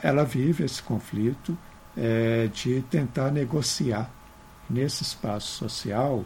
ela 0.00 0.24
vive 0.24 0.64
esse 0.64 0.80
conflito 0.80 1.58
é, 1.96 2.48
de 2.52 2.82
tentar 2.82 3.32
negociar 3.32 4.08
nesse 4.68 5.02
espaço 5.02 5.46
social 5.46 6.24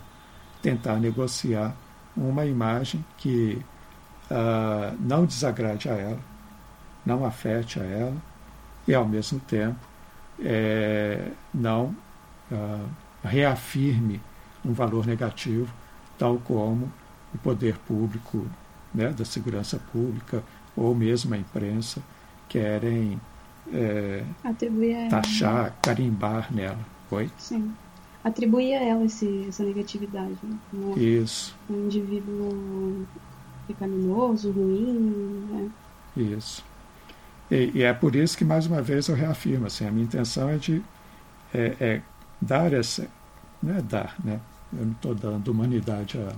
tentar 0.62 0.96
negociar 0.96 1.74
uma 2.16 2.44
imagem 2.44 3.04
que 3.16 3.62
uh, 4.30 4.96
não 5.00 5.24
desagrade 5.24 5.88
a 5.88 5.94
ela, 5.94 6.20
não 7.04 7.24
afete 7.24 7.80
a 7.80 7.84
ela 7.84 8.16
e, 8.86 8.94
ao 8.94 9.06
mesmo 9.06 9.40
tempo, 9.40 9.78
é, 10.42 11.30
não 11.52 11.94
uh, 12.50 12.88
reafirme 13.22 14.20
um 14.64 14.72
valor 14.72 15.06
negativo, 15.06 15.72
tal 16.18 16.38
como 16.38 16.92
o 17.34 17.38
poder 17.38 17.76
público, 17.78 18.46
né, 18.92 19.10
da 19.10 19.24
segurança 19.24 19.80
pública 19.92 20.42
ou 20.76 20.94
mesmo 20.94 21.34
a 21.34 21.38
imprensa 21.38 22.02
querem 22.48 23.20
é, 23.72 24.24
taxar, 25.08 25.74
carimbar 25.80 26.52
nela. 26.52 26.78
Oi? 27.10 27.30
Sim. 27.38 27.72
Atribuir 28.22 28.74
a 28.74 28.82
ela 28.82 29.04
esse, 29.04 29.46
essa 29.48 29.64
negatividade. 29.64 30.36
Né? 30.42 30.94
Isso. 30.96 31.56
Um 31.68 31.86
indivíduo 31.86 33.06
pecaminoso, 33.66 34.50
ruim. 34.50 35.46
Né? 35.50 35.70
Isso. 36.16 36.64
E, 37.50 37.72
e, 37.74 37.82
é 37.82 37.92
por 37.92 38.14
isso 38.14 38.36
que, 38.36 38.44
mais 38.44 38.66
uma 38.66 38.80
vez, 38.80 39.08
eu 39.08 39.14
reafirmo, 39.14 39.66
assim, 39.66 39.86
a 39.86 39.90
minha 39.90 40.04
intenção 40.04 40.48
é 40.48 40.56
de 40.56 40.82
é, 41.52 41.76
é 41.80 42.02
dar 42.40 42.72
essa... 42.72 43.08
Não 43.62 43.76
é 43.76 43.82
dar, 43.82 44.14
né? 44.24 44.40
Eu 44.72 44.86
não 44.86 44.92
estou 44.92 45.14
dando 45.14 45.48
humanidade 45.48 46.16
a 46.16 46.22
ela. 46.22 46.36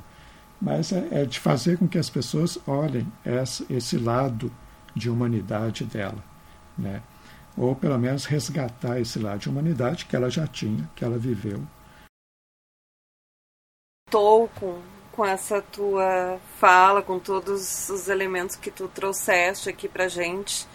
Mas 0.60 0.92
é, 0.92 1.08
é, 1.10 1.24
de 1.24 1.38
fazer 1.38 1.76
com 1.76 1.86
que 1.86 1.98
as 1.98 2.08
pessoas 2.08 2.58
olhem 2.66 3.06
essa, 3.24 3.64
esse 3.68 3.98
lado 3.98 4.50
de 4.94 5.10
humanidade 5.10 5.84
dela, 5.84 6.22
né? 6.78 7.02
Ou 7.56 7.74
pelo 7.76 7.98
menos 7.98 8.24
resgatar 8.24 9.00
esse 9.00 9.18
lado 9.18 9.40
de 9.40 9.48
humanidade 9.48 10.06
que 10.06 10.16
ela 10.16 10.30
já 10.30 10.46
tinha, 10.46 10.88
que 10.96 11.04
ela 11.04 11.18
viveu. 11.18 11.62
Estou 14.06 14.48
com, 14.48 14.80
com 15.10 15.24
essa 15.24 15.60
tua 15.60 16.38
fala, 16.58 17.02
com 17.02 17.18
todos 17.18 17.88
os 17.88 18.08
elementos 18.08 18.56
que 18.56 18.70
tu 18.70 18.88
trouxeste 18.88 19.68
aqui 19.68 19.88
para 19.88 20.08
gente 20.08 20.66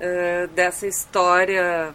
uh, 0.00 0.48
dessa 0.48 0.86
história 0.86 1.94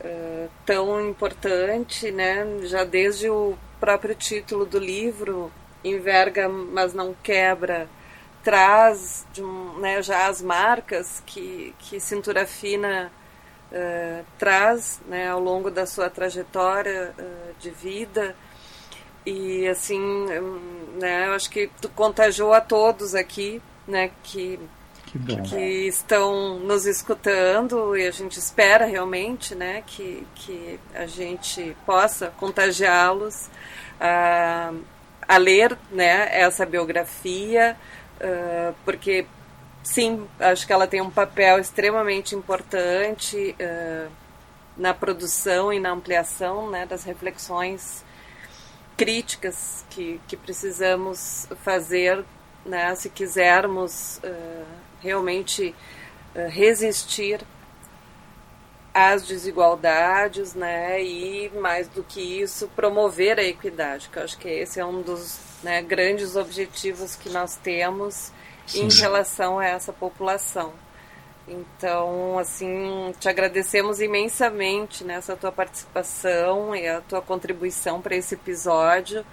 uh, 0.00 0.50
tão 0.66 1.08
importante, 1.08 2.10
né? 2.10 2.44
Já 2.64 2.84
desde 2.84 3.28
o 3.28 3.56
próprio 3.80 4.14
título 4.14 4.64
do 4.64 4.78
livro, 4.78 5.50
enverga, 5.84 6.48
mas 6.48 6.94
não 6.94 7.14
quebra, 7.22 7.88
traz 8.42 9.26
um, 9.38 9.78
né, 9.78 10.02
já 10.02 10.28
as 10.28 10.42
marcas 10.42 11.22
que, 11.24 11.74
que 11.78 12.00
Cintura 12.00 12.46
Fina 12.46 13.10
uh, 13.72 14.24
traz 14.38 15.00
né, 15.08 15.28
ao 15.28 15.40
longo 15.40 15.70
da 15.70 15.86
sua 15.86 16.08
trajetória 16.08 17.14
de 17.58 17.70
vida. 17.70 18.36
E 19.24 19.66
assim, 19.68 20.26
né, 21.00 21.28
eu 21.28 21.32
acho 21.32 21.48
que 21.50 21.70
tu 21.80 21.88
contagiou 21.88 22.52
a 22.52 22.60
todos 22.60 23.14
aqui, 23.14 23.62
né, 23.86 24.10
que 24.22 24.58
que, 25.12 25.42
que, 25.42 25.88
estão 25.88 26.58
nos 26.60 26.86
escutando 26.86 27.94
e 27.94 28.06
a 28.06 28.10
gente 28.10 28.38
espera 28.38 28.86
realmente 28.86 29.54
né, 29.54 29.82
que, 29.86 30.26
que 30.34 30.80
a 30.94 31.04
gente 31.06 31.76
possa 31.84 32.32
contagiá-los 32.38 33.50
a, 34.00 34.72
a 35.28 35.36
ler 35.36 35.76
né, 35.90 36.28
essa 36.32 36.64
biografia, 36.64 37.76
uh, 38.16 38.74
porque 38.86 39.26
sim, 39.82 40.26
acho 40.38 40.66
que 40.66 40.72
ela 40.72 40.86
tem 40.86 41.00
um 41.00 41.10
papel 41.10 41.58
extremamente 41.58 42.34
importante 42.34 43.56
uh, 43.58 44.10
na 44.76 44.94
produção 44.94 45.72
e 45.72 45.80
na 45.80 45.90
ampliação 45.90 46.70
né, 46.70 46.86
das 46.86 47.04
reflexões 47.04 48.04
críticas 48.96 49.84
que, 49.90 50.20
que 50.28 50.36
precisamos 50.36 51.46
fazer 51.62 52.24
né, 52.64 52.94
se 52.94 53.10
quisermos 53.10 54.18
uh, 54.18 54.66
realmente 55.00 55.74
uh, 56.34 56.48
resistir 56.48 57.40
às 58.94 59.26
desigualdades, 59.26 60.54
né, 60.54 61.02
e 61.02 61.50
mais 61.50 61.88
do 61.88 62.02
que 62.02 62.20
isso, 62.20 62.68
promover 62.76 63.38
a 63.38 63.42
equidade, 63.42 64.10
que 64.10 64.18
eu 64.18 64.22
acho 64.22 64.38
que 64.38 64.48
esse 64.48 64.78
é 64.78 64.84
um 64.84 65.00
dos 65.00 65.40
né, 65.62 65.80
grandes 65.82 66.36
objetivos 66.36 67.16
que 67.16 67.30
nós 67.30 67.56
temos 67.56 68.30
Sim. 68.66 68.86
em 68.86 68.88
relação 68.88 69.58
a 69.58 69.66
essa 69.66 69.92
população. 69.92 70.72
Então, 71.46 72.38
assim, 72.38 73.12
te 73.18 73.28
agradecemos 73.28 74.00
imensamente 74.00 75.04
nessa 75.04 75.36
tua 75.36 75.50
participação 75.50 76.74
e 76.74 76.86
a 76.86 77.00
tua 77.00 77.20
contribuição 77.20 78.00
para 78.00 78.14
esse 78.14 78.34
episódio. 78.34 79.24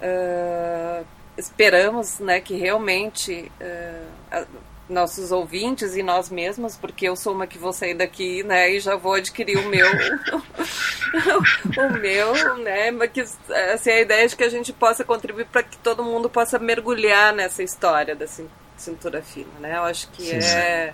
Uh, 0.00 1.06
esperamos 1.36 2.18
né, 2.18 2.40
que 2.40 2.56
realmente 2.56 3.50
uh, 3.60 4.46
nossos 4.90 5.30
ouvintes 5.32 5.94
e 5.94 6.02
nós 6.02 6.28
mesmos, 6.28 6.76
porque 6.76 7.08
eu 7.08 7.16
sou 7.16 7.32
uma 7.32 7.46
que 7.46 7.56
vou 7.56 7.72
sair 7.72 7.94
daqui, 7.94 8.42
né, 8.42 8.70
e 8.70 8.80
já 8.80 8.96
vou 8.96 9.14
adquirir 9.14 9.56
o 9.56 9.68
meu, 9.68 9.86
o 11.78 11.92
meu, 11.98 12.58
né, 12.58 12.90
mas 12.90 13.10
que 13.10 13.20
assim, 13.72 13.90
a 13.90 14.00
ideia 14.00 14.24
é 14.24 14.26
de 14.26 14.36
que 14.36 14.44
a 14.44 14.48
gente 14.48 14.72
possa 14.72 15.04
contribuir 15.04 15.46
para 15.46 15.62
que 15.62 15.78
todo 15.78 16.04
mundo 16.04 16.28
possa 16.28 16.58
mergulhar 16.58 17.32
nessa 17.32 17.62
história 17.62 18.14
da 18.14 18.26
cintura 18.76 19.22
fina, 19.22 19.58
né, 19.60 19.76
eu 19.76 19.84
acho 19.84 20.08
que 20.10 20.24
Sim. 20.24 20.56
é, 20.56 20.92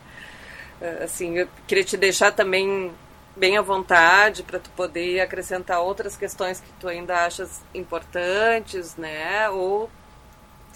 é, 0.80 1.04
assim, 1.04 1.38
eu 1.38 1.48
queria 1.66 1.84
te 1.84 1.96
deixar 1.96 2.30
também 2.32 2.92
bem 3.34 3.56
à 3.56 3.62
vontade 3.62 4.42
para 4.42 4.58
tu 4.58 4.70
poder 4.70 5.20
acrescentar 5.20 5.80
outras 5.80 6.16
questões 6.16 6.60
que 6.60 6.72
tu 6.80 6.88
ainda 6.88 7.24
achas 7.24 7.62
importantes, 7.74 8.96
né, 8.96 9.48
ou 9.50 9.90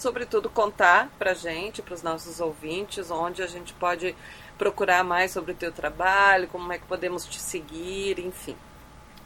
sobretudo, 0.01 0.49
contar 0.49 1.09
para 1.19 1.31
a 1.31 1.33
gente, 1.33 1.81
para 1.81 1.93
os 1.93 2.01
nossos 2.01 2.39
ouvintes, 2.39 3.11
onde 3.11 3.43
a 3.43 3.47
gente 3.47 3.71
pode 3.73 4.15
procurar 4.57 5.03
mais 5.03 5.31
sobre 5.31 5.51
o 5.51 5.55
teu 5.55 5.71
trabalho, 5.71 6.47
como 6.47 6.71
é 6.73 6.77
que 6.77 6.85
podemos 6.85 7.25
te 7.25 7.39
seguir, 7.39 8.19
enfim. 8.19 8.55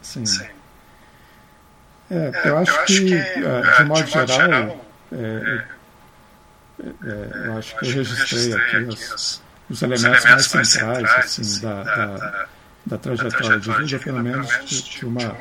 Sim. 0.02 0.26
Sim. 0.26 0.46
É, 2.10 2.30
eu, 2.44 2.58
acho 2.58 2.70
eu 2.70 2.80
acho 2.80 2.86
que, 2.86 3.04
que 3.06 3.14
é, 3.14 3.76
de, 3.78 3.84
modo 3.84 4.04
de 4.04 4.10
geral, 4.12 4.28
geral 4.28 4.86
é, 5.10 5.16
é, 5.16 6.86
é, 6.86 7.46
eu 7.46 7.58
acho 7.58 7.76
que 7.76 7.86
eu 7.86 7.92
registrei 7.94 8.52
aqui 8.52 8.76
os, 8.76 9.42
os 9.68 9.82
elementos 9.82 10.24
mais 10.24 10.46
centrais 10.46 11.10
assim, 11.10 11.42
assim, 11.42 11.60
da, 11.62 11.82
da, 11.82 12.46
da 12.86 12.98
trajetória 12.98 13.58
de 13.58 13.72
vida, 13.72 13.98
pelo 13.98 14.22
menos 14.22 14.48
de, 14.66 14.82
de 14.82 15.04
uma 15.04 15.36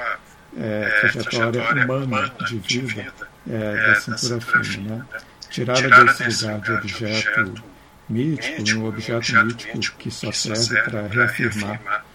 trajetória 1.01 1.71
humana 1.71 2.33
de 2.47 2.57
vida 2.57 3.13
é, 3.50 3.88
da 3.88 3.96
cintura 3.96 4.41
fina, 4.41 4.96
né? 4.96 5.06
tirada 5.50 6.06
desse 6.06 6.46
lugar 6.46 6.62
de 6.62 6.72
objeto 6.72 7.64
mítico, 8.10 8.78
um 8.78 8.86
objeto 8.86 9.46
mítico 9.46 9.98
que 9.98 10.12
só 10.12 10.32
serve 10.32 10.82
para 10.84 11.08
reafirmar 11.08 12.06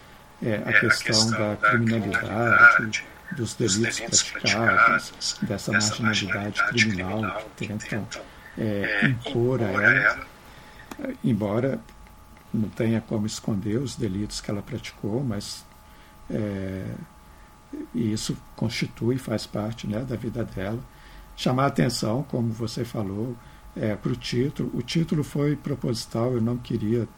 é, 0.42 0.56
a 0.56 0.72
questão 0.80 1.30
da 1.30 1.56
criminalidade, 1.56 3.04
dos 3.36 3.54
delitos 3.54 4.22
praticados, 4.24 5.38
dessa 5.42 5.72
marginalidade 5.72 6.62
criminal 6.68 7.46
que 7.56 7.66
tentam 7.68 8.06
é, 8.58 9.06
impor 9.06 9.62
a 9.62 9.66
ela, 9.66 10.26
embora 11.22 11.78
não 12.52 12.68
tenha 12.68 13.00
como 13.00 13.26
esconder 13.26 13.78
os 13.78 13.94
delitos 13.94 14.40
que 14.40 14.50
ela 14.50 14.60
praticou, 14.60 15.22
mas 15.22 15.64
é, 16.28 16.84
isso 17.94 18.36
constitui, 18.56 19.16
faz 19.16 19.46
parte 19.46 19.86
né, 19.86 20.00
da 20.00 20.16
vida 20.16 20.44
dela 20.44 20.80
chamar 21.40 21.66
atenção, 21.66 22.22
como 22.24 22.52
você 22.52 22.84
falou, 22.84 23.34
é, 23.74 23.96
para 23.96 24.12
o 24.12 24.16
título. 24.16 24.70
O 24.74 24.82
título 24.82 25.24
foi 25.24 25.56
proposital, 25.56 26.34
eu 26.34 26.40
não 26.40 26.58
queria 26.58 27.08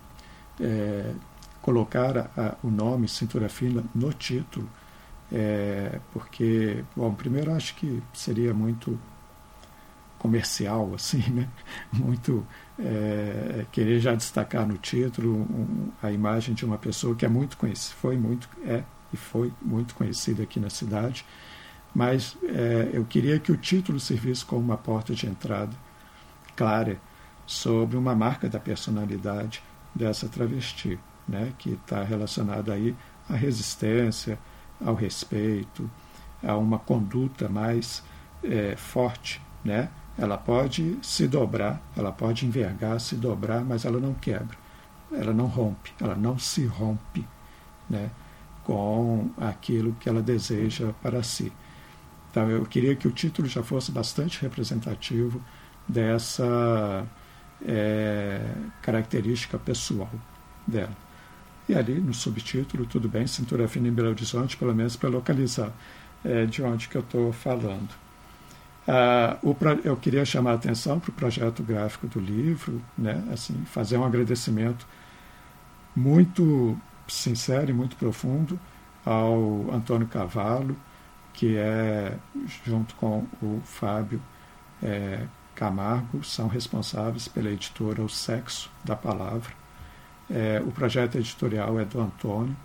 é, 0.60 1.12
colocar 1.60 2.16
a, 2.16 2.30
a, 2.36 2.54
o 2.62 2.70
nome 2.70 3.08
Cintura 3.08 3.48
Fina 3.48 3.82
no 3.92 4.12
título, 4.12 4.68
é, 5.32 5.98
porque, 6.12 6.84
bom, 6.94 7.12
primeiro 7.14 7.52
acho 7.52 7.74
que 7.74 8.00
seria 8.14 8.54
muito 8.54 8.96
comercial, 10.20 10.92
assim, 10.94 11.28
né? 11.28 11.48
Muito 11.92 12.46
é, 12.78 13.66
querer 13.72 13.98
já 13.98 14.14
destacar 14.14 14.64
no 14.68 14.78
título 14.78 15.34
um, 15.34 15.90
a 16.00 16.12
imagem 16.12 16.54
de 16.54 16.64
uma 16.64 16.78
pessoa 16.78 17.16
que 17.16 17.26
é 17.26 17.28
muito 17.28 17.56
conhecida, 17.56 17.96
foi 18.00 18.16
muito, 18.16 18.48
é 18.64 18.84
e 19.12 19.16
foi 19.16 19.52
muito 19.60 19.96
conhecida 19.96 20.44
aqui 20.44 20.60
na 20.60 20.70
cidade 20.70 21.24
mas 21.94 22.36
é, 22.44 22.90
eu 22.92 23.04
queria 23.04 23.38
que 23.38 23.52
o 23.52 23.56
título 23.56 24.00
servisse 24.00 24.44
como 24.44 24.62
uma 24.62 24.76
porta 24.76 25.14
de 25.14 25.26
entrada 25.26 25.72
clara 26.56 26.98
sobre 27.46 27.96
uma 27.96 28.14
marca 28.14 28.48
da 28.48 28.58
personalidade 28.58 29.62
dessa 29.94 30.28
travesti, 30.28 30.98
né, 31.28 31.52
que 31.58 31.70
está 31.70 32.02
relacionada 32.02 32.72
aí 32.72 32.96
à 33.28 33.34
resistência, 33.34 34.38
ao 34.84 34.94
respeito, 34.94 35.88
a 36.42 36.56
uma 36.56 36.78
conduta 36.78 37.48
mais 37.48 38.02
é, 38.42 38.74
forte, 38.76 39.40
né? 39.64 39.88
Ela 40.18 40.36
pode 40.36 40.98
se 41.02 41.26
dobrar, 41.26 41.80
ela 41.96 42.12
pode 42.12 42.44
envergar, 42.44 43.00
se 43.00 43.14
dobrar, 43.14 43.64
mas 43.64 43.84
ela 43.84 43.98
não 43.98 44.12
quebra, 44.12 44.56
ela 45.12 45.32
não 45.32 45.46
rompe, 45.46 45.92
ela 46.00 46.14
não 46.14 46.38
se 46.38 46.66
rompe, 46.66 47.26
né? 47.88 48.10
Com 48.64 49.30
aquilo 49.38 49.94
que 49.98 50.08
ela 50.08 50.20
deseja 50.20 50.92
para 51.00 51.22
si. 51.22 51.52
Então, 52.32 52.48
eu 52.48 52.64
queria 52.64 52.96
que 52.96 53.06
o 53.06 53.10
título 53.10 53.46
já 53.46 53.62
fosse 53.62 53.92
bastante 53.92 54.40
representativo 54.40 55.38
dessa 55.86 57.06
é, 57.62 58.40
característica 58.80 59.58
pessoal 59.58 60.10
dela. 60.66 60.96
E 61.68 61.74
ali, 61.74 62.00
no 62.00 62.14
subtítulo, 62.14 62.86
tudo 62.86 63.06
bem, 63.06 63.26
cintura 63.26 63.68
fina 63.68 63.86
em 63.86 63.92
Belo 63.92 64.08
Horizonte, 64.08 64.56
pelo 64.56 64.74
menos 64.74 64.96
para 64.96 65.10
localizar 65.10 65.70
é, 66.24 66.46
de 66.46 66.62
onde 66.62 66.88
que 66.88 66.96
eu 66.96 67.02
estou 67.02 67.34
falando. 67.34 67.90
Ah, 68.88 69.36
o, 69.42 69.54
eu 69.84 69.96
queria 69.96 70.24
chamar 70.24 70.52
a 70.52 70.54
atenção 70.54 70.98
para 70.98 71.10
o 71.10 71.12
projeto 71.12 71.62
gráfico 71.62 72.06
do 72.06 72.18
livro, 72.18 72.82
né, 72.96 73.22
assim, 73.30 73.54
fazer 73.66 73.98
um 73.98 74.04
agradecimento 74.04 74.86
muito 75.94 76.76
sincero 77.06 77.70
e 77.70 77.74
muito 77.74 77.94
profundo 77.96 78.58
ao 79.04 79.70
Antônio 79.70 80.08
Cavallo, 80.08 80.76
que 81.32 81.56
é, 81.56 82.16
junto 82.64 82.94
com 82.96 83.26
o 83.40 83.60
Fábio 83.64 84.20
é, 84.82 85.26
Camargo, 85.54 86.24
são 86.24 86.48
responsáveis 86.48 87.28
pela 87.28 87.50
editora 87.50 88.02
O 88.02 88.08
Sexo 88.08 88.70
da 88.84 88.96
Palavra. 88.96 89.52
É, 90.30 90.62
o 90.64 90.70
projeto 90.70 91.16
editorial 91.16 91.78
é 91.78 91.84
do 91.84 92.00
Antônio, 92.00 92.56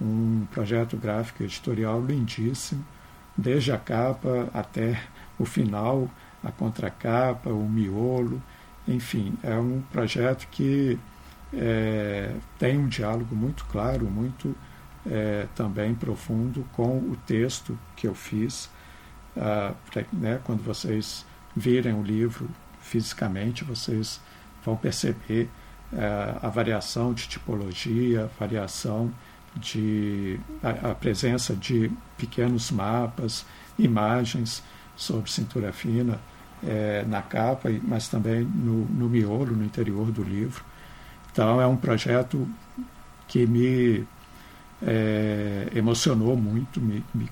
um 0.00 0.46
projeto 0.50 0.96
gráfico 0.96 1.42
editorial 1.42 2.04
lindíssimo, 2.04 2.84
desde 3.36 3.72
a 3.72 3.78
capa 3.78 4.48
até 4.52 5.00
o 5.38 5.44
final, 5.44 6.10
a 6.42 6.50
contracapa, 6.50 7.50
o 7.50 7.68
miolo, 7.68 8.42
enfim, 8.86 9.34
é 9.42 9.56
um 9.56 9.80
projeto 9.92 10.48
que 10.50 10.98
é, 11.52 12.34
tem 12.58 12.78
um 12.78 12.88
diálogo 12.88 13.34
muito 13.34 13.64
claro, 13.66 14.06
muito 14.06 14.54
é, 15.10 15.46
também 15.54 15.94
profundo 15.94 16.64
com 16.72 16.98
o 16.98 17.16
texto 17.26 17.78
que 17.96 18.06
eu 18.06 18.14
fiz. 18.14 18.70
Ah, 19.36 19.72
né, 20.12 20.40
quando 20.44 20.62
vocês 20.62 21.24
virem 21.56 21.94
o 21.94 22.02
livro 22.02 22.48
fisicamente, 22.80 23.64
vocês 23.64 24.20
vão 24.64 24.76
perceber 24.76 25.48
ah, 25.92 26.38
a 26.42 26.48
variação 26.48 27.12
de 27.12 27.28
tipologia, 27.28 28.24
a 28.24 28.38
variação 28.38 29.12
de 29.54 30.40
a, 30.62 30.90
a, 30.90 30.94
presença 30.94 31.54
de 31.54 31.90
pequenos 32.16 32.70
mapas, 32.70 33.44
imagens 33.78 34.62
sobre 34.96 35.30
cintura 35.30 35.72
fina 35.72 36.18
é, 36.62 37.04
na 37.06 37.20
capa, 37.22 37.68
mas 37.82 38.08
também 38.08 38.42
no, 38.42 38.86
no 38.86 39.08
miolo, 39.08 39.54
no 39.54 39.64
interior 39.64 40.10
do 40.10 40.22
livro. 40.22 40.64
Então 41.30 41.60
é 41.60 41.66
um 41.66 41.76
projeto 41.76 42.46
que 43.26 43.46
me 43.46 44.06
é, 44.86 45.68
emocionou 45.74 46.36
muito, 46.36 46.80
me, 46.80 47.04
me, 47.14 47.28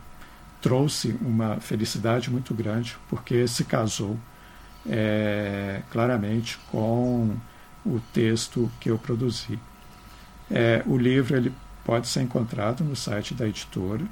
trouxe 0.61 1.17
uma 1.21 1.61
felicidade 1.61 2.31
muito 2.31 2.55
grande, 2.55 2.97
porque 3.09 3.47
se 3.49 3.65
casou 3.65 4.17
é, 4.87 5.83
claramente 5.91 6.59
com 6.71 7.35
o 7.85 8.01
texto 8.13 8.71
que 8.79 8.91
eu 8.91 8.99
produzi. 8.99 9.59
É, 10.51 10.83
o 10.87 10.99
livro 10.99 11.37
ele 11.37 11.53
pode 11.85 12.07
ser 12.09 12.23
encontrado 12.23 12.85
no 12.85 12.95
site 12.95 13.35
da 13.35 13.49
editora, 13.49 14.05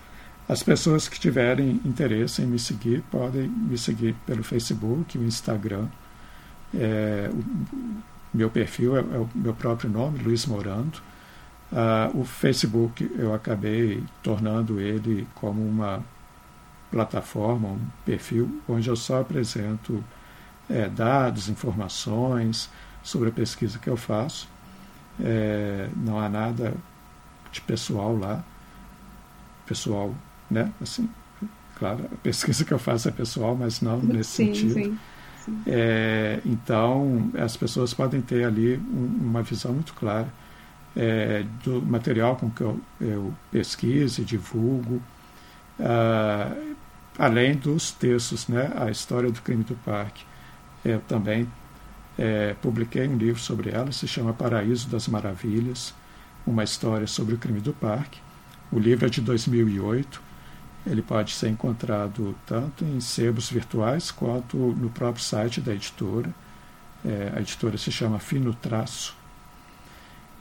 As 0.47 0.61
pessoas 0.61 1.09
que 1.09 1.19
tiverem 1.19 1.81
interesse 1.83 2.43
em 2.43 2.45
me 2.45 2.59
seguir 2.59 3.01
podem 3.09 3.49
me 3.49 3.75
seguir 3.79 4.13
pelo 4.27 4.43
Facebook, 4.43 5.17
o 5.17 5.23
Instagram. 5.23 5.87
É, 6.71 7.31
o 7.33 8.37
meu 8.37 8.47
perfil 8.47 8.95
é, 8.95 8.99
é, 8.99 9.17
o 9.17 9.27
meu 9.33 9.55
próprio 9.55 9.89
nome, 9.89 10.19
Luiz 10.19 10.45
Morando. 10.45 11.01
Ah, 11.73 12.11
o 12.13 12.23
Facebook 12.23 13.11
eu 13.17 13.33
acabei 13.33 14.03
tornando 14.21 14.79
ele 14.79 15.27
como 15.33 15.67
uma 15.67 16.03
plataforma, 16.91 17.69
um 17.69 17.87
perfil, 18.05 18.61
onde 18.69 18.87
eu 18.87 18.95
só 18.95 19.21
apresento 19.21 20.03
é, 20.69 20.87
dados, 20.87 21.49
informações 21.49 22.69
sobre 23.01 23.29
a 23.29 23.31
pesquisa 23.31 23.79
que 23.79 23.89
eu 23.89 23.97
faço. 23.97 24.47
É, 25.19 25.89
não 25.95 26.19
há 26.19 26.29
nada 26.29 26.75
de 27.51 27.61
pessoal 27.61 28.17
lá. 28.17 28.43
Pessoal, 29.65 30.15
né? 30.49 30.71
Assim, 30.81 31.09
claro, 31.75 32.05
a 32.05 32.15
pesquisa 32.17 32.63
que 32.63 32.73
eu 32.73 32.79
faço 32.79 33.09
é 33.09 33.11
pessoal, 33.11 33.55
mas 33.55 33.81
não 33.81 33.99
nesse 33.99 34.31
sim, 34.31 34.53
sentido. 34.53 34.73
Sim, 34.73 34.99
sim. 35.43 35.61
É, 35.65 36.39
então, 36.45 37.31
as 37.37 37.57
pessoas 37.57 37.93
podem 37.93 38.21
ter 38.21 38.45
ali 38.45 38.77
um, 38.77 39.19
uma 39.21 39.43
visão 39.43 39.73
muito 39.73 39.93
clara 39.93 40.31
é, 40.97 41.43
do 41.63 41.81
material 41.81 42.35
com 42.35 42.49
que 42.49 42.61
eu, 42.61 42.79
eu 42.99 43.33
pesquiso 43.51 44.21
e 44.21 44.25
divulgo, 44.25 45.01
uh, 45.79 46.75
além 47.19 47.55
dos 47.55 47.91
textos, 47.91 48.47
né, 48.47 48.71
a 48.75 48.89
história 48.89 49.31
do 49.31 49.39
crime 49.41 49.63
do 49.63 49.75
parque. 49.75 50.25
Eu 50.83 50.99
também 51.01 51.47
é, 52.17 52.55
publiquei 52.61 53.07
um 53.07 53.15
livro 53.15 53.39
sobre 53.39 53.69
ela, 53.69 53.91
se 53.91 54.07
chama 54.07 54.33
Paraíso 54.33 54.89
das 54.89 55.07
Maravilhas, 55.07 55.93
uma 56.47 56.63
história 56.63 57.05
sobre 57.05 57.35
o 57.35 57.37
crime 57.37 57.59
do 57.59 57.73
parque. 57.73 58.19
O 58.71 58.79
livro 58.79 59.05
é 59.05 59.09
de 59.09 59.21
2008. 59.21 60.21
Ele 60.85 61.01
pode 61.01 61.33
ser 61.33 61.49
encontrado 61.49 62.35
tanto 62.45 62.85
em 62.85 62.99
sebos 62.99 63.49
virtuais 63.49 64.09
quanto 64.09 64.57
no 64.57 64.89
próprio 64.89 65.23
site 65.23 65.59
da 65.59 65.73
editora. 65.73 66.33
É, 67.05 67.33
a 67.35 67.41
editora 67.41 67.77
se 67.77 67.91
chama 67.91 68.19
Fino 68.19 68.53
Traço. 68.53 69.15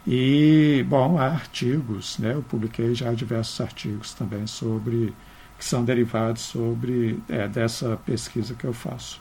E, 0.07 0.85
bom, 0.89 1.19
há 1.19 1.27
artigos, 1.27 2.17
né? 2.19 2.33
eu 2.35 2.43
publiquei 2.43 2.95
já 2.95 3.13
diversos 3.13 3.61
artigos 3.61 4.15
também 4.15 4.47
sobre, 4.47 5.13
que 5.59 5.65
são 5.65 5.85
derivados 5.85 6.43
sobre 6.43 7.21
é, 7.29 7.49
dessa 7.49 7.97
pesquisa 7.97 8.55
que 8.55 8.65
eu 8.65 8.73
faço. 8.73 9.21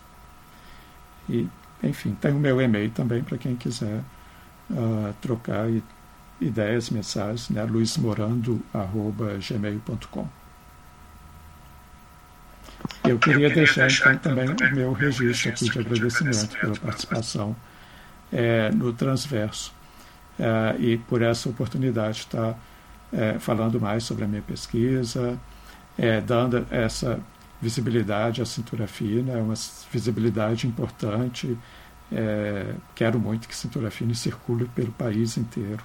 E, 1.27 1.47
enfim, 1.83 2.15
tem 2.21 2.31
o 2.33 2.39
meu 2.39 2.61
e-mail 2.61 2.91
também 2.91 3.23
para 3.23 3.35
quem 3.35 3.55
quiser 3.55 4.03
uh, 4.69 5.13
trocar 5.21 5.67
ideias, 6.39 6.89
mensagens, 6.89 7.49
né? 7.49 7.63
luismorando.gmail.com. 7.63 10.27
Eu 13.03 13.19
queria 13.19 13.49
deixar 13.49 13.87
então 13.87 14.17
também 14.17 14.49
o 14.49 14.75
meu 14.75 14.93
registro 14.93 15.49
aqui 15.49 15.69
de 15.69 15.79
agradecimento 15.79 16.57
pela 16.59 16.75
participação 16.75 17.55
é, 18.31 18.71
no 18.71 18.93
Transverso 18.93 19.73
é, 20.39 20.75
e 20.79 20.97
por 20.97 21.21
essa 21.21 21.49
oportunidade 21.49 22.15
de 22.15 22.21
estar 22.21 22.57
é, 23.13 23.37
falando 23.39 23.79
mais 23.79 24.03
sobre 24.03 24.23
a 24.23 24.27
minha 24.27 24.41
pesquisa, 24.41 25.39
é, 25.97 26.19
dando 26.19 26.65
essa 26.69 27.19
visibilidade 27.61 28.41
à 28.41 28.45
cintura 28.45 28.87
fina, 28.87 29.33
é 29.33 29.37
uma 29.37 29.53
visibilidade 29.91 30.67
importante. 30.67 31.57
É, 32.11 32.73
quero 32.93 33.19
muito 33.19 33.47
que 33.47 33.55
cintura 33.55 33.89
fina 33.89 34.13
circule 34.13 34.65
pelo 34.75 34.91
país 34.91 35.37
inteiro, 35.37 35.83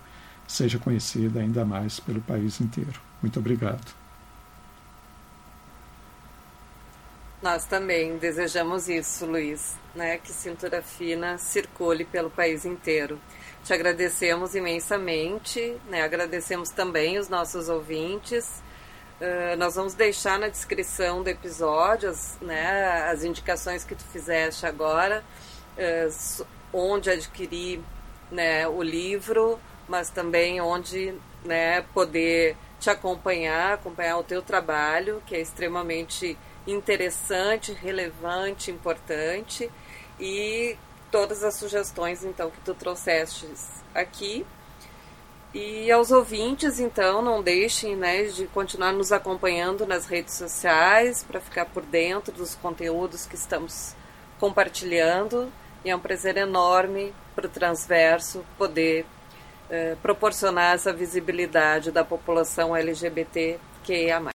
seja 0.50 0.78
conhecida 0.78 1.40
ainda 1.40 1.64
mais 1.64 2.00
pelo 2.00 2.20
país 2.20 2.60
inteiro. 2.60 3.00
Muito 3.22 3.38
obrigado. 3.38 3.94
Nós 7.42 7.64
também 7.64 8.18
desejamos 8.18 8.88
isso, 8.88 9.24
Luiz, 9.24 9.74
né? 9.94 10.18
que 10.18 10.30
cintura 10.30 10.82
fina 10.82 11.38
circule 11.38 12.04
pelo 12.04 12.28
país 12.28 12.66
inteiro. 12.66 13.18
Te 13.64 13.72
agradecemos 13.72 14.54
imensamente, 14.54 15.76
né? 15.88 16.02
agradecemos 16.02 16.68
também 16.68 17.18
os 17.18 17.28
nossos 17.28 17.68
ouvintes. 17.70 18.62
Uh, 19.20 19.56
nós 19.56 19.74
vamos 19.74 19.94
deixar 19.94 20.38
na 20.38 20.48
descrição 20.48 21.22
do 21.22 21.28
episódio 21.28 22.08
as, 22.08 22.38
né, 22.40 23.10
as 23.10 23.22
indicações 23.22 23.84
que 23.84 23.94
tu 23.94 24.02
fizeste 24.04 24.64
agora, 24.64 25.22
uh, 25.76 26.46
onde 26.72 27.10
adquirir 27.10 27.80
né, 28.30 28.66
o 28.66 28.82
livro, 28.82 29.58
mas 29.90 30.08
também 30.08 30.60
onde 30.60 31.12
né, 31.44 31.82
poder 31.92 32.56
te 32.78 32.88
acompanhar, 32.88 33.74
acompanhar 33.74 34.18
o 34.18 34.22
teu 34.22 34.40
trabalho, 34.40 35.20
que 35.26 35.34
é 35.34 35.40
extremamente 35.40 36.38
interessante, 36.64 37.72
relevante, 37.72 38.70
importante. 38.70 39.68
E 40.18 40.76
todas 41.10 41.42
as 41.42 41.54
sugestões 41.54 42.24
então 42.24 42.50
que 42.50 42.60
tu 42.60 42.72
trouxeste 42.72 43.48
aqui. 43.92 44.46
E 45.52 45.90
aos 45.90 46.12
ouvintes, 46.12 46.78
então, 46.78 47.20
não 47.20 47.42
deixem 47.42 47.96
né, 47.96 48.22
de 48.22 48.46
continuar 48.46 48.92
nos 48.92 49.10
acompanhando 49.10 49.84
nas 49.84 50.06
redes 50.06 50.34
sociais 50.34 51.24
para 51.24 51.40
ficar 51.40 51.66
por 51.66 51.82
dentro 51.82 52.32
dos 52.32 52.54
conteúdos 52.54 53.26
que 53.26 53.34
estamos 53.34 53.96
compartilhando. 54.38 55.52
E 55.84 55.90
é 55.90 55.96
um 55.96 55.98
prazer 55.98 56.36
enorme 56.36 57.12
para 57.34 57.46
o 57.46 57.50
Transverso 57.50 58.44
poder 58.56 59.04
eh, 59.70 59.96
proporcionar 60.02 60.74
essa 60.74 60.92
visibilidade 60.92 61.90
da 61.90 62.04
população 62.04 62.74
LGBTQIA+. 62.74 64.30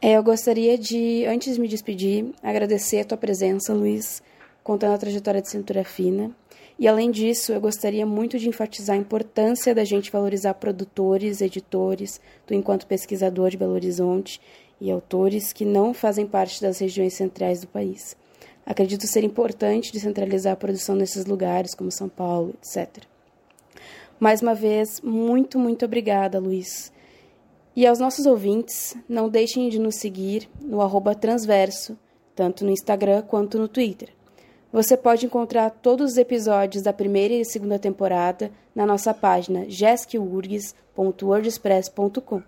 É, 0.00 0.12
eu 0.12 0.22
gostaria 0.22 0.76
de, 0.76 1.24
antes 1.26 1.54
de 1.54 1.60
me 1.60 1.68
despedir, 1.68 2.32
agradecer 2.42 3.00
a 3.00 3.04
tua 3.04 3.16
presença, 3.16 3.72
Luiz, 3.72 4.22
contando 4.62 4.94
a 4.94 4.98
trajetória 4.98 5.40
de 5.40 5.48
Cintura 5.48 5.84
Fina. 5.84 6.30
E 6.78 6.88
além 6.88 7.10
disso, 7.10 7.52
eu 7.52 7.60
gostaria 7.60 8.04
muito 8.04 8.38
de 8.38 8.48
enfatizar 8.48 8.96
a 8.96 8.98
importância 8.98 9.74
da 9.74 9.84
gente 9.84 10.10
valorizar 10.10 10.54
produtores, 10.54 11.40
editores, 11.40 12.20
tu 12.46 12.52
enquanto 12.52 12.86
pesquisador 12.86 13.50
de 13.50 13.56
Belo 13.56 13.74
Horizonte 13.74 14.40
e 14.80 14.90
autores 14.90 15.52
que 15.52 15.64
não 15.64 15.94
fazem 15.94 16.26
parte 16.26 16.60
das 16.60 16.78
regiões 16.78 17.14
centrais 17.14 17.60
do 17.60 17.68
país. 17.68 18.16
Acredito 18.66 19.06
ser 19.06 19.24
importante 19.24 19.92
descentralizar 19.92 20.54
a 20.54 20.56
produção 20.56 20.96
nesses 20.96 21.26
lugares, 21.26 21.74
como 21.74 21.92
São 21.92 22.08
Paulo, 22.08 22.54
etc. 22.62 23.04
Mais 24.18 24.40
uma 24.40 24.54
vez, 24.54 25.00
muito, 25.00 25.58
muito 25.58 25.84
obrigada, 25.84 26.38
Luiz. 26.38 26.92
E 27.76 27.86
aos 27.86 27.98
nossos 27.98 28.24
ouvintes, 28.24 28.96
não 29.08 29.28
deixem 29.28 29.68
de 29.68 29.80
nos 29.80 29.96
seguir 29.96 30.48
no 30.60 30.78
transverso, 31.14 31.98
tanto 32.34 32.64
no 32.64 32.70
Instagram 32.70 33.22
quanto 33.22 33.58
no 33.58 33.66
Twitter. 33.66 34.10
Você 34.72 34.96
pode 34.96 35.26
encontrar 35.26 35.70
todos 35.70 36.12
os 36.12 36.18
episódios 36.18 36.84
da 36.84 36.92
primeira 36.92 37.34
e 37.34 37.44
segunda 37.44 37.76
temporada 37.78 38.52
na 38.74 38.86
nossa 38.86 39.12
página 39.12 39.68
jesquiurgs.wordpress.com, 39.68 42.42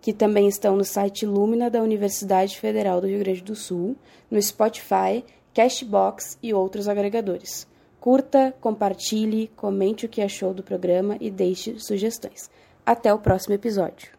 que 0.00 0.12
também 0.12 0.48
estão 0.48 0.76
no 0.76 0.84
site 0.84 1.24
Lumina 1.24 1.70
da 1.70 1.80
Universidade 1.80 2.58
Federal 2.58 3.00
do 3.00 3.06
Rio 3.06 3.20
Grande 3.20 3.42
do 3.42 3.54
Sul, 3.54 3.94
no 4.28 4.42
Spotify, 4.42 5.24
Cashbox 5.54 6.36
e 6.42 6.52
outros 6.52 6.88
agregadores. 6.88 7.67
Curta, 8.00 8.54
compartilhe, 8.60 9.48
comente 9.56 10.06
o 10.06 10.08
que 10.08 10.22
achou 10.22 10.54
do 10.54 10.62
programa 10.62 11.16
e 11.20 11.30
deixe 11.30 11.78
sugestões. 11.78 12.50
Até 12.84 13.12
o 13.12 13.18
próximo 13.18 13.54
episódio. 13.54 14.17